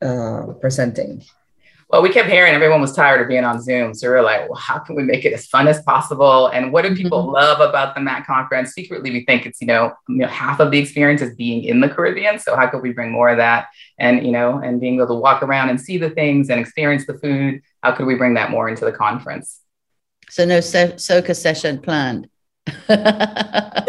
uh, 0.00 0.52
presenting. 0.60 1.24
Well, 1.94 2.02
we 2.02 2.08
kept 2.08 2.28
hearing 2.28 2.52
everyone 2.54 2.80
was 2.80 2.92
tired 2.92 3.20
of 3.20 3.28
being 3.28 3.44
on 3.44 3.62
Zoom. 3.62 3.94
So 3.94 4.10
we 4.10 4.16
are 4.16 4.22
like, 4.24 4.48
well, 4.48 4.58
how 4.58 4.80
can 4.80 4.96
we 4.96 5.04
make 5.04 5.24
it 5.24 5.32
as 5.32 5.46
fun 5.46 5.68
as 5.68 5.80
possible? 5.82 6.48
And 6.48 6.72
what 6.72 6.82
do 6.82 6.92
people 6.92 7.22
mm-hmm. 7.22 7.34
love 7.34 7.60
about 7.60 7.94
the 7.94 8.00
MAC 8.00 8.26
conference? 8.26 8.72
Secretly, 8.72 9.12
we 9.12 9.24
think 9.26 9.46
it's, 9.46 9.60
you 9.60 9.68
know, 9.68 9.92
you 10.08 10.16
know, 10.16 10.26
half 10.26 10.58
of 10.58 10.72
the 10.72 10.78
experience 10.80 11.22
is 11.22 11.36
being 11.36 11.62
in 11.62 11.78
the 11.78 11.88
Caribbean. 11.88 12.40
So 12.40 12.56
how 12.56 12.66
could 12.66 12.82
we 12.82 12.92
bring 12.92 13.12
more 13.12 13.28
of 13.28 13.36
that? 13.36 13.68
And, 13.96 14.26
you 14.26 14.32
know, 14.32 14.58
and 14.58 14.80
being 14.80 14.96
able 14.96 15.06
to 15.06 15.14
walk 15.14 15.44
around 15.44 15.68
and 15.68 15.80
see 15.80 15.96
the 15.96 16.10
things 16.10 16.50
and 16.50 16.60
experience 16.60 17.06
the 17.06 17.14
food. 17.14 17.62
How 17.84 17.92
could 17.92 18.06
we 18.06 18.16
bring 18.16 18.34
that 18.34 18.50
more 18.50 18.68
into 18.68 18.84
the 18.84 18.90
conference? 18.90 19.60
So 20.28 20.44
no 20.44 20.58
so- 20.58 20.94
soca 20.94 21.36
session 21.36 21.78
planned. 21.78 22.28
but 22.88 23.86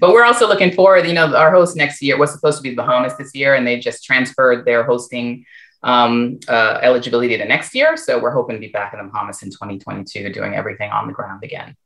we're 0.00 0.24
also 0.24 0.48
looking 0.48 0.72
forward, 0.72 1.06
you 1.06 1.12
know, 1.12 1.36
our 1.36 1.52
host 1.52 1.76
next 1.76 2.02
year 2.02 2.18
was 2.18 2.32
supposed 2.32 2.56
to 2.56 2.62
be 2.64 2.74
Bahamas 2.74 3.16
this 3.16 3.32
year, 3.32 3.54
and 3.54 3.64
they 3.64 3.78
just 3.78 4.02
transferred 4.02 4.64
their 4.64 4.82
hosting 4.82 5.44
um, 5.82 6.38
uh, 6.48 6.78
eligibility 6.82 7.36
to 7.38 7.44
next 7.44 7.74
year. 7.74 7.96
So 7.96 8.18
we're 8.18 8.32
hoping 8.32 8.56
to 8.56 8.60
be 8.60 8.68
back 8.68 8.92
in 8.92 8.98
the 8.98 9.10
Bahamas 9.10 9.42
in 9.42 9.50
2022 9.50 10.32
doing 10.32 10.54
everything 10.54 10.90
on 10.90 11.06
the 11.06 11.12
ground 11.12 11.42
again. 11.42 11.76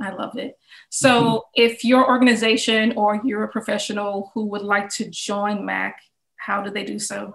I 0.00 0.10
love 0.10 0.36
it. 0.36 0.58
So 0.90 1.10
mm-hmm. 1.10 1.38
if 1.54 1.84
your 1.84 2.08
organization 2.08 2.94
or 2.96 3.20
you're 3.24 3.44
a 3.44 3.48
professional 3.48 4.30
who 4.34 4.46
would 4.46 4.62
like 4.62 4.88
to 4.90 5.08
join 5.10 5.64
MAC, 5.64 6.00
how 6.36 6.62
do 6.62 6.70
they 6.70 6.84
do 6.84 6.98
so? 6.98 7.34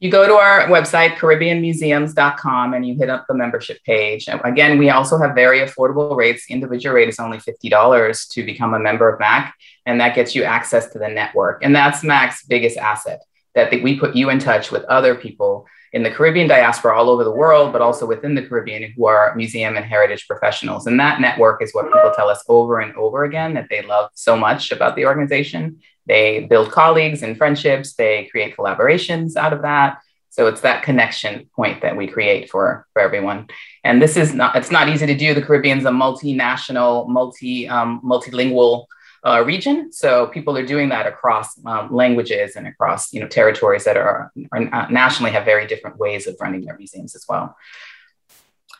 You 0.00 0.12
go 0.12 0.28
to 0.28 0.34
our 0.34 0.68
website, 0.68 1.16
CaribbeanMuseums.com, 1.16 2.74
and 2.74 2.86
you 2.86 2.94
hit 2.94 3.10
up 3.10 3.24
the 3.26 3.34
membership 3.34 3.82
page. 3.82 4.28
Again, 4.44 4.78
we 4.78 4.90
also 4.90 5.18
have 5.18 5.34
very 5.34 5.58
affordable 5.58 6.14
rates. 6.14 6.46
The 6.46 6.54
individual 6.54 6.94
rate 6.94 7.08
is 7.08 7.18
only 7.18 7.38
$50 7.38 8.28
to 8.30 8.44
become 8.44 8.74
a 8.74 8.78
member 8.78 9.12
of 9.12 9.18
MAC, 9.18 9.52
and 9.86 10.00
that 10.00 10.14
gets 10.14 10.36
you 10.36 10.44
access 10.44 10.88
to 10.90 11.00
the 11.00 11.08
network. 11.08 11.64
And 11.64 11.74
that's 11.74 12.04
MAC's 12.04 12.44
biggest 12.44 12.76
asset 12.76 13.22
that 13.58 13.82
we 13.82 13.98
put 13.98 14.14
you 14.14 14.30
in 14.30 14.38
touch 14.38 14.70
with 14.70 14.84
other 14.84 15.14
people 15.14 15.66
in 15.92 16.02
the 16.02 16.10
Caribbean 16.10 16.48
diaspora 16.48 16.96
all 16.96 17.08
over 17.08 17.24
the 17.24 17.32
world, 17.32 17.72
but 17.72 17.80
also 17.80 18.06
within 18.06 18.34
the 18.34 18.42
Caribbean 18.42 18.92
who 18.92 19.06
are 19.06 19.34
museum 19.34 19.76
and 19.76 19.84
heritage 19.84 20.26
professionals. 20.28 20.86
And 20.86 21.00
that 21.00 21.20
network 21.20 21.62
is 21.62 21.72
what 21.72 21.86
people 21.86 22.12
tell 22.14 22.28
us 22.28 22.44
over 22.48 22.80
and 22.80 22.94
over 22.94 23.24
again 23.24 23.54
that 23.54 23.68
they 23.70 23.82
love 23.82 24.10
so 24.14 24.36
much 24.36 24.70
about 24.70 24.96
the 24.96 25.06
organization. 25.06 25.80
They 26.06 26.46
build 26.46 26.70
colleagues 26.70 27.22
and 27.22 27.36
friendships, 27.36 27.94
they 27.94 28.28
create 28.30 28.56
collaborations 28.56 29.36
out 29.36 29.52
of 29.52 29.62
that. 29.62 29.98
So 30.30 30.46
it's 30.46 30.60
that 30.60 30.82
connection 30.82 31.48
point 31.56 31.82
that 31.82 31.96
we 31.96 32.06
create 32.06 32.50
for, 32.50 32.86
for 32.92 33.02
everyone. 33.02 33.48
And 33.82 34.00
this 34.00 34.16
is 34.16 34.34
not, 34.34 34.54
it's 34.56 34.70
not 34.70 34.88
easy 34.88 35.06
to 35.06 35.16
do. 35.16 35.34
The 35.34 35.42
Caribbean's 35.42 35.84
a 35.84 35.90
multinational, 35.90 37.08
multi, 37.08 37.66
um, 37.66 38.00
multilingual 38.04 38.86
uh, 39.24 39.42
region. 39.44 39.92
So 39.92 40.28
people 40.28 40.56
are 40.56 40.64
doing 40.64 40.88
that 40.90 41.06
across 41.06 41.58
um, 41.66 41.94
languages 41.94 42.56
and 42.56 42.66
across 42.66 43.12
you 43.12 43.20
know 43.20 43.28
territories 43.28 43.84
that 43.84 43.96
are, 43.96 44.32
are 44.52 44.74
uh, 44.74 44.86
nationally 44.90 45.32
have 45.32 45.44
very 45.44 45.66
different 45.66 45.98
ways 45.98 46.26
of 46.26 46.36
running 46.40 46.64
their 46.64 46.76
museums 46.76 47.14
as 47.14 47.24
well. 47.28 47.56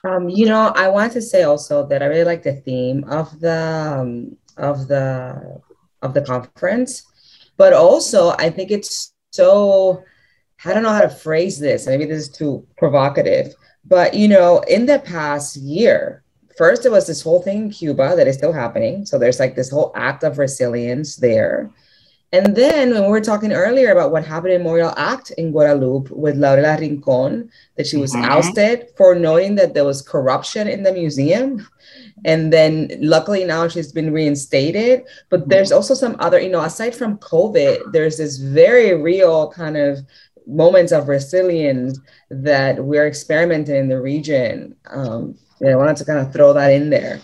Um, 0.05 0.29
you 0.29 0.47
know, 0.47 0.73
I 0.77 0.89
want 0.89 1.13
to 1.15 1.23
say 1.23 1.43
also 1.43 1.87
that 1.89 2.03
I 2.03 2.07
really 2.07 2.25
like 2.25 2.43
the 2.43 2.55
theme 2.55 3.05
of 3.05 3.41
the 3.41 3.99
um, 4.01 4.37
of 4.57 4.89
the 4.89 5.61
of 6.03 6.15
the 6.15 6.23
conference, 6.23 7.05
but 7.57 7.73
also 7.73 8.31
I 8.39 8.51
think 8.51 8.71
it's 8.71 9.13
so 9.31 10.05
I 10.65 10.73
don't 10.73 10.83
know 10.83 10.93
how 10.93 11.03
to 11.03 11.09
phrase 11.09 11.59
this. 11.59 11.87
Maybe 11.87 12.05
this 12.05 12.29
is 12.29 12.29
too 12.29 12.67
provocative, 12.77 13.55
but 13.85 14.15
you 14.15 14.29
know, 14.29 14.61
in 14.61 14.87
the 14.87 15.01
past 15.01 15.57
year, 15.57 16.23
first 16.59 16.85
it 16.85 16.91
was 16.91 17.07
this 17.07 17.23
whole 17.23 17.41
thing 17.41 17.63
in 17.63 17.71
Cuba 17.71 18.15
that 18.17 18.27
is 18.27 18.37
still 18.37 18.53
happening. 18.53 19.07
So 19.07 19.17
there's 19.17 19.39
like 19.39 19.55
this 19.55 19.71
whole 19.71 19.93
act 19.95 20.25
of 20.25 20.39
resilience 20.39 21.17
there. 21.17 21.71
And 22.31 22.55
then 22.55 22.91
when 22.93 23.05
we 23.05 23.09
were 23.09 23.23
talking 23.23 23.53
earlier 23.53 23.91
about 23.91 24.11
what 24.13 24.27
happened 24.27 24.53
in 24.53 24.63
Memorial 24.63 24.93
ACTe 24.99 25.31
in 25.39 25.51
Guadeloupe 25.51 26.11
with 26.11 26.37
Laurella 26.37 26.79
Rincon, 26.79 27.51
that 27.77 27.87
she 27.87 27.97
was 27.97 28.13
mm-hmm. 28.13 28.31
ousted 28.31 28.89
for 28.99 29.15
knowing 29.15 29.55
that 29.55 29.73
there 29.73 29.87
was 29.87 30.03
corruption 30.03 30.69
in 30.69 30.83
the 30.83 30.93
museum. 30.93 31.67
And 32.27 32.53
then 32.53 32.91
luckily 33.01 33.45
now 33.45 33.67
she's 33.69 33.93
been 33.93 34.13
reinstated. 34.13 35.05
But 35.31 35.41
mm-hmm. 35.41 35.51
there's 35.51 35.73
also 35.73 35.95
some 35.95 36.17
other, 36.19 36.39
you 36.39 36.51
know, 36.51 36.61
aside 36.61 36.95
from 36.95 37.17
COVID, 37.19 37.93
there's 37.93 38.19
this 38.19 38.37
very 38.37 38.95
real 39.01 39.51
kind 39.51 39.79
of 39.79 40.01
moments 40.47 40.93
of 40.93 41.09
resilience 41.09 41.99
that 42.31 42.85
we're 42.85 43.07
experimenting 43.07 43.77
in 43.77 43.89
the 43.89 44.01
region. 44.01 44.77
Um, 44.91 45.39
yeah, 45.61 45.71
I 45.71 45.77
wanted 45.77 45.97
to 45.97 46.05
kind 46.05 46.19
of 46.19 46.33
throw 46.33 46.53
that 46.53 46.73
in 46.73 46.91
there. 46.91 47.21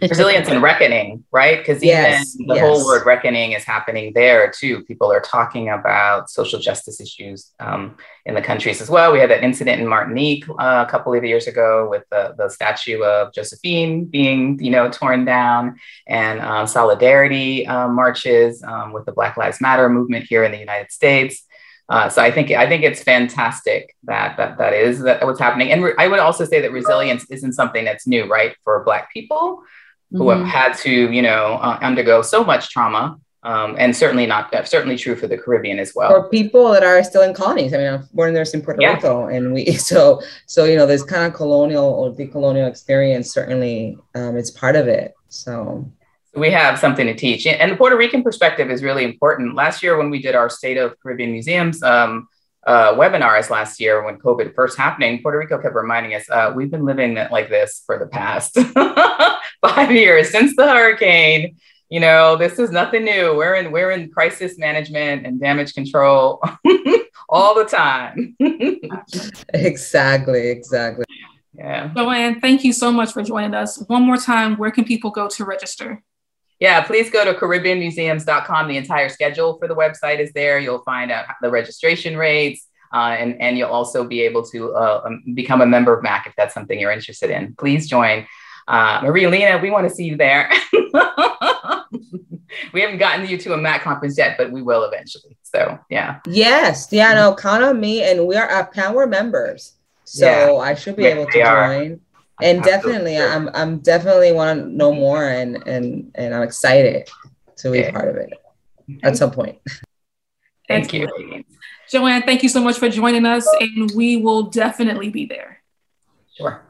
Resilience 0.00 0.48
and 0.48 0.62
reckoning, 0.62 1.22
right? 1.32 1.58
Because 1.58 1.84
even 1.84 1.88
yes, 1.88 2.32
the 2.32 2.54
yes. 2.54 2.60
whole 2.60 2.82
word 2.86 3.04
reckoning 3.04 3.52
is 3.52 3.62
happening 3.62 4.10
there 4.14 4.50
too. 4.50 4.82
People 4.84 5.12
are 5.12 5.20
talking 5.20 5.68
about 5.68 6.30
social 6.30 6.58
justice 6.58 6.98
issues 6.98 7.52
um, 7.60 7.94
in 8.24 8.34
the 8.34 8.40
countries 8.40 8.80
as 8.80 8.88
well. 8.88 9.12
We 9.12 9.18
had 9.18 9.28
that 9.28 9.44
incident 9.44 9.82
in 9.82 9.86
Martinique 9.86 10.48
uh, 10.48 10.82
a 10.86 10.90
couple 10.90 11.12
of 11.12 11.22
years 11.24 11.46
ago 11.46 11.90
with 11.90 12.04
the, 12.10 12.34
the 12.38 12.48
statue 12.48 13.02
of 13.02 13.34
Josephine 13.34 14.06
being, 14.06 14.58
you 14.64 14.70
know, 14.70 14.88
torn 14.88 15.26
down, 15.26 15.76
and 16.06 16.40
um, 16.40 16.66
solidarity 16.66 17.66
um, 17.66 17.94
marches 17.94 18.62
um, 18.62 18.94
with 18.94 19.04
the 19.04 19.12
Black 19.12 19.36
Lives 19.36 19.60
Matter 19.60 19.90
movement 19.90 20.24
here 20.26 20.42
in 20.42 20.52
the 20.52 20.58
United 20.58 20.90
States. 20.90 21.42
Uh, 21.88 22.08
so 22.08 22.20
I 22.20 22.30
think 22.32 22.50
I 22.50 22.68
think 22.68 22.82
it's 22.82 23.02
fantastic 23.02 23.94
that 24.04 24.36
that 24.36 24.58
that 24.58 24.72
is 24.72 25.02
that 25.02 25.24
what's 25.24 25.38
happening. 25.38 25.70
And 25.70 25.84
re- 25.84 25.94
I 25.98 26.08
would 26.08 26.18
also 26.18 26.44
say 26.44 26.60
that 26.60 26.72
resilience 26.72 27.24
isn't 27.30 27.52
something 27.52 27.84
that's 27.84 28.06
new, 28.06 28.26
right? 28.26 28.56
For 28.64 28.82
Black 28.84 29.12
people 29.12 29.62
who 30.10 30.24
mm-hmm. 30.24 30.44
have 30.44 30.72
had 30.72 30.78
to, 30.82 30.90
you 30.90 31.22
know, 31.22 31.58
uh, 31.62 31.78
undergo 31.82 32.22
so 32.22 32.44
much 32.44 32.70
trauma, 32.70 33.18
um, 33.42 33.76
and 33.78 33.96
certainly 33.96 34.26
not 34.26 34.52
uh, 34.52 34.64
certainly 34.64 34.96
true 34.96 35.14
for 35.14 35.28
the 35.28 35.38
Caribbean 35.38 35.78
as 35.78 35.92
well. 35.94 36.10
For 36.10 36.28
people 36.28 36.72
that 36.72 36.82
are 36.82 37.02
still 37.04 37.22
in 37.22 37.34
colonies. 37.34 37.72
I 37.72 37.78
mean, 37.78 37.86
I'm 37.86 38.08
born 38.12 38.34
there 38.34 38.44
in 38.52 38.62
Puerto 38.62 38.82
yeah. 38.82 38.94
Rico, 38.94 39.28
and 39.28 39.52
we 39.52 39.72
so 39.72 40.20
so 40.46 40.64
you 40.64 40.76
know, 40.76 40.86
this 40.86 41.04
kind 41.04 41.24
of 41.24 41.34
colonial 41.34 41.84
or 41.84 42.10
decolonial 42.12 42.68
experience 42.68 43.32
certainly 43.32 43.96
um, 44.16 44.36
it's 44.36 44.50
part 44.50 44.74
of 44.74 44.88
it. 44.88 45.14
So 45.28 45.88
we 46.36 46.50
have 46.50 46.78
something 46.78 47.06
to 47.06 47.14
teach. 47.14 47.46
And 47.46 47.72
the 47.72 47.76
Puerto 47.76 47.96
Rican 47.96 48.22
perspective 48.22 48.70
is 48.70 48.82
really 48.82 49.04
important. 49.04 49.54
Last 49.54 49.82
year, 49.82 49.96
when 49.96 50.10
we 50.10 50.20
did 50.20 50.34
our 50.34 50.50
State 50.50 50.76
of 50.76 50.98
Caribbean 51.00 51.32
Museums 51.32 51.82
um, 51.82 52.28
uh, 52.66 52.94
webinars 52.94 53.48
last 53.48 53.80
year, 53.80 54.04
when 54.04 54.18
COVID 54.18 54.54
first 54.54 54.76
happening, 54.76 55.22
Puerto 55.22 55.38
Rico 55.38 55.58
kept 55.58 55.74
reminding 55.74 56.14
us 56.14 56.28
uh, 56.30 56.52
we've 56.54 56.70
been 56.70 56.84
living 56.84 57.14
like 57.30 57.48
this 57.48 57.82
for 57.86 57.98
the 57.98 58.06
past 58.06 58.58
five 59.60 59.90
years 59.90 60.30
since 60.30 60.54
the 60.56 60.68
hurricane. 60.68 61.56
You 61.88 62.00
know, 62.00 62.36
this 62.36 62.58
is 62.58 62.70
nothing 62.70 63.04
new. 63.04 63.34
We're 63.36 63.54
in 63.54 63.72
we're 63.72 63.92
in 63.92 64.10
crisis 64.10 64.58
management 64.58 65.24
and 65.24 65.40
damage 65.40 65.72
control 65.72 66.42
all 67.28 67.54
the 67.54 67.64
time. 67.64 68.36
exactly, 69.54 70.48
exactly. 70.48 71.04
Yeah. 71.54 71.92
Joanne, 71.96 72.40
thank 72.40 72.64
you 72.64 72.72
so 72.72 72.92
much 72.92 73.12
for 73.12 73.22
joining 73.22 73.54
us. 73.54 73.82
One 73.86 74.02
more 74.02 74.18
time, 74.18 74.56
where 74.56 74.70
can 74.70 74.84
people 74.84 75.10
go 75.10 75.28
to 75.28 75.44
register? 75.44 76.02
Yeah, 76.58 76.82
please 76.82 77.10
go 77.10 77.24
to 77.24 77.34
CaribbeanMuseums.com. 77.38 78.68
The 78.68 78.76
entire 78.76 79.08
schedule 79.08 79.58
for 79.58 79.68
the 79.68 79.74
website 79.74 80.20
is 80.20 80.32
there. 80.32 80.58
You'll 80.58 80.82
find 80.82 81.10
out 81.10 81.26
the 81.42 81.50
registration 81.50 82.16
rates, 82.16 82.66
uh, 82.92 83.16
and, 83.18 83.40
and 83.40 83.58
you'll 83.58 83.70
also 83.70 84.04
be 84.04 84.22
able 84.22 84.42
to 84.46 84.74
uh, 84.74 85.02
um, 85.04 85.22
become 85.34 85.60
a 85.60 85.66
member 85.66 85.92
of 85.94 86.02
MAC 86.02 86.26
if 86.26 86.34
that's 86.36 86.54
something 86.54 86.80
you're 86.80 86.92
interested 86.92 87.30
in. 87.30 87.54
Please 87.56 87.88
join. 87.88 88.26
Uh, 88.68 89.00
Maria 89.04 89.28
Elena, 89.28 89.58
we 89.58 89.70
want 89.70 89.88
to 89.88 89.94
see 89.94 90.04
you 90.04 90.16
there. 90.16 90.50
we 92.72 92.80
haven't 92.80 92.98
gotten 92.98 93.26
you 93.26 93.38
to 93.38 93.52
a 93.52 93.56
MAC 93.56 93.82
conference 93.82 94.18
yet, 94.18 94.36
but 94.38 94.50
we 94.50 94.62
will 94.62 94.84
eventually. 94.84 95.36
So 95.42 95.78
yeah. 95.90 96.20
Yes. 96.26 96.88
Yeah, 96.90 97.14
no, 97.14 97.34
count 97.34 97.62
on 97.62 97.78
me. 97.78 98.02
And 98.02 98.26
we 98.26 98.36
are 98.36 98.48
at 98.48 98.72
Power 98.72 99.06
members. 99.06 99.74
So 100.04 100.26
yeah. 100.26 100.60
I 100.60 100.74
should 100.74 100.96
be 100.96 101.04
yeah, 101.04 101.08
able 101.10 101.26
to 101.26 101.42
join. 101.42 102.00
And 102.42 102.62
definitely 102.62 103.16
I'm 103.18 103.48
I'm 103.54 103.78
definitely 103.78 104.32
want 104.32 104.60
to 104.60 104.66
know 104.66 104.92
more 104.92 105.26
and 105.28 105.66
and 105.66 106.12
and 106.14 106.34
I'm 106.34 106.42
excited 106.42 107.08
to 107.56 107.70
be 107.70 107.80
yeah. 107.80 107.90
part 107.90 108.08
of 108.08 108.16
it 108.16 108.32
at 109.02 109.16
some 109.16 109.30
point. 109.30 109.58
Thank 110.68 110.92
you. 110.92 111.08
Joanne, 111.88 112.22
thank 112.22 112.42
you 112.42 112.48
so 112.48 112.60
much 112.60 112.78
for 112.78 112.88
joining 112.88 113.24
us, 113.24 113.46
and 113.60 113.90
we 113.94 114.16
will 114.16 114.44
definitely 114.44 115.08
be 115.08 115.26
there. 115.26 115.62
Sure. 116.36 116.62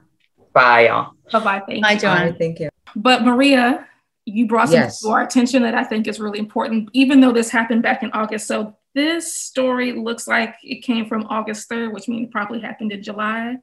Bye, 0.53 0.89
y'all. 0.89 1.15
Bye 1.33 1.39
bye. 1.41 1.63
Thank 1.67 1.83
Bye, 1.83 1.93
you. 1.93 2.01
Joanne. 2.01 2.33
Bye, 2.33 2.39
thank 2.39 2.61
you. 2.61 2.69
But 2.95 3.25
Maria, 3.25 3.87
you 4.27 4.47
brought 4.47 4.69
something 4.69 4.83
yes. 4.83 5.01
to 5.01 5.09
our 5.09 5.23
attention 5.23 5.63
that 5.63 5.75
I 5.75 5.85
think 5.85 6.07
is 6.07 6.21
really 6.21 6.39
important, 6.39 6.91
even 6.93 7.21
though 7.21 7.33
this 7.33 7.51
happened 7.51 7.83
back 7.83 8.03
in 8.03 8.11
August. 8.13 8.47
So 8.47 8.77
this 8.95 9.35
story 9.35 9.93
looks 9.93 10.27
like 10.27 10.55
it 10.63 10.83
came 10.83 11.07
from 11.07 11.27
August 11.29 11.69
3rd, 11.71 11.93
which 11.93 12.09
means 12.09 12.29
it 12.29 12.33
probably 12.33 12.61
happened 12.61 12.93
in 12.93 13.03
July. 13.03 13.57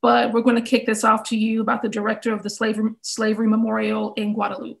But 0.00 0.32
we're 0.32 0.42
going 0.42 0.56
to 0.56 0.62
kick 0.62 0.86
this 0.86 1.04
off 1.04 1.24
to 1.24 1.36
you 1.36 1.60
about 1.60 1.82
the 1.82 1.88
director 1.88 2.32
of 2.32 2.42
the 2.42 2.50
Slavery, 2.50 2.92
Slavery 3.02 3.48
Memorial 3.48 4.14
in 4.14 4.34
Guadeloupe. 4.34 4.80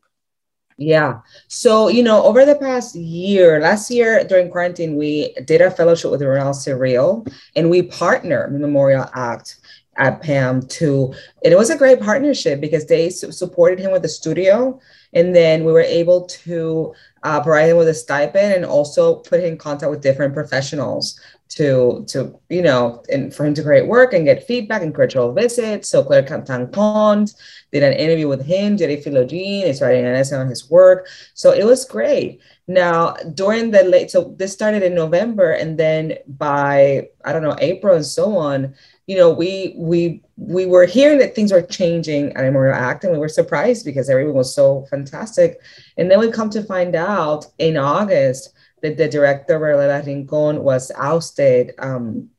Yeah. 0.78 1.22
So, 1.48 1.88
you 1.88 2.04
know, 2.04 2.22
over 2.22 2.44
the 2.44 2.54
past 2.54 2.94
year, 2.94 3.58
last 3.60 3.90
year 3.90 4.22
during 4.22 4.48
quarantine, 4.48 4.94
we 4.94 5.34
did 5.44 5.60
a 5.60 5.72
fellowship 5.72 6.12
with 6.12 6.22
Ronald 6.22 6.54
Cyrille 6.54 7.28
and 7.56 7.68
we 7.68 7.82
partnered 7.82 8.52
Memorial 8.52 9.10
ACTe 9.12 9.56
at 9.96 10.22
PAMM 10.22 10.68
to, 10.68 11.12
and 11.44 11.52
it 11.52 11.58
was 11.58 11.70
a 11.70 11.76
great 11.76 12.00
partnership 12.00 12.60
because 12.60 12.86
they 12.86 13.10
su- 13.10 13.32
supported 13.32 13.80
him 13.80 13.90
with 13.90 14.02
the 14.02 14.08
studio. 14.08 14.78
And 15.12 15.34
then 15.34 15.64
we 15.64 15.72
were 15.72 15.80
able 15.80 16.26
to 16.26 16.94
uh, 17.24 17.42
provide 17.42 17.70
him 17.70 17.76
with 17.76 17.88
a 17.88 17.94
stipend 17.94 18.54
and 18.54 18.64
also 18.64 19.16
put 19.16 19.40
him 19.40 19.46
in 19.46 19.58
contact 19.58 19.90
with 19.90 20.02
different 20.02 20.34
professionals 20.34 21.18
to 21.48 22.04
to 22.08 22.38
you 22.50 22.62
know 22.62 23.02
and 23.10 23.34
for 23.34 23.46
him 23.46 23.54
to 23.54 23.62
create 23.62 23.86
work 23.86 24.12
and 24.12 24.26
get 24.26 24.46
feedback 24.46 24.82
and 24.82 24.94
cultural 24.94 25.32
visits. 25.32 25.88
So 25.88 26.04
Claire 26.04 26.22
Tancons 26.22 27.34
did 27.72 27.82
an 27.82 27.94
interview 27.94 28.28
with 28.28 28.44
him. 28.44 28.76
Jerry 28.76 28.98
Philogene 28.98 29.64
is 29.64 29.80
writing 29.80 30.04
an 30.04 30.14
essay 30.14 30.36
on 30.36 30.48
his 30.48 30.70
work. 30.70 31.08
So 31.34 31.52
it 31.52 31.64
was 31.64 31.84
great. 31.84 32.40
Now 32.66 33.14
during 33.34 33.70
the 33.70 33.82
late, 33.84 34.10
so 34.10 34.34
this 34.36 34.52
started 34.52 34.82
in 34.82 34.94
November, 34.94 35.52
and 35.52 35.78
then 35.78 36.18
by 36.26 37.08
I 37.24 37.32
don't 37.32 37.42
know 37.42 37.56
April 37.60 37.96
and 37.96 38.04
so 38.04 38.36
on, 38.36 38.74
you 39.06 39.16
know 39.16 39.30
we 39.30 39.74
we 39.76 40.20
we 40.36 40.66
were 40.66 40.84
hearing 40.84 41.18
that 41.18 41.34
things 41.34 41.50
were 41.50 41.62
changing 41.62 42.36
at 42.36 42.44
Memorial 42.44 42.76
ACTe, 42.76 43.04
and 43.04 43.12
we 43.12 43.18
were 43.18 43.28
surprised 43.28 43.86
because 43.86 44.10
everyone 44.10 44.34
was 44.34 44.54
so 44.54 44.86
fantastic. 44.90 45.60
And 45.96 46.10
then 46.10 46.20
we 46.20 46.30
come 46.30 46.50
to 46.50 46.62
find 46.62 46.94
out 46.94 47.46
in 47.56 47.78
August 47.78 48.52
that 48.82 48.96
the 48.96 49.08
director, 49.08 49.58
Laurella 49.58 50.02
Rincon, 50.04 50.62
was 50.62 50.90
ousted 50.96 51.74
um, 51.78 52.30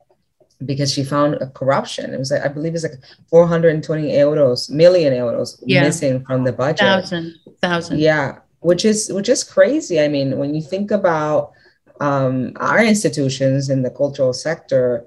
because 0.66 0.92
she 0.94 1.04
found 1.04 1.36
a 1.36 1.48
corruption. 1.48 2.14
It 2.14 2.20
was, 2.20 2.32
like, 2.32 2.44
I 2.44 2.48
believe, 2.48 2.76
it's 2.76 2.84
like 2.84 3.00
420 3.30 4.12
euros, 4.12 4.70
million 4.70 5.14
euros 5.14 5.62
yeah. 5.66 5.84
missing 5.84 6.24
from 6.26 6.44
the 6.44 6.54
budget. 6.54 6.80
Thousand, 6.80 7.36
thousand. 7.62 8.00
Yeah, 8.00 8.40
which 8.60 8.86
is 8.86 9.12
which 9.12 9.30
is 9.30 9.44
crazy. 9.44 10.00
I 10.00 10.08
mean, 10.08 10.38
when 10.38 10.54
you 10.54 10.62
think 10.62 10.92
about 10.92 11.52
um, 12.00 12.54
our 12.58 12.84
institutions 12.84 13.70
in 13.70 13.82
the 13.82 13.90
cultural 13.90 14.34
sector, 14.34 15.06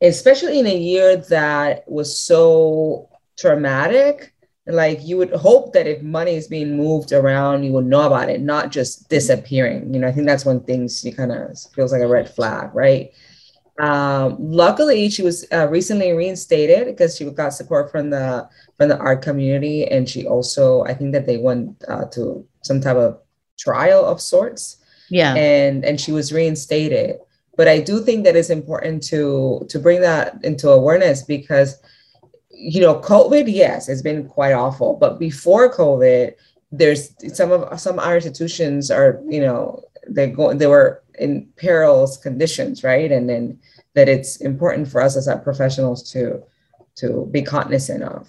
especially 0.00 0.58
in 0.58 0.66
a 0.66 0.76
year 0.76 1.16
that 1.16 1.88
was 1.88 2.18
so 2.18 3.08
traumatic 3.38 4.31
like 4.66 5.00
you 5.02 5.16
would 5.16 5.32
hope 5.32 5.72
that 5.72 5.86
if 5.86 6.02
money 6.02 6.34
is 6.34 6.46
being 6.46 6.76
moved 6.76 7.12
around 7.12 7.64
you 7.64 7.72
would 7.72 7.86
know 7.86 8.02
about 8.02 8.28
it 8.28 8.40
not 8.40 8.70
just 8.70 9.08
disappearing. 9.08 9.92
You 9.92 10.00
know 10.00 10.08
i 10.08 10.12
think 10.12 10.26
that's 10.26 10.44
when 10.44 10.60
things 10.60 11.04
you 11.04 11.14
kind 11.14 11.32
of 11.32 11.58
feels 11.74 11.92
like 11.92 12.02
a 12.02 12.08
red 12.08 12.28
flag 12.28 12.70
right? 12.74 13.10
Um, 13.80 14.36
luckily 14.38 15.08
she 15.08 15.22
was 15.22 15.46
uh, 15.50 15.66
recently 15.68 16.12
reinstated 16.12 16.86
because 16.86 17.16
she 17.16 17.24
got 17.24 17.54
support 17.54 17.90
from 17.90 18.10
the 18.10 18.48
from 18.76 18.88
the 18.88 18.98
art 18.98 19.22
community 19.22 19.86
and 19.86 20.08
she 20.08 20.26
also 20.26 20.84
i 20.84 20.94
think 20.94 21.12
that 21.12 21.26
they 21.26 21.38
went 21.38 21.82
uh, 21.88 22.04
to 22.12 22.46
some 22.62 22.80
type 22.80 22.96
of 22.96 23.18
trial 23.58 24.04
of 24.04 24.20
sorts. 24.20 24.78
Yeah. 25.10 25.34
And 25.34 25.84
and 25.84 26.00
she 26.00 26.12
was 26.12 26.32
reinstated. 26.32 27.18
But 27.56 27.68
i 27.68 27.80
do 27.80 28.00
think 28.00 28.24
that 28.24 28.36
it's 28.36 28.50
important 28.50 29.02
to 29.04 29.66
to 29.68 29.78
bring 29.78 30.00
that 30.00 30.42
into 30.42 30.70
awareness 30.70 31.22
because 31.22 31.78
you 32.62 32.80
know, 32.80 33.00
COVID, 33.00 33.52
yes, 33.52 33.88
it's 33.88 34.02
been 34.02 34.28
quite 34.28 34.52
awful. 34.52 34.94
But 34.94 35.18
before 35.18 35.72
COVID, 35.72 36.34
there's 36.70 37.14
some 37.36 37.50
of 37.50 37.80
some 37.80 37.98
our 37.98 38.14
institutions 38.16 38.90
are, 38.90 39.20
you 39.28 39.40
know, 39.40 39.82
they 40.08 40.28
go 40.28 40.54
they 40.54 40.66
were 40.66 41.02
in 41.18 41.48
perilous 41.56 42.16
conditions, 42.16 42.84
right? 42.84 43.10
And 43.10 43.28
then 43.28 43.58
that 43.94 44.08
it's 44.08 44.36
important 44.36 44.88
for 44.88 45.02
us 45.02 45.16
as 45.16 45.28
professionals 45.42 46.10
to 46.12 46.42
to 46.96 47.28
be 47.30 47.42
cognizant 47.42 48.04
of 48.04 48.28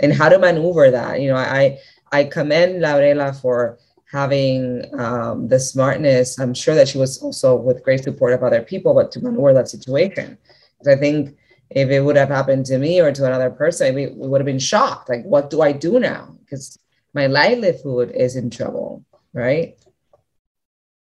and 0.00 0.12
how 0.12 0.28
to 0.28 0.38
maneuver 0.38 0.90
that. 0.90 1.20
You 1.20 1.28
know, 1.28 1.36
I 1.36 1.78
I 2.12 2.24
commend 2.24 2.80
Laurella 2.80 3.34
for 3.34 3.78
having 4.10 4.84
um, 4.98 5.48
the 5.48 5.60
smartness. 5.60 6.38
I'm 6.40 6.54
sure 6.54 6.74
that 6.74 6.88
she 6.88 6.98
was 6.98 7.18
also 7.22 7.54
with 7.56 7.84
great 7.84 8.04
support 8.04 8.32
of 8.32 8.42
other 8.42 8.62
people, 8.62 8.94
but 8.94 9.12
to 9.12 9.20
maneuver 9.20 9.52
that 9.52 9.68
situation. 9.68 10.38
Because 10.78 10.96
I 10.96 10.98
think 10.98 11.36
if 11.70 11.90
it 11.90 12.00
would 12.00 12.16
have 12.16 12.28
happened 12.28 12.66
to 12.66 12.78
me 12.78 13.00
or 13.00 13.12
to 13.12 13.26
another 13.26 13.50
person, 13.50 13.94
we, 13.94 14.06
we 14.08 14.28
would 14.28 14.40
have 14.40 14.46
been 14.46 14.58
shocked. 14.58 15.08
Like, 15.08 15.24
what 15.24 15.50
do 15.50 15.62
I 15.62 15.72
do 15.72 15.98
now? 15.98 16.36
Because 16.40 16.78
my 17.12 17.26
livelihood 17.26 18.12
is 18.12 18.36
in 18.36 18.50
trouble, 18.50 19.04
right? 19.32 19.76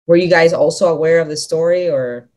Were 0.08 0.16
you 0.16 0.30
guys 0.30 0.54
also 0.54 0.88
aware 0.88 1.20
of 1.20 1.30
the 1.30 1.38
story 1.38 1.90
or? 1.90 2.30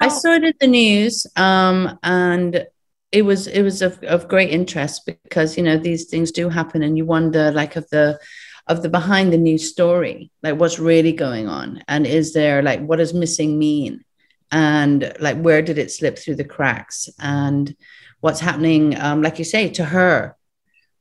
I 0.00 0.08
saw 0.08 0.32
it 0.32 0.44
in 0.44 0.54
the 0.60 0.66
news, 0.66 1.26
um, 1.36 1.98
and 2.02 2.66
it 3.10 3.22
was 3.22 3.46
it 3.46 3.62
was 3.62 3.82
of, 3.82 4.02
of 4.04 4.28
great 4.28 4.50
interest 4.50 5.06
because 5.06 5.56
you 5.56 5.62
know 5.62 5.76
these 5.76 6.06
things 6.06 6.30
do 6.30 6.48
happen, 6.48 6.82
and 6.82 6.96
you 6.96 7.04
wonder 7.04 7.50
like 7.50 7.76
of 7.76 7.88
the 7.90 8.18
of 8.68 8.82
the 8.82 8.88
behind 8.88 9.32
the 9.32 9.38
news 9.38 9.68
story, 9.68 10.30
like 10.42 10.58
what's 10.58 10.78
really 10.78 11.12
going 11.12 11.48
on, 11.48 11.82
and 11.88 12.06
is 12.06 12.32
there 12.32 12.62
like 12.62 12.80
what 12.80 12.96
does 12.96 13.12
missing 13.12 13.58
mean? 13.58 14.04
And 14.52 15.14
like 15.18 15.40
where 15.40 15.62
did 15.62 15.78
it 15.78 15.90
slip 15.90 16.18
through 16.18 16.36
the 16.36 16.44
cracks? 16.44 17.08
And 17.18 17.74
what's 18.20 18.40
happening 18.40 18.98
um, 19.00 19.22
like 19.22 19.38
you 19.38 19.44
say 19.44 19.68
to 19.70 19.84
her 19.84 20.36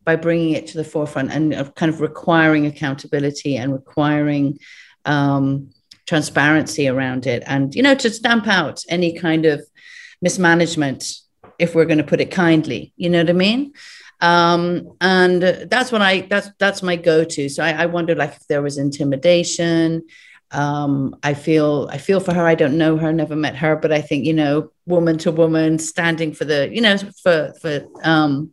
by 0.04 0.16
bringing 0.16 0.54
it 0.56 0.68
to 0.68 0.78
the 0.78 0.84
forefront 0.84 1.32
and 1.32 1.54
of 1.54 1.76
kind 1.76 1.94
of 1.94 2.02
requiring 2.02 2.66
accountability 2.66 3.58
and 3.58 3.72
requiring 3.72 4.58
um, 5.06 5.70
transparency 6.08 6.88
around 6.88 7.28
it 7.28 7.44
and 7.46 7.76
you 7.76 7.84
know 7.84 7.94
to 7.94 8.10
stamp 8.10 8.48
out 8.48 8.84
any 8.90 9.14
kind 9.14 9.46
of 9.46 9.62
mismanagement 10.22 11.18
if 11.60 11.76
we're 11.76 11.86
going 11.86 11.98
to 12.00 12.04
put 12.04 12.22
it 12.22 12.32
kindly. 12.32 12.94
You 12.96 13.10
know 13.10 13.20
what 13.20 13.30
i 13.30 13.34
mean? 13.34 13.74
Um, 14.20 14.94
and 15.02 15.42
that's 15.42 15.92
what 15.92 16.02
i 16.02 16.22
that's 16.22 16.50
that's 16.58 16.82
my 16.82 16.96
go-to. 16.96 17.50
So 17.50 17.64
I, 17.64 17.72
I 17.72 17.86
wonder 17.88 18.16
like 18.16 18.36
if 18.36 18.48
there 18.48 18.62
was 18.62 18.78
intimidation 18.78 20.04
um, 20.52 21.16
I 21.24 21.34
feel 21.34 21.88
I 21.92 21.98
feel 21.98 22.20
for 22.20 22.34
her. 22.34 22.46
I 22.46 22.56
don't 22.56 22.78
know 22.78 22.98
her, 22.98 23.14
never 23.14 23.36
met 23.36 23.56
her, 23.56 23.76
but 23.76 23.92
I 23.92 24.02
think 24.02 24.26
you 24.26 24.34
know, 24.34 24.72
woman 24.86 25.18
to 25.20 25.32
woman, 25.32 25.80
standing 25.80 26.34
for 26.34 26.46
the 26.46 26.70
you 26.72 26.82
know 26.82 26.98
for 27.24 27.54
for 27.62 27.88
um, 28.04 28.52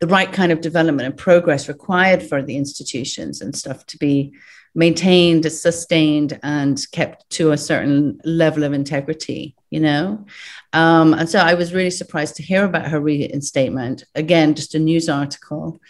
the 0.00 0.06
right 0.06 0.30
kind 0.30 0.52
of 0.52 0.60
development 0.60 1.06
and 1.06 1.16
progress 1.16 1.68
required 1.68 2.22
for 2.22 2.42
the 2.42 2.56
institutions 2.56 3.40
and 3.40 3.56
stuff 3.56 3.86
to 3.86 3.98
be 3.98 4.34
maintained, 4.74 5.50
sustained, 5.50 6.38
and 6.42 6.84
kept 6.92 7.28
to 7.30 7.52
a 7.52 7.56
certain 7.56 8.20
level 8.24 8.62
of 8.62 8.74
integrity. 8.74 9.56
You 9.70 9.80
know, 9.80 10.26
um, 10.74 11.14
and 11.14 11.28
so 11.28 11.38
I 11.38 11.54
was 11.54 11.72
really 11.72 11.90
surprised 11.90 12.36
to 12.36 12.42
hear 12.42 12.64
about 12.64 12.88
her 12.88 13.00
reinstatement. 13.00 14.04
Again, 14.14 14.54
just 14.54 14.74
a 14.74 14.78
news 14.78 15.08
article. 15.08 15.80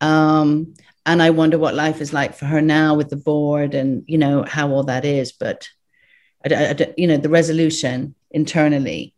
Um, 0.00 0.74
and 1.04 1.22
I 1.22 1.30
wonder 1.30 1.58
what 1.58 1.74
life 1.74 2.00
is 2.00 2.12
like 2.12 2.34
for 2.34 2.44
her 2.44 2.60
now 2.60 2.94
with 2.94 3.10
the 3.10 3.16
board 3.16 3.74
and 3.74 4.04
you 4.06 4.18
know 4.18 4.44
how 4.46 4.70
all 4.70 4.84
that 4.84 5.04
is. 5.04 5.32
But 5.32 5.68
I, 6.44 6.54
I, 6.54 6.94
you 6.96 7.06
know 7.06 7.16
the 7.16 7.28
resolution 7.28 8.14
internally, 8.30 9.14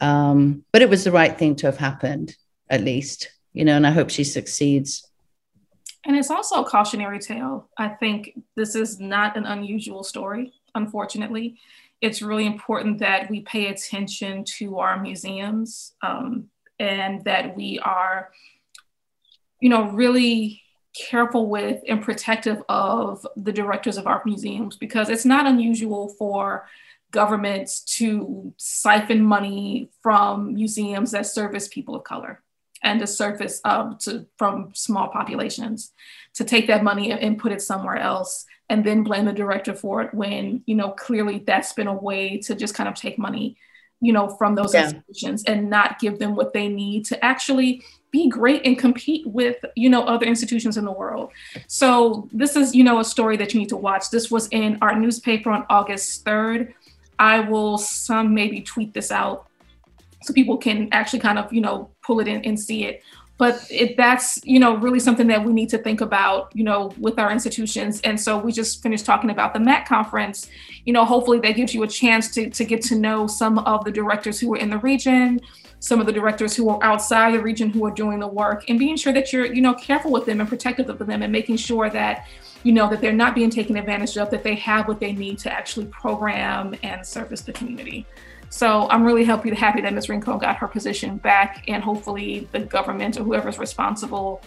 um, 0.00 0.64
but 0.72 0.82
it 0.82 0.90
was 0.90 1.04
the 1.04 1.12
right 1.12 1.36
thing 1.36 1.56
to 1.56 1.66
have 1.66 1.78
happened 1.78 2.36
at 2.70 2.82
least, 2.82 3.30
you 3.52 3.64
know, 3.64 3.76
and 3.76 3.86
I 3.86 3.90
hope 3.90 4.10
she 4.10 4.24
succeeds. 4.24 5.08
And 6.04 6.16
it's 6.16 6.30
also 6.30 6.62
a 6.62 6.68
cautionary 6.68 7.18
tale. 7.18 7.68
I 7.76 7.88
think 7.88 8.38
this 8.56 8.74
is 8.74 9.00
not 9.00 9.36
an 9.36 9.46
unusual 9.46 10.04
story, 10.04 10.52
unfortunately. 10.74 11.58
It's 12.00 12.22
really 12.22 12.46
important 12.46 12.98
that 13.00 13.28
we 13.28 13.40
pay 13.40 13.66
attention 13.66 14.44
to 14.58 14.78
our 14.78 15.00
museums 15.00 15.94
um, 16.02 16.48
and 16.78 17.24
that 17.24 17.56
we 17.56 17.80
are, 17.80 18.30
you 19.60 19.68
know, 19.68 19.90
really 19.90 20.62
careful 20.98 21.48
with 21.48 21.82
and 21.88 22.02
protective 22.02 22.62
of 22.68 23.26
the 23.36 23.52
directors 23.52 23.96
of 23.96 24.06
art 24.06 24.26
museums 24.26 24.76
because 24.76 25.08
it's 25.08 25.24
not 25.24 25.46
unusual 25.46 26.08
for 26.18 26.66
governments 27.10 27.80
to 27.80 28.52
siphon 28.56 29.22
money 29.22 29.90
from 30.02 30.54
museums 30.54 31.12
that 31.12 31.26
service 31.26 31.68
people 31.68 31.94
of 31.94 32.04
color. 32.04 32.42
and 32.82 33.00
to 33.00 33.06
surface 33.06 33.60
um, 33.64 33.96
to 33.98 34.26
from 34.36 34.70
small 34.74 35.08
populations 35.08 35.92
to 36.34 36.44
take 36.44 36.66
that 36.68 36.84
money 36.84 37.10
and 37.10 37.38
put 37.38 37.52
it 37.52 37.62
somewhere 37.62 37.96
else 37.96 38.44
and 38.68 38.84
then 38.84 39.02
blame 39.02 39.24
the 39.24 39.32
director 39.32 39.74
for 39.74 40.02
it 40.02 40.14
when 40.14 40.62
you 40.66 40.74
know 40.74 40.90
clearly 40.90 41.38
that's 41.46 41.72
been 41.72 41.88
a 41.88 41.94
way 41.94 42.38
to 42.38 42.54
just 42.54 42.74
kind 42.74 42.88
of 42.88 42.94
take 42.94 43.18
money 43.18 43.56
you 44.00 44.12
know 44.12 44.28
from 44.28 44.54
those 44.54 44.74
yeah. 44.74 44.84
institutions 44.84 45.44
and 45.44 45.68
not 45.70 45.98
give 45.98 46.18
them 46.18 46.36
what 46.36 46.52
they 46.52 46.68
need 46.68 47.04
to 47.04 47.24
actually 47.24 47.82
be 48.10 48.28
great 48.28 48.64
and 48.64 48.78
compete 48.78 49.26
with 49.26 49.56
you 49.76 49.90
know 49.90 50.02
other 50.04 50.26
institutions 50.26 50.76
in 50.76 50.84
the 50.84 50.92
world. 50.92 51.30
So 51.66 52.28
this 52.32 52.56
is 52.56 52.74
you 52.74 52.84
know 52.84 53.00
a 53.00 53.04
story 53.04 53.36
that 53.36 53.54
you 53.54 53.60
need 53.60 53.68
to 53.70 53.76
watch. 53.76 54.10
This 54.10 54.30
was 54.30 54.48
in 54.48 54.78
our 54.82 54.98
newspaper 54.98 55.50
on 55.50 55.66
august 55.68 56.24
3rd 56.24 56.72
i 57.18 57.40
will 57.40 57.76
some 57.78 58.32
maybe 58.32 58.60
tweet 58.60 58.94
this 58.94 59.10
out 59.10 59.48
so 60.22 60.32
people 60.32 60.56
can 60.56 60.88
actually 60.92 61.20
kind 61.20 61.38
of 61.38 61.52
you 61.52 61.60
know 61.60 61.90
pull 62.02 62.20
it 62.20 62.28
in 62.28 62.44
and 62.44 62.58
see 62.58 62.84
it. 62.84 63.02
But 63.36 63.64
it, 63.70 63.96
that's 63.96 64.40
you 64.44 64.58
know 64.58 64.76
really 64.76 64.98
something 64.98 65.28
that 65.28 65.44
we 65.44 65.52
need 65.52 65.68
to 65.70 65.78
think 65.78 66.00
about 66.00 66.54
you 66.54 66.64
know 66.64 66.92
with 66.98 67.18
our 67.18 67.30
institutions. 67.30 68.00
And 68.02 68.20
so 68.20 68.38
we 68.38 68.52
just 68.52 68.82
finished 68.82 69.06
talking 69.06 69.30
about 69.30 69.54
the 69.54 69.60
MAC 69.60 69.88
conference. 69.88 70.48
You 70.84 70.92
know 70.92 71.04
hopefully 71.04 71.38
that 71.40 71.52
gives 71.52 71.72
you 71.72 71.82
a 71.82 71.88
chance 71.88 72.30
to, 72.32 72.50
to 72.50 72.64
get 72.64 72.82
to 72.82 72.96
know 72.96 73.26
some 73.26 73.58
of 73.60 73.84
the 73.84 73.92
directors 73.92 74.40
who 74.40 74.52
are 74.54 74.58
in 74.58 74.70
the 74.70 74.78
region 74.78 75.40
some 75.80 76.00
of 76.00 76.06
the 76.06 76.12
directors 76.12 76.56
who 76.56 76.68
are 76.68 76.82
outside 76.82 77.34
the 77.34 77.40
region 77.40 77.70
who 77.70 77.84
are 77.84 77.90
doing 77.90 78.18
the 78.18 78.26
work 78.26 78.64
and 78.68 78.78
being 78.78 78.96
sure 78.96 79.12
that 79.12 79.32
you're 79.32 79.46
you 79.46 79.60
know 79.60 79.74
careful 79.74 80.10
with 80.10 80.26
them 80.26 80.40
and 80.40 80.48
protective 80.48 80.88
of 80.88 80.98
them 80.98 81.22
and 81.22 81.32
making 81.32 81.56
sure 81.56 81.88
that 81.90 82.26
you 82.64 82.72
know 82.72 82.88
that 82.88 83.00
they're 83.00 83.12
not 83.12 83.34
being 83.34 83.50
taken 83.50 83.76
advantage 83.76 84.16
of 84.16 84.30
that 84.30 84.42
they 84.42 84.54
have 84.54 84.88
what 84.88 84.98
they 84.98 85.12
need 85.12 85.38
to 85.38 85.52
actually 85.52 85.86
program 85.86 86.74
and 86.82 87.06
service 87.06 87.42
the 87.42 87.52
community 87.52 88.06
so 88.50 88.88
I'm 88.88 89.04
really 89.04 89.24
happy, 89.24 89.54
happy 89.54 89.82
that 89.82 89.92
Ms. 89.92 90.08
Rincon 90.08 90.38
got 90.38 90.56
her 90.56 90.68
position 90.68 91.18
back, 91.18 91.64
and 91.68 91.82
hopefully 91.82 92.48
the 92.52 92.60
government 92.60 93.18
or 93.18 93.22
whoever's 93.22 93.58
responsible 93.58 94.40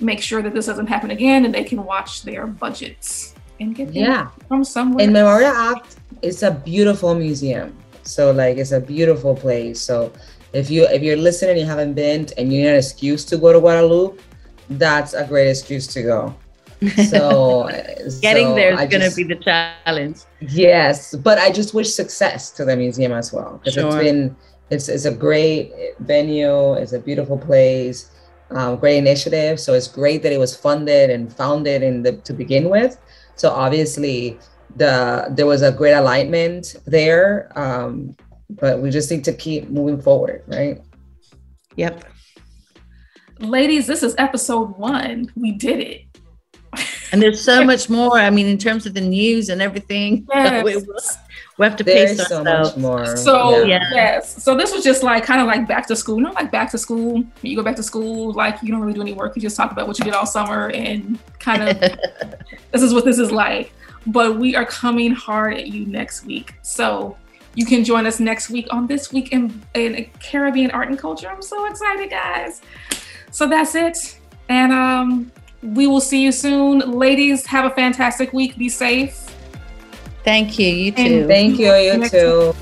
make 0.00 0.20
sure 0.20 0.42
that 0.42 0.54
this 0.54 0.66
doesn't 0.66 0.86
happen 0.86 1.10
again, 1.10 1.44
and 1.44 1.54
they 1.54 1.64
can 1.64 1.84
watch 1.84 2.22
their 2.22 2.46
budgets 2.46 3.34
and 3.60 3.74
get 3.74 3.92
yeah 3.92 4.28
from 4.46 4.64
somewhere. 4.64 5.04
And 5.04 5.12
Memorial 5.12 5.52
ACTe 5.52 5.96
is 6.22 6.42
a 6.42 6.50
beautiful 6.50 7.14
museum, 7.14 7.76
so 8.08 8.30
like 8.30 8.56
it's 8.56 8.72
a 8.72 8.80
beautiful 8.80 9.34
place. 9.34 9.80
So 9.80 10.12
if 10.52 10.70
you 10.70 10.86
if 10.86 11.02
you're 11.02 11.16
listening, 11.16 11.50
and 11.52 11.60
you 11.60 11.66
haven't 11.66 11.94
been, 11.94 12.26
and 12.36 12.52
you 12.52 12.62
need 12.62 12.68
an 12.68 12.76
excuse 12.76 13.24
to 13.26 13.36
go 13.36 13.52
to 13.52 13.60
Guadeloupe, 13.60 14.20
that's 14.70 15.14
a 15.14 15.26
great 15.26 15.48
excuse 15.48 15.86
to 15.88 16.02
go. 16.02 16.34
So 17.10 17.68
getting 18.22 18.48
so 18.48 18.54
there 18.54 18.72
is 18.80 18.88
going 18.88 19.10
to 19.10 19.14
be 19.14 19.24
the 19.24 19.34
challenge. 19.34 20.18
Yes, 20.40 21.14
but 21.16 21.36
I 21.38 21.50
just 21.50 21.74
wish 21.74 21.92
success 21.92 22.50
to 22.52 22.64
the 22.64 22.76
museum 22.76 23.12
as 23.12 23.32
well 23.32 23.58
because 23.58 23.74
sure. 23.74 23.86
it's 23.86 23.96
been 23.96 24.36
it's 24.70 24.88
it's 24.88 25.04
a 25.04 25.12
great 25.12 25.72
venue. 25.98 26.74
It's 26.74 26.92
a 26.92 27.00
beautiful 27.00 27.36
place. 27.36 28.10
Um, 28.50 28.76
great 28.76 28.96
initiative. 28.96 29.60
So 29.60 29.74
it's 29.74 29.88
great 29.88 30.22
that 30.22 30.32
it 30.32 30.38
was 30.38 30.56
funded 30.56 31.10
and 31.10 31.34
founded 31.34 31.82
in 31.82 32.02
the 32.02 32.12
to 32.18 32.32
begin 32.32 32.70
with. 32.70 32.96
So 33.34 33.50
obviously 33.50 34.38
the 34.76 35.26
there 35.30 35.46
was 35.46 35.62
a 35.62 35.72
great 35.72 35.94
alignment 35.94 36.76
there. 36.86 37.52
Um, 37.58 38.16
but 38.50 38.80
we 38.80 38.90
just 38.90 39.10
need 39.10 39.24
to 39.24 39.32
keep 39.32 39.68
moving 39.68 40.00
forward, 40.00 40.42
right? 40.46 40.80
Yep. 41.76 42.04
Ladies, 43.40 43.86
this 43.86 44.02
is 44.02 44.14
episode 44.18 44.76
one. 44.78 45.30
We 45.36 45.52
did 45.52 45.80
it 45.80 46.08
and 47.12 47.22
there's 47.22 47.42
so 47.42 47.64
much 47.64 47.88
more. 47.88 48.18
I 48.18 48.30
mean, 48.30 48.46
in 48.46 48.58
terms 48.58 48.86
of 48.86 48.94
the 48.94 49.00
news 49.00 49.48
and 49.48 49.62
everything, 49.62 50.26
yes. 50.34 50.64
we, 50.64 50.76
we, 50.76 51.64
have 51.64 51.76
to 51.76 51.84
there's 51.84 52.16
pace 52.16 52.28
so 52.28 52.38
ourselves. 52.38 52.70
much 52.70 52.76
more. 52.76 53.16
So 53.16 53.64
yeah. 53.64 53.88
yes, 53.92 54.42
so 54.42 54.54
this 54.54 54.72
was 54.72 54.84
just 54.84 55.02
like 55.02 55.24
kind 55.24 55.40
of 55.40 55.46
like 55.46 55.66
back 55.66 55.86
to 55.88 55.96
school. 55.96 56.16
You 56.16 56.24
know, 56.24 56.32
like 56.32 56.50
back 56.50 56.70
to 56.72 56.78
school. 56.78 57.24
You 57.42 57.56
go 57.56 57.62
back 57.62 57.76
to 57.76 57.82
school, 57.82 58.32
like 58.32 58.62
you 58.62 58.70
don't 58.70 58.80
really 58.80 58.94
do 58.94 59.02
any 59.02 59.14
work. 59.14 59.36
You 59.36 59.42
just 59.42 59.56
talk 59.56 59.72
about 59.72 59.88
what 59.88 59.98
you 59.98 60.04
did 60.04 60.14
all 60.14 60.26
summer 60.26 60.70
and 60.70 61.18
kind 61.38 61.62
of 61.62 61.78
this 62.72 62.82
is 62.82 62.92
what 62.92 63.04
this 63.04 63.18
is 63.18 63.32
like. 63.32 63.72
But 64.08 64.38
we 64.38 64.56
are 64.56 64.66
coming 64.66 65.12
hard 65.12 65.54
at 65.54 65.68
you 65.68 65.86
next 65.86 66.24
week. 66.24 66.54
So 66.62 67.16
you 67.54 67.66
can 67.66 67.84
join 67.84 68.06
us 68.06 68.20
next 68.20 68.50
week 68.50 68.66
on 68.70 68.86
this 68.86 69.12
week 69.12 69.32
in, 69.32 69.62
in 69.74 70.08
Caribbean 70.20 70.70
art 70.70 70.88
and 70.88 70.98
culture. 70.98 71.28
I'm 71.28 71.42
so 71.42 71.66
excited, 71.66 72.10
guys. 72.10 72.60
So 73.30 73.46
that's 73.48 73.74
it. 73.74 74.18
And 74.48 74.72
um, 74.72 75.32
we 75.62 75.86
will 75.86 76.00
see 76.00 76.22
you 76.22 76.32
soon. 76.32 76.78
Ladies, 76.78 77.44
have 77.46 77.64
a 77.64 77.70
fantastic 77.70 78.32
week. 78.32 78.56
Be 78.56 78.68
safe. 78.68 79.14
Thank 80.24 80.58
you. 80.58 80.68
You 80.68 80.92
too. 80.92 81.26
Thank 81.26 81.58
you. 81.58 81.74
You 81.74 82.08
too. 82.08 82.54